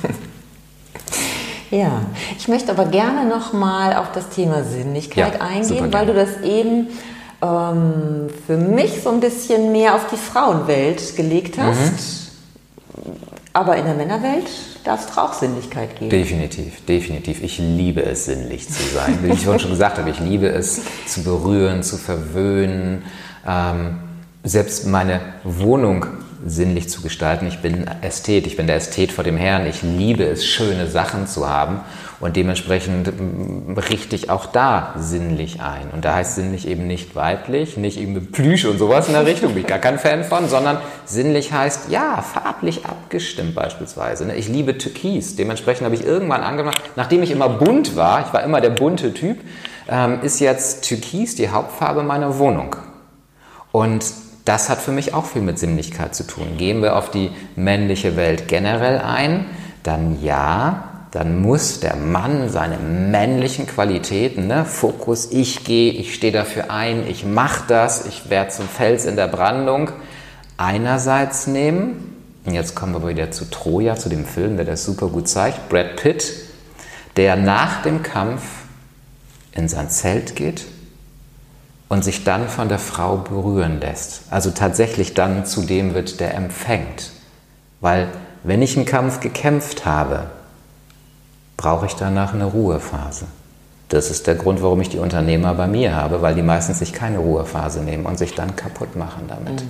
ja, 1.70 2.02
ich 2.38 2.48
möchte 2.48 2.70
aber 2.70 2.84
gerne 2.84 3.28
nochmal 3.28 3.96
auf 3.96 4.12
das 4.12 4.28
Thema 4.28 4.62
Sinnlichkeit 4.62 5.34
ja, 5.34 5.40
eingehen, 5.40 5.92
weil 5.92 6.06
du 6.06 6.14
das 6.14 6.40
eben 6.42 6.88
ähm, 7.42 8.28
für 8.46 8.56
mich 8.56 9.02
so 9.02 9.10
ein 9.10 9.20
bisschen 9.20 9.72
mehr 9.72 9.94
auf 9.94 10.06
die 10.08 10.16
Frauenwelt 10.16 11.16
gelegt 11.16 11.58
hast. 11.58 11.78
Mhm. 11.80 12.20
Aber 13.52 13.76
in 13.76 13.84
der 13.84 13.94
Männerwelt 13.94 14.48
darf 14.84 15.10
es 15.10 15.18
auch 15.18 15.32
Sinnlichkeit 15.32 15.96
geben. 15.96 16.10
Definitiv, 16.10 16.84
definitiv. 16.86 17.42
Ich 17.42 17.58
liebe 17.58 18.02
es, 18.02 18.26
sinnlich 18.26 18.68
zu 18.68 18.82
sein. 18.94 19.18
Wie 19.22 19.32
ich 19.32 19.44
vorhin 19.44 19.60
schon 19.60 19.70
gesagt 19.70 19.98
habe, 19.98 20.10
ich 20.10 20.20
liebe 20.20 20.48
es 20.48 20.82
zu 21.06 21.24
berühren, 21.24 21.82
zu 21.82 21.96
verwöhnen, 21.96 23.02
ähm, 23.46 23.98
selbst 24.44 24.86
meine 24.86 25.20
Wohnung 25.42 26.06
sinnlich 26.46 26.88
zu 26.88 27.02
gestalten. 27.02 27.46
Ich 27.46 27.60
bin 27.60 27.86
Ästhet, 28.02 28.46
ich 28.46 28.56
bin 28.56 28.66
der 28.66 28.76
Ästhet 28.76 29.12
vor 29.12 29.24
dem 29.24 29.36
Herrn. 29.36 29.66
Ich 29.66 29.82
liebe 29.82 30.24
es, 30.24 30.46
schöne 30.46 30.86
Sachen 30.86 31.26
zu 31.26 31.48
haben. 31.48 31.80
Und 32.20 32.36
dementsprechend 32.36 33.06
mm, 33.06 33.78
richte 33.78 34.14
ich 34.14 34.28
auch 34.28 34.44
da 34.46 34.94
sinnlich 34.98 35.60
ein. 35.62 35.90
Und 35.90 36.04
da 36.04 36.14
heißt 36.14 36.34
sinnlich 36.34 36.68
eben 36.68 36.86
nicht 36.86 37.16
weiblich, 37.16 37.78
nicht 37.78 37.98
eben 37.98 38.30
Plüsch 38.30 38.66
und 38.66 38.78
sowas 38.78 39.08
in 39.08 39.14
der 39.14 39.24
Richtung, 39.24 39.54
bin 39.54 39.62
ich 39.62 39.66
gar 39.66 39.78
kein 39.78 39.98
Fan 39.98 40.24
von, 40.24 40.48
sondern 40.48 40.78
sinnlich 41.06 41.52
heißt, 41.52 41.90
ja, 41.90 42.22
farblich 42.22 42.84
abgestimmt 42.84 43.54
beispielsweise. 43.54 44.26
Ne? 44.26 44.36
Ich 44.36 44.48
liebe 44.48 44.76
Türkis. 44.76 45.36
Dementsprechend 45.36 45.86
habe 45.86 45.94
ich 45.94 46.04
irgendwann 46.04 46.42
angemacht, 46.42 46.78
nachdem 46.94 47.22
ich 47.22 47.30
immer 47.30 47.48
bunt 47.48 47.96
war, 47.96 48.26
ich 48.26 48.32
war 48.34 48.42
immer 48.44 48.60
der 48.60 48.70
bunte 48.70 49.14
Typ, 49.14 49.38
ähm, 49.88 50.20
ist 50.22 50.40
jetzt 50.40 50.84
Türkis 50.84 51.36
die 51.36 51.48
Hauptfarbe 51.48 52.02
meiner 52.02 52.38
Wohnung. 52.38 52.76
Und 53.72 54.04
das 54.44 54.68
hat 54.68 54.78
für 54.78 54.92
mich 54.92 55.14
auch 55.14 55.24
viel 55.24 55.42
mit 55.42 55.58
Sinnlichkeit 55.58 56.14
zu 56.14 56.26
tun. 56.26 56.56
Gehen 56.58 56.82
wir 56.82 56.96
auf 56.96 57.10
die 57.10 57.30
männliche 57.56 58.16
Welt 58.16 58.46
generell 58.46 58.98
ein, 58.98 59.46
dann 59.82 60.22
ja, 60.22 60.89
dann 61.10 61.40
muss 61.40 61.80
der 61.80 61.96
Mann 61.96 62.48
seine 62.48 62.76
männlichen 62.78 63.66
Qualitäten, 63.66 64.46
ne, 64.46 64.64
Fokus, 64.64 65.32
ich 65.32 65.64
gehe, 65.64 65.92
ich 65.92 66.14
stehe 66.14 66.32
dafür 66.32 66.70
ein, 66.70 67.06
ich 67.08 67.24
mache 67.24 67.64
das, 67.66 68.06
ich 68.06 68.30
werde 68.30 68.50
zum 68.50 68.68
Fels 68.68 69.06
in 69.06 69.16
der 69.16 69.26
Brandung, 69.26 69.90
einerseits 70.56 71.46
nehmen. 71.46 72.16
Und 72.44 72.54
jetzt 72.54 72.74
kommen 72.74 72.94
wir 72.94 73.08
wieder 73.08 73.30
zu 73.32 73.50
Troja, 73.50 73.96
zu 73.96 74.08
dem 74.08 74.24
Film, 74.24 74.56
der 74.56 74.64
das 74.64 74.84
super 74.84 75.08
gut 75.08 75.28
zeigt. 75.28 75.68
Brad 75.68 75.96
Pitt, 75.96 76.32
der 77.16 77.36
nach 77.36 77.82
dem 77.82 78.02
Kampf 78.02 78.42
in 79.52 79.68
sein 79.68 79.90
Zelt 79.90 80.36
geht 80.36 80.64
und 81.88 82.04
sich 82.04 82.22
dann 82.22 82.48
von 82.48 82.68
der 82.68 82.78
Frau 82.78 83.16
berühren 83.16 83.80
lässt. 83.80 84.22
Also 84.30 84.50
tatsächlich 84.52 85.14
dann 85.14 85.44
zu 85.44 85.62
dem 85.62 85.92
wird, 85.92 86.20
der 86.20 86.34
empfängt. 86.34 87.10
Weil 87.80 88.08
wenn 88.44 88.62
ich 88.62 88.76
einen 88.76 88.86
Kampf 88.86 89.20
gekämpft 89.20 89.84
habe, 89.84 90.30
brauche 91.60 91.84
ich 91.84 91.94
danach 91.94 92.32
eine 92.32 92.46
Ruhephase. 92.46 93.26
Das 93.90 94.10
ist 94.10 94.26
der 94.26 94.34
Grund, 94.34 94.62
warum 94.62 94.80
ich 94.80 94.88
die 94.88 94.98
Unternehmer 94.98 95.52
bei 95.52 95.66
mir 95.66 95.94
habe, 95.94 96.22
weil 96.22 96.34
die 96.34 96.42
meistens 96.42 96.78
sich 96.78 96.94
keine 96.94 97.18
Ruhephase 97.18 97.82
nehmen 97.82 98.06
und 98.06 98.18
sich 98.18 98.34
dann 98.34 98.56
kaputt 98.56 98.96
machen 98.96 99.24
damit. 99.28 99.60
Mhm. 99.60 99.68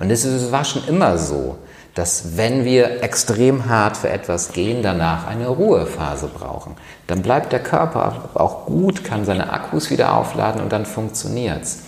Und 0.00 0.10
es 0.10 0.50
war 0.50 0.64
schon 0.64 0.82
immer 0.88 1.16
so, 1.16 1.56
dass 1.94 2.36
wenn 2.36 2.64
wir 2.64 3.04
extrem 3.04 3.68
hart 3.68 3.96
für 3.96 4.08
etwas 4.08 4.52
gehen, 4.52 4.82
danach 4.82 5.28
eine 5.28 5.46
Ruhephase 5.46 6.26
brauchen. 6.26 6.74
Dann 7.06 7.22
bleibt 7.22 7.52
der 7.52 7.62
Körper 7.62 8.30
auch 8.34 8.66
gut, 8.66 9.04
kann 9.04 9.24
seine 9.24 9.52
Akkus 9.52 9.90
wieder 9.90 10.16
aufladen 10.16 10.60
und 10.60 10.72
dann 10.72 10.86
funktioniert 10.86 11.62
es. 11.62 11.82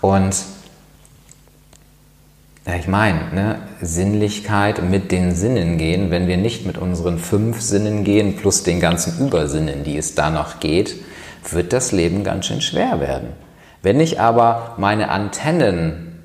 Und 0.00 0.34
ja, 2.68 2.74
ich 2.74 2.86
meine, 2.86 3.18
ne, 3.32 3.58
Sinnlichkeit 3.80 4.82
mit 4.82 5.10
den 5.10 5.34
Sinnen 5.34 5.78
gehen, 5.78 6.10
wenn 6.10 6.28
wir 6.28 6.36
nicht 6.36 6.66
mit 6.66 6.76
unseren 6.76 7.18
fünf 7.18 7.62
Sinnen 7.62 8.04
gehen, 8.04 8.36
plus 8.36 8.62
den 8.62 8.78
ganzen 8.78 9.26
Übersinnen, 9.26 9.84
die 9.84 9.96
es 9.96 10.14
da 10.14 10.28
noch 10.28 10.60
geht, 10.60 10.96
wird 11.50 11.72
das 11.72 11.92
Leben 11.92 12.24
ganz 12.24 12.44
schön 12.44 12.60
schwer 12.60 13.00
werden. 13.00 13.28
Wenn 13.82 14.00
ich 14.00 14.20
aber 14.20 14.74
meine 14.76 15.08
Antennen 15.08 16.20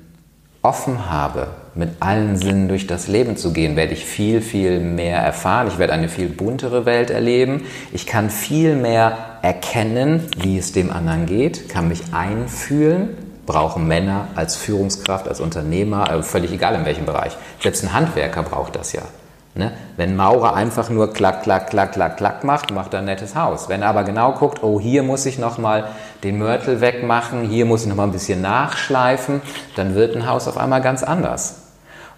offen 0.60 1.10
habe, 1.10 1.46
mit 1.74 1.90
allen 2.00 2.36
Sinnen 2.36 2.68
durch 2.68 2.86
das 2.86 3.08
Leben 3.08 3.38
zu 3.38 3.54
gehen, 3.54 3.74
werde 3.74 3.94
ich 3.94 4.04
viel, 4.04 4.42
viel 4.42 4.80
mehr 4.80 5.20
erfahren. 5.20 5.68
Ich 5.68 5.78
werde 5.78 5.94
eine 5.94 6.10
viel 6.10 6.28
buntere 6.28 6.84
Welt 6.84 7.10
erleben. 7.10 7.62
Ich 7.92 8.06
kann 8.06 8.28
viel 8.28 8.76
mehr 8.76 9.38
erkennen, 9.40 10.20
wie 10.38 10.58
es 10.58 10.72
dem 10.72 10.92
anderen 10.92 11.24
geht, 11.24 11.70
kann 11.70 11.88
mich 11.88 12.02
einfühlen. 12.12 13.23
Brauchen 13.46 13.86
Männer 13.86 14.28
als 14.34 14.56
Führungskraft, 14.56 15.28
als 15.28 15.40
Unternehmer, 15.40 16.10
äh, 16.10 16.22
völlig 16.22 16.52
egal 16.52 16.74
in 16.74 16.84
welchem 16.84 17.06
Bereich. 17.06 17.36
Selbst 17.62 17.84
ein 17.84 17.92
Handwerker 17.92 18.42
braucht 18.42 18.76
das 18.76 18.92
ja. 18.92 19.02
Ne? 19.56 19.72
Wenn 19.96 20.16
Maurer 20.16 20.54
einfach 20.54 20.90
nur 20.90 21.12
klack, 21.12 21.44
klack, 21.44 21.70
klack, 21.70 21.92
klack, 21.92 22.16
klack 22.16 22.42
macht, 22.42 22.72
macht 22.72 22.92
er 22.92 23.00
ein 23.00 23.04
nettes 23.04 23.36
Haus. 23.36 23.68
Wenn 23.68 23.82
er 23.82 23.88
aber 23.88 24.02
genau 24.02 24.32
guckt, 24.32 24.64
oh, 24.64 24.80
hier 24.80 25.04
muss 25.04 25.26
ich 25.26 25.38
nochmal 25.38 25.90
den 26.24 26.38
Mörtel 26.38 26.80
wegmachen, 26.80 27.42
hier 27.48 27.64
muss 27.64 27.82
ich 27.82 27.88
nochmal 27.88 28.08
ein 28.08 28.12
bisschen 28.12 28.40
nachschleifen, 28.40 29.42
dann 29.76 29.94
wird 29.94 30.16
ein 30.16 30.28
Haus 30.28 30.48
auf 30.48 30.58
einmal 30.58 30.82
ganz 30.82 31.04
anders. 31.04 31.62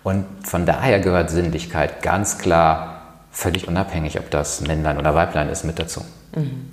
Und 0.03 0.25
von 0.45 0.65
daher 0.65 0.99
gehört 1.01 1.29
Sinnlichkeit 1.29 2.01
ganz 2.01 2.39
klar, 2.39 3.03
völlig 3.31 3.69
unabhängig, 3.69 4.19
ob 4.19 4.31
das 4.31 4.63
Männlein 4.63 4.99
oder 4.99 5.15
Weiblein 5.15 5.51
ist, 5.51 5.65
mit 5.65 5.79
dazu. 5.79 6.01
Mhm. 6.35 6.71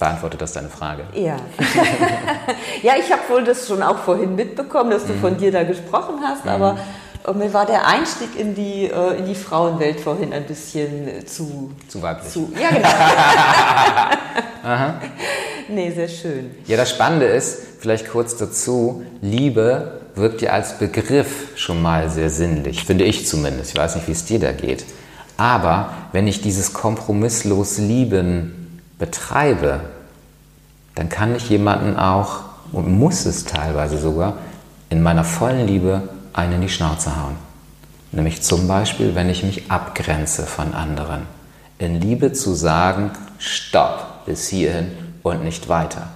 Beantwortet 0.00 0.40
das 0.40 0.54
deine 0.54 0.70
Frage? 0.70 1.04
Ja. 1.12 1.36
ja, 2.82 2.94
ich 2.98 3.12
habe 3.12 3.20
wohl 3.28 3.44
das 3.44 3.68
schon 3.68 3.82
auch 3.82 3.98
vorhin 3.98 4.34
mitbekommen, 4.34 4.90
dass 4.90 5.04
du 5.04 5.12
mhm. 5.12 5.20
von 5.20 5.36
dir 5.36 5.52
da 5.52 5.62
gesprochen 5.62 6.14
hast, 6.22 6.46
mhm. 6.46 6.50
aber 6.52 6.78
äh, 7.28 7.32
mir 7.34 7.52
war 7.52 7.66
der 7.66 7.86
Einstieg 7.86 8.30
in 8.34 8.54
die, 8.54 8.86
äh, 8.86 9.18
in 9.18 9.26
die 9.26 9.34
Frauenwelt 9.34 10.00
vorhin 10.00 10.32
ein 10.32 10.44
bisschen 10.46 11.06
äh, 11.06 11.26
zu... 11.26 11.72
Zu 11.86 12.00
weiblich. 12.00 12.32
Zu, 12.32 12.50
ja, 12.58 12.70
genau. 12.70 12.88
Aha. 14.64 14.94
Nee, 15.72 15.92
sehr 15.92 16.08
schön. 16.08 16.50
Ja, 16.66 16.76
das 16.76 16.90
Spannende 16.90 17.26
ist, 17.26 17.58
vielleicht 17.78 18.10
kurz 18.10 18.36
dazu, 18.36 19.04
Liebe 19.20 20.00
wirkt 20.16 20.42
ja 20.42 20.50
als 20.50 20.78
Begriff 20.78 21.56
schon 21.56 21.80
mal 21.80 22.10
sehr 22.10 22.28
sinnlich, 22.28 22.84
finde 22.84 23.04
ich 23.04 23.28
zumindest. 23.28 23.70
Ich 23.70 23.78
weiß 23.78 23.94
nicht, 23.94 24.08
wie 24.08 24.12
es 24.12 24.24
dir 24.24 24.40
da 24.40 24.50
geht. 24.50 24.84
Aber 25.36 25.92
wenn 26.10 26.26
ich 26.26 26.40
dieses 26.40 26.72
kompromisslos 26.72 27.78
Lieben 27.78 28.59
betreibe, 29.00 29.80
dann 30.94 31.08
kann 31.08 31.34
ich 31.34 31.50
jemanden 31.50 31.96
auch, 31.96 32.42
und 32.70 32.88
muss 32.88 33.26
es 33.26 33.44
teilweise 33.44 33.98
sogar, 33.98 34.34
in 34.90 35.02
meiner 35.02 35.24
vollen 35.24 35.66
Liebe 35.66 36.02
einen 36.32 36.52
in 36.52 36.60
die 36.60 36.68
Schnauze 36.68 37.16
hauen. 37.20 37.34
Nämlich 38.12 38.42
zum 38.42 38.68
Beispiel, 38.68 39.16
wenn 39.16 39.28
ich 39.28 39.42
mich 39.42 39.72
abgrenze 39.72 40.44
von 40.44 40.72
anderen. 40.74 41.22
In 41.78 42.00
Liebe 42.00 42.32
zu 42.32 42.54
sagen, 42.54 43.10
stopp, 43.38 44.24
bis 44.26 44.46
hierhin 44.46 44.92
und 45.24 45.42
nicht 45.42 45.68
weiter 45.68 46.08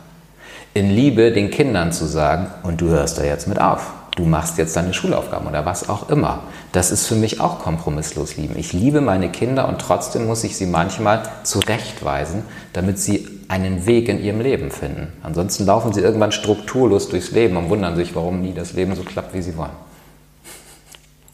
in 0.75 0.91
Liebe 0.91 1.31
den 1.31 1.51
Kindern 1.51 1.93
zu 1.93 2.05
sagen, 2.05 2.49
und 2.65 2.81
du 2.81 2.89
hörst 2.89 3.17
da 3.17 3.23
jetzt 3.23 3.47
mit 3.47 3.61
auf. 3.61 3.93
Du 4.17 4.25
machst 4.25 4.59
jetzt 4.59 4.77
deine 4.77 4.95
Schulaufgaben 4.95 5.49
oder 5.49 5.67
was 5.67 5.89
auch 5.89 6.09
immer. 6.09 6.45
Das 6.71 6.93
ist 6.93 7.07
für 7.07 7.17
mich 7.17 7.41
auch 7.41 7.59
kompromisslos 7.59 8.37
lieben. 8.37 8.57
Ich 8.57 8.73
liebe 8.73 9.01
meine 9.01 9.29
Kinder 9.29 9.69
und 9.69 9.81
trotzdem 9.81 10.27
muss 10.27 10.45
ich 10.45 10.57
sie 10.57 10.67
manchmal 10.67 11.25
zurechtweisen, 11.43 12.45
damit 12.73 13.01
sie 13.01 13.29
einen 13.49 13.87
Weg 13.87 14.09
in 14.09 14.23
ihrem 14.23 14.41
Leben 14.41 14.71
finden. 14.71 15.13
Ansonsten 15.25 15.67
laufen 15.67 15.93
sie 15.93 16.01
irgendwann 16.01 16.31
strukturlos 16.31 17.09
durchs 17.09 17.33
Leben 17.33 17.57
und 17.57 17.71
wundern 17.71 17.97
sich, 17.97 18.15
warum 18.15 18.41
nie 18.41 18.55
das 18.55 18.73
Leben 18.75 18.95
so 18.95 19.03
klappt, 19.03 19.35
wie 19.35 19.43
sie 19.43 19.57
wollen. 19.57 19.73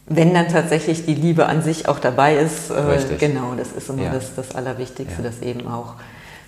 Wenn 0.07 0.33
dann 0.33 0.49
tatsächlich 0.49 1.05
die 1.05 1.15
Liebe 1.15 1.47
an 1.47 1.63
sich 1.63 1.87
auch 1.87 1.99
dabei 1.99 2.37
ist, 2.37 2.71
äh, 2.71 3.17
genau, 3.19 3.55
das 3.57 3.73
ist 3.73 3.91
immer 3.91 4.05
ja. 4.05 4.13
das, 4.13 4.35
das 4.35 4.55
Allerwichtigste, 4.55 5.23
ja. 5.23 5.29
dass 5.29 5.41
eben 5.41 5.69
auch 5.69 5.95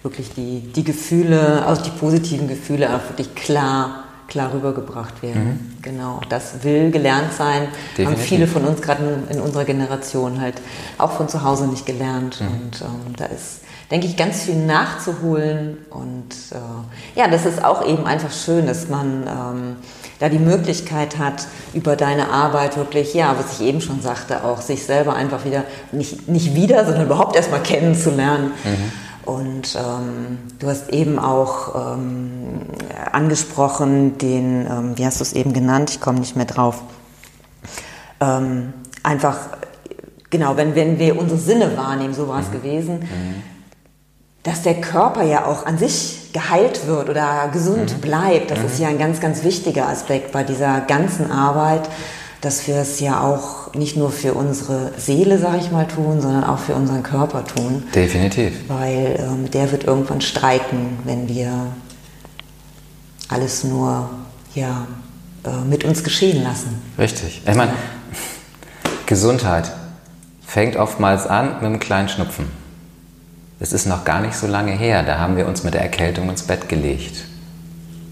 wirklich 0.03 0.33
die, 0.35 0.61
die 0.74 0.83
Gefühle, 0.83 1.64
also 1.64 1.83
die 1.83 1.91
positiven 1.91 2.49
Gefühle 2.49 2.89
auch 2.89 3.09
wirklich 3.11 3.35
klar, 3.35 4.05
klar 4.33 4.53
rübergebracht 4.53 5.22
werden. 5.22 5.45
Mhm. 5.76 5.83
Genau, 5.83 6.20
das 6.30 6.64
will 6.64 6.91
gelernt 6.91 7.35
sein. 7.35 7.68
Definitiv. 7.97 8.07
Haben 8.07 8.16
viele 8.16 8.47
von 8.47 8.64
uns 8.64 8.80
gerade 8.80 9.24
in, 9.28 9.41
unserer 9.41 9.64
Generation 9.64 10.41
halt 10.41 10.55
auch 10.97 11.12
von 11.12 11.28
zu 11.28 11.45
Hause 11.45 11.66
nicht 11.66 11.85
gelernt. 11.85 12.41
Mhm. 12.41 12.47
Und 12.47 12.80
ähm, 12.80 13.16
da 13.16 13.26
ist, 13.26 13.61
denke 13.91 14.07
ich, 14.07 14.16
ganz 14.16 14.45
viel 14.45 14.57
nachzuholen. 14.57 15.76
Und 15.91 16.30
äh, 16.51 17.18
ja, 17.18 17.28
das 17.28 17.45
ist 17.45 17.62
auch 17.62 17.87
eben 17.87 18.07
einfach 18.07 18.33
schön, 18.33 18.66
dass 18.66 18.89
man 18.89 19.24
ähm, 19.26 19.76
da 20.18 20.30
die 20.30 20.39
Möglichkeit 20.39 21.18
hat, 21.18 21.47
über 21.74 21.95
deine 21.95 22.30
Arbeit 22.30 22.78
wirklich, 22.78 23.12
ja, 23.12 23.37
was 23.39 23.61
ich 23.61 23.66
eben 23.66 23.83
schon 23.83 24.01
sagte, 24.01 24.45
auch 24.45 24.62
sich 24.62 24.85
selber 24.85 25.14
einfach 25.14 25.45
wieder, 25.45 25.64
nicht, 25.91 26.26
nicht 26.26 26.55
wieder, 26.55 26.87
sondern 26.87 27.05
überhaupt 27.05 27.37
erstmal 27.37 27.62
kennenzulernen. 27.62 28.53
Mhm 28.64 29.11
und 29.24 29.76
ähm, 29.76 30.38
du 30.58 30.68
hast 30.68 30.90
eben 30.90 31.18
auch 31.18 31.94
ähm, 31.94 32.62
angesprochen, 33.10 34.18
den, 34.18 34.66
ähm, 34.66 34.98
wie 34.98 35.06
hast 35.06 35.20
du 35.20 35.22
es 35.22 35.32
eben 35.32 35.52
genannt, 35.52 35.90
ich 35.90 36.00
komme 36.00 36.20
nicht 36.20 36.36
mehr 36.36 36.46
drauf, 36.46 36.82
ähm, 38.20 38.72
einfach, 39.02 39.38
genau, 40.30 40.56
wenn, 40.56 40.74
wenn 40.74 40.98
wir 40.98 41.18
unsere 41.18 41.38
Sinne 41.38 41.76
wahrnehmen, 41.76 42.14
so 42.14 42.28
war 42.28 42.40
es 42.40 42.48
mhm. 42.48 42.52
gewesen, 42.52 42.98
mhm. 43.00 43.42
dass 44.42 44.62
der 44.62 44.80
Körper 44.80 45.22
ja 45.22 45.46
auch 45.46 45.66
an 45.66 45.78
sich 45.78 46.30
geheilt 46.32 46.86
wird 46.86 47.08
oder 47.08 47.48
gesund 47.52 47.96
mhm. 47.96 48.00
bleibt. 48.00 48.50
Das 48.50 48.60
ist 48.60 48.78
mhm. 48.78 48.82
ja 48.82 48.88
ein 48.88 48.98
ganz, 48.98 49.20
ganz 49.20 49.44
wichtiger 49.44 49.88
Aspekt 49.88 50.32
bei 50.32 50.42
dieser 50.44 50.80
ganzen 50.80 51.30
Arbeit 51.30 51.88
dass 52.42 52.66
wir 52.66 52.76
es 52.76 53.00
ja 53.00 53.22
auch 53.22 53.61
nicht 53.74 53.96
nur 53.96 54.10
für 54.10 54.34
unsere 54.34 54.92
Seele, 54.98 55.38
sag 55.38 55.58
ich 55.60 55.70
mal, 55.70 55.86
tun, 55.86 56.20
sondern 56.20 56.44
auch 56.44 56.58
für 56.58 56.74
unseren 56.74 57.02
Körper 57.02 57.44
tun. 57.44 57.84
Definitiv. 57.94 58.68
Weil 58.68 59.18
ähm, 59.18 59.50
der 59.50 59.70
wird 59.72 59.84
irgendwann 59.84 60.20
streiken, 60.20 60.98
wenn 61.04 61.28
wir 61.28 61.68
alles 63.28 63.64
nur 63.64 64.10
ja, 64.54 64.86
äh, 65.44 65.64
mit 65.68 65.84
uns 65.84 66.04
geschehen 66.04 66.42
lassen. 66.42 66.82
Richtig. 66.98 67.42
Ich 67.46 67.54
meine, 67.54 67.72
Gesundheit 69.06 69.72
fängt 70.46 70.76
oftmals 70.76 71.26
an 71.26 71.54
mit 71.54 71.64
einem 71.64 71.80
kleinen 71.80 72.08
Schnupfen. 72.08 72.46
Es 73.58 73.72
ist 73.72 73.86
noch 73.86 74.04
gar 74.04 74.20
nicht 74.20 74.34
so 74.34 74.46
lange 74.46 74.72
her, 74.72 75.02
da 75.02 75.18
haben 75.18 75.36
wir 75.36 75.46
uns 75.46 75.62
mit 75.62 75.74
der 75.74 75.82
Erkältung 75.82 76.28
ins 76.28 76.42
Bett 76.42 76.68
gelegt. 76.68 77.24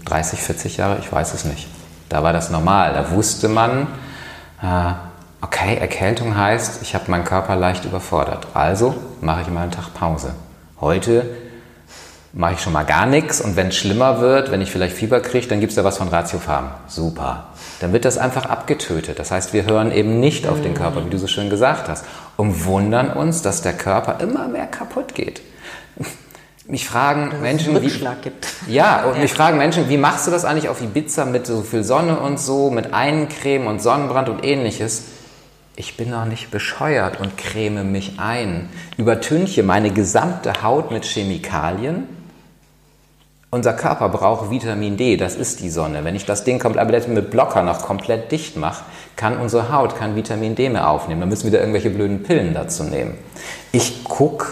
30, 0.05 0.39
40 0.39 0.77
Jahre, 0.77 0.99
ich 0.99 1.11
weiß 1.11 1.33
es 1.33 1.45
nicht. 1.45 1.67
Da 2.09 2.23
war 2.23 2.33
das 2.33 2.49
normal. 2.49 2.93
Da 2.93 3.11
wusste 3.11 3.47
man, 3.47 3.87
äh, 4.61 4.93
okay, 5.41 5.77
Erkältung 5.77 6.37
heißt, 6.37 6.81
ich 6.81 6.95
habe 6.95 7.09
meinen 7.11 7.25
Körper 7.25 7.55
leicht 7.55 7.85
überfordert. 7.85 8.47
Also 8.53 8.95
mache 9.21 9.41
ich 9.41 9.47
mal 9.49 9.63
einen 9.63 9.71
Tag 9.71 9.93
Pause. 9.93 10.33
Heute 10.79 11.25
mache 12.33 12.53
ich 12.53 12.61
schon 12.61 12.73
mal 12.73 12.85
gar 12.85 13.05
nichts 13.05 13.41
und 13.41 13.55
wenn 13.55 13.67
es 13.67 13.75
schlimmer 13.75 14.21
wird, 14.21 14.51
wenn 14.51 14.61
ich 14.61 14.71
vielleicht 14.71 14.95
Fieber 14.95 15.19
kriege, 15.19 15.47
dann 15.47 15.59
gibt 15.59 15.71
es 15.71 15.75
da 15.75 15.83
was 15.83 15.97
von 15.97 16.07
Ratiofarm. 16.07 16.71
Super. 16.87 17.47
Dann 17.81 17.91
wird 17.93 18.05
das 18.05 18.17
einfach 18.17 18.45
abgetötet. 18.45 19.19
Das 19.19 19.31
heißt, 19.31 19.53
wir 19.53 19.65
hören 19.65 19.91
eben 19.91 20.19
nicht 20.19 20.47
auf 20.47 20.61
den 20.61 20.73
Körper, 20.73 21.05
wie 21.05 21.09
du 21.09 21.17
so 21.17 21.27
schön 21.27 21.49
gesagt 21.49 21.89
hast, 21.89 22.05
und 22.37 22.65
wundern 22.65 23.11
uns, 23.11 23.41
dass 23.41 23.61
der 23.61 23.73
Körper 23.73 24.21
immer 24.21 24.47
mehr 24.47 24.67
kaputt 24.67 25.13
geht. 25.13 25.41
Mich 26.67 26.87
fragen 26.87 27.31
dass 27.31 27.41
Menschen, 27.41 27.75
es 27.75 27.83
Rückschlag 27.83 28.19
wie, 28.19 28.23
gibt. 28.23 28.47
Ja, 28.67 29.03
und 29.07 29.15
ja. 29.15 29.21
mich 29.21 29.33
fragen 29.33 29.57
Menschen, 29.57 29.89
wie 29.89 29.97
machst 29.97 30.27
du 30.27 30.31
das 30.31 30.45
eigentlich 30.45 30.69
auf 30.69 30.81
Ibiza 30.81 31.25
mit 31.25 31.45
so 31.45 31.63
viel 31.63 31.83
Sonne 31.83 32.19
und 32.19 32.39
so, 32.39 32.69
mit 32.69 32.93
Eincreme 32.93 33.67
und 33.67 33.81
Sonnenbrand 33.81 34.29
und 34.29 34.45
ähnliches? 34.45 35.03
Ich 35.75 35.97
bin 35.97 36.09
noch 36.09 36.25
nicht 36.25 36.51
bescheuert 36.51 37.19
und 37.19 37.37
creme 37.37 37.83
mich 37.83 38.19
ein, 38.19 38.69
übertünche 38.97 39.63
meine 39.63 39.91
gesamte 39.91 40.63
Haut 40.63 40.91
mit 40.91 41.05
Chemikalien 41.05 42.07
unser 43.53 43.73
Körper 43.73 44.07
braucht 44.07 44.49
Vitamin 44.49 44.95
D, 44.95 45.17
das 45.17 45.35
ist 45.35 45.59
die 45.59 45.69
Sonne. 45.69 46.05
Wenn 46.05 46.15
ich 46.15 46.23
das 46.23 46.45
Ding 46.45 46.57
komplett 46.57 47.09
mit 47.09 47.31
Blocker 47.31 47.63
noch 47.63 47.81
komplett 47.81 48.31
dicht 48.31 48.55
mache, 48.55 48.85
kann 49.17 49.37
unsere 49.37 49.73
Haut 49.73 49.97
kein 49.97 50.15
Vitamin 50.15 50.55
D 50.55 50.69
mehr 50.69 50.89
aufnehmen. 50.89 51.19
Dann 51.19 51.29
müssen 51.29 51.43
wir 51.43 51.51
da 51.51 51.57
irgendwelche 51.57 51.89
blöden 51.89 52.23
Pillen 52.23 52.53
dazu 52.53 52.85
nehmen. 52.85 53.17
Ich 53.73 54.05
gucke, 54.05 54.47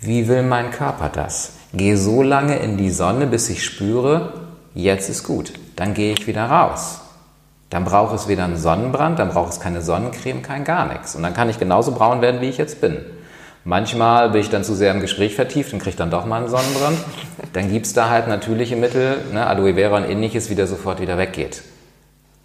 wie 0.00 0.26
will 0.26 0.42
mein 0.42 0.72
Körper 0.72 1.10
das? 1.10 1.52
Gehe 1.74 1.96
so 1.96 2.22
lange 2.22 2.58
in 2.58 2.76
die 2.76 2.90
Sonne, 2.90 3.28
bis 3.28 3.48
ich 3.50 3.64
spüre, 3.64 4.32
jetzt 4.74 5.08
ist 5.08 5.22
gut. 5.22 5.52
Dann 5.76 5.94
gehe 5.94 6.12
ich 6.12 6.26
wieder 6.26 6.46
raus. 6.46 7.02
Dann 7.70 7.84
braucht 7.84 8.14
es 8.14 8.28
weder 8.28 8.44
einen 8.44 8.56
Sonnenbrand, 8.56 9.18
dann 9.18 9.30
braucht 9.30 9.52
es 9.52 9.60
keine 9.60 9.82
Sonnencreme, 9.82 10.42
kein 10.42 10.64
gar 10.64 10.86
nichts. 10.86 11.16
Und 11.16 11.22
dann 11.22 11.34
kann 11.34 11.48
ich 11.48 11.58
genauso 11.58 11.92
braun 11.92 12.20
werden, 12.20 12.40
wie 12.40 12.48
ich 12.48 12.58
jetzt 12.58 12.80
bin. 12.80 13.04
Manchmal 13.64 14.30
bin 14.30 14.40
ich 14.40 14.50
dann 14.50 14.62
zu 14.62 14.76
sehr 14.76 14.92
im 14.92 15.00
Gespräch 15.00 15.34
vertieft 15.34 15.72
und 15.72 15.80
kriege 15.80 15.96
dann 15.96 16.08
doch 16.08 16.24
mal 16.24 16.36
einen 16.36 16.48
Sonnenbrand. 16.48 16.98
Dann 17.52 17.68
gibt 17.68 17.86
es 17.86 17.92
da 17.94 18.08
halt 18.08 18.28
natürliche 18.28 18.76
Mittel, 18.76 19.18
ne, 19.32 19.44
Aloe 19.44 19.74
Vera 19.74 19.96
und 19.96 20.04
ähnliches, 20.08 20.50
wie 20.50 20.54
der 20.54 20.68
sofort 20.68 21.00
wieder 21.00 21.18
weggeht. 21.18 21.62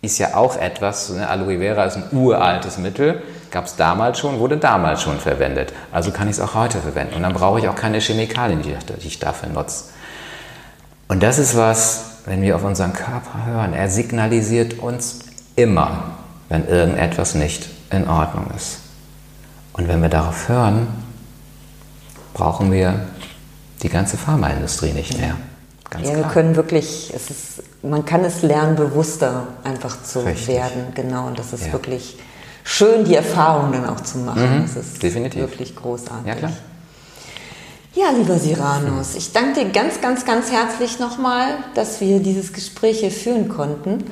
Ist 0.02 0.18
ja 0.18 0.34
auch 0.34 0.58
etwas, 0.58 1.12
ne, 1.12 1.30
Aloe 1.30 1.60
Vera 1.60 1.84
ist 1.86 1.98
ein 1.98 2.06
uraltes 2.12 2.80
Mittel, 2.80 3.22
gab 3.52 3.66
es 3.66 3.76
damals 3.76 4.18
schon, 4.18 4.40
wurde 4.40 4.58
damals 4.58 5.04
schon 5.04 5.20
verwendet. 5.20 5.74
Also 5.92 6.10
kann 6.10 6.28
ich 6.28 6.38
es 6.38 6.40
auch 6.40 6.56
heute 6.56 6.80
verwenden. 6.80 7.14
Und 7.14 7.22
dann 7.22 7.34
brauche 7.34 7.60
ich 7.60 7.68
auch 7.68 7.76
keine 7.76 8.00
Chemikalien, 8.00 8.64
die, 8.64 8.76
ich 9.06 9.20
dafür 9.20 9.50
nutze. 9.50 9.92
Und 11.08 11.22
das 11.22 11.38
ist 11.38 11.56
was, 11.56 12.11
wenn 12.26 12.42
wir 12.42 12.56
auf 12.56 12.64
unseren 12.64 12.94
Körper 12.94 13.46
hören, 13.46 13.74
er 13.74 13.90
signalisiert 13.90 14.80
uns 14.80 15.20
immer, 15.56 16.16
wenn 16.50 16.68
irgendetwas 16.68 17.36
nicht 17.36 17.70
in 17.90 18.08
Ordnung 18.08 18.48
ist. 18.56 18.80
Und 19.74 19.88
wenn 19.88 20.02
wir 20.02 20.10
darauf 20.10 20.50
hören, 20.50 20.88
brauchen 22.34 22.72
wir 22.72 23.08
die 23.82 23.90
ganze 23.90 24.18
Pharmaindustrie 24.18 24.92
nicht 24.92 25.18
mehr. 25.18 25.36
Ganz 25.90 26.08
ja, 26.08 26.14
klar. 26.14 26.26
wir 26.26 26.34
können 26.34 26.56
wirklich, 26.56 27.12
es 27.14 27.30
ist, 27.30 27.64
man 27.84 28.06
kann 28.06 28.24
es 28.24 28.42
lernen, 28.44 28.76
bewusster 28.76 29.48
einfach 29.64 30.02
zu 30.04 30.20
Richtig. 30.20 30.48
werden. 30.48 30.88
Genau, 30.96 31.28
und 31.28 31.38
das 31.38 31.52
ist 31.52 31.68
ja. 31.68 31.74
wirklich 31.74 32.18
schön, 32.64 33.04
die 33.04 33.16
Erfahrung 33.16 33.72
dann 33.72 33.90
auch 33.90 34.00
zu 34.00 34.20
machen. 34.20 34.60
Mhm, 34.60 34.62
das 34.62 34.76
ist 34.76 35.04
definitiv. 35.04 35.42
wirklich 35.42 35.76
großartig. 35.76 36.28
Ja, 36.28 36.36
klar. 36.36 36.52
Ja, 37.94 38.10
lieber 38.12 38.40
Siranus, 38.40 39.16
ich 39.16 39.34
danke 39.34 39.66
dir 39.66 39.72
ganz, 39.72 40.00
ganz, 40.00 40.24
ganz 40.24 40.50
herzlich 40.50 41.00
nochmal, 41.00 41.58
dass 41.76 42.00
wir 42.00 42.22
dieses 42.22 42.54
Gespräch 42.54 43.02
hier 43.02 43.12
führen 43.12 43.50
konnten. 43.50 44.06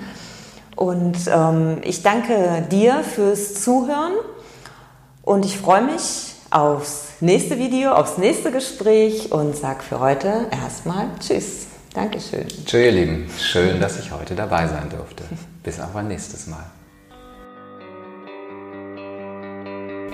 Und 0.76 1.18
ähm, 1.28 1.78
ich 1.84 2.04
danke 2.04 2.68
dir 2.70 3.06
fürs 3.06 3.54
Zuhören 3.54 4.14
und 5.24 5.46
ich 5.46 5.58
freue 5.58 5.84
mich 5.84 6.34
aufs 6.52 7.08
nächste 7.22 7.58
Video, 7.58 7.94
aufs 7.94 8.18
nächste 8.18 8.52
Gespräch 8.52 9.32
und 9.32 9.56
sage 9.56 9.82
für 9.82 10.02
heute 10.02 10.48
erstmal 10.52 11.08
Tschüss. 11.22 11.68
Dankeschön. 11.94 12.48
Tschüss, 12.50 12.74
ihr 12.74 12.92
Lieben. 12.92 13.30
Schön, 13.40 13.80
dass 13.80 13.98
ich 13.98 14.12
heute 14.12 14.36
dabei 14.36 14.68
sein 14.68 14.90
durfte. 14.90 15.24
Bis 15.64 15.80
auf 15.80 15.96
ein 15.96 16.10
nächstes 16.10 16.48
Mal. 16.48 16.66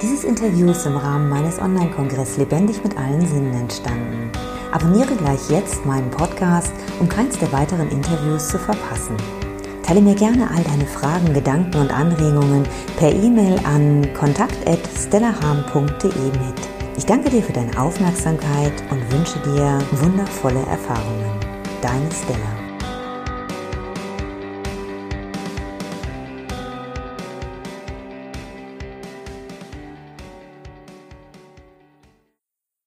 Dieses 0.02 0.26
Interview 0.26 0.72
ist 0.72 0.86
im 0.86 0.98
Rahmen 0.98 1.30
meines 1.30 1.58
Online-Kongresses 1.58 2.36
Lebendig 2.38 2.84
mit 2.84 2.98
allen 2.98 3.26
Sinnen 3.26 3.54
entstanden. 3.54 4.30
Abonniere 4.74 5.16
gleich 5.16 5.50
jetzt 5.50 5.86
meinen 5.86 6.12
Podcast, 6.12 6.74
um 7.00 7.08
keins 7.08 7.40
der 7.40 7.50
weiteren 7.54 7.90
Interviews 7.90 8.50
zu 8.50 8.60
verpassen. 8.60 9.16
Teile 9.84 10.02
mir 10.02 10.16
gerne 10.16 10.50
all 10.52 10.64
deine 10.64 10.86
Fragen, 10.86 11.34
Gedanken 11.34 11.80
und 11.80 11.94
Anregungen 11.94 12.64
per 12.98 13.14
E-Mail 13.14 13.58
an 13.64 14.06
kontakt.stellaham.de 14.14 16.10
mit. 16.10 16.60
Ich 16.98 17.06
danke 17.06 17.30
dir 17.30 17.42
für 17.42 17.54
deine 17.54 17.80
Aufmerksamkeit 17.80 18.74
und 18.92 19.10
wünsche 19.14 19.40
dir 19.40 19.80
wundervolle 20.02 20.66
Erfahrungen. 20.66 21.40
Deine 21.82 22.12
Stella. 22.12 22.65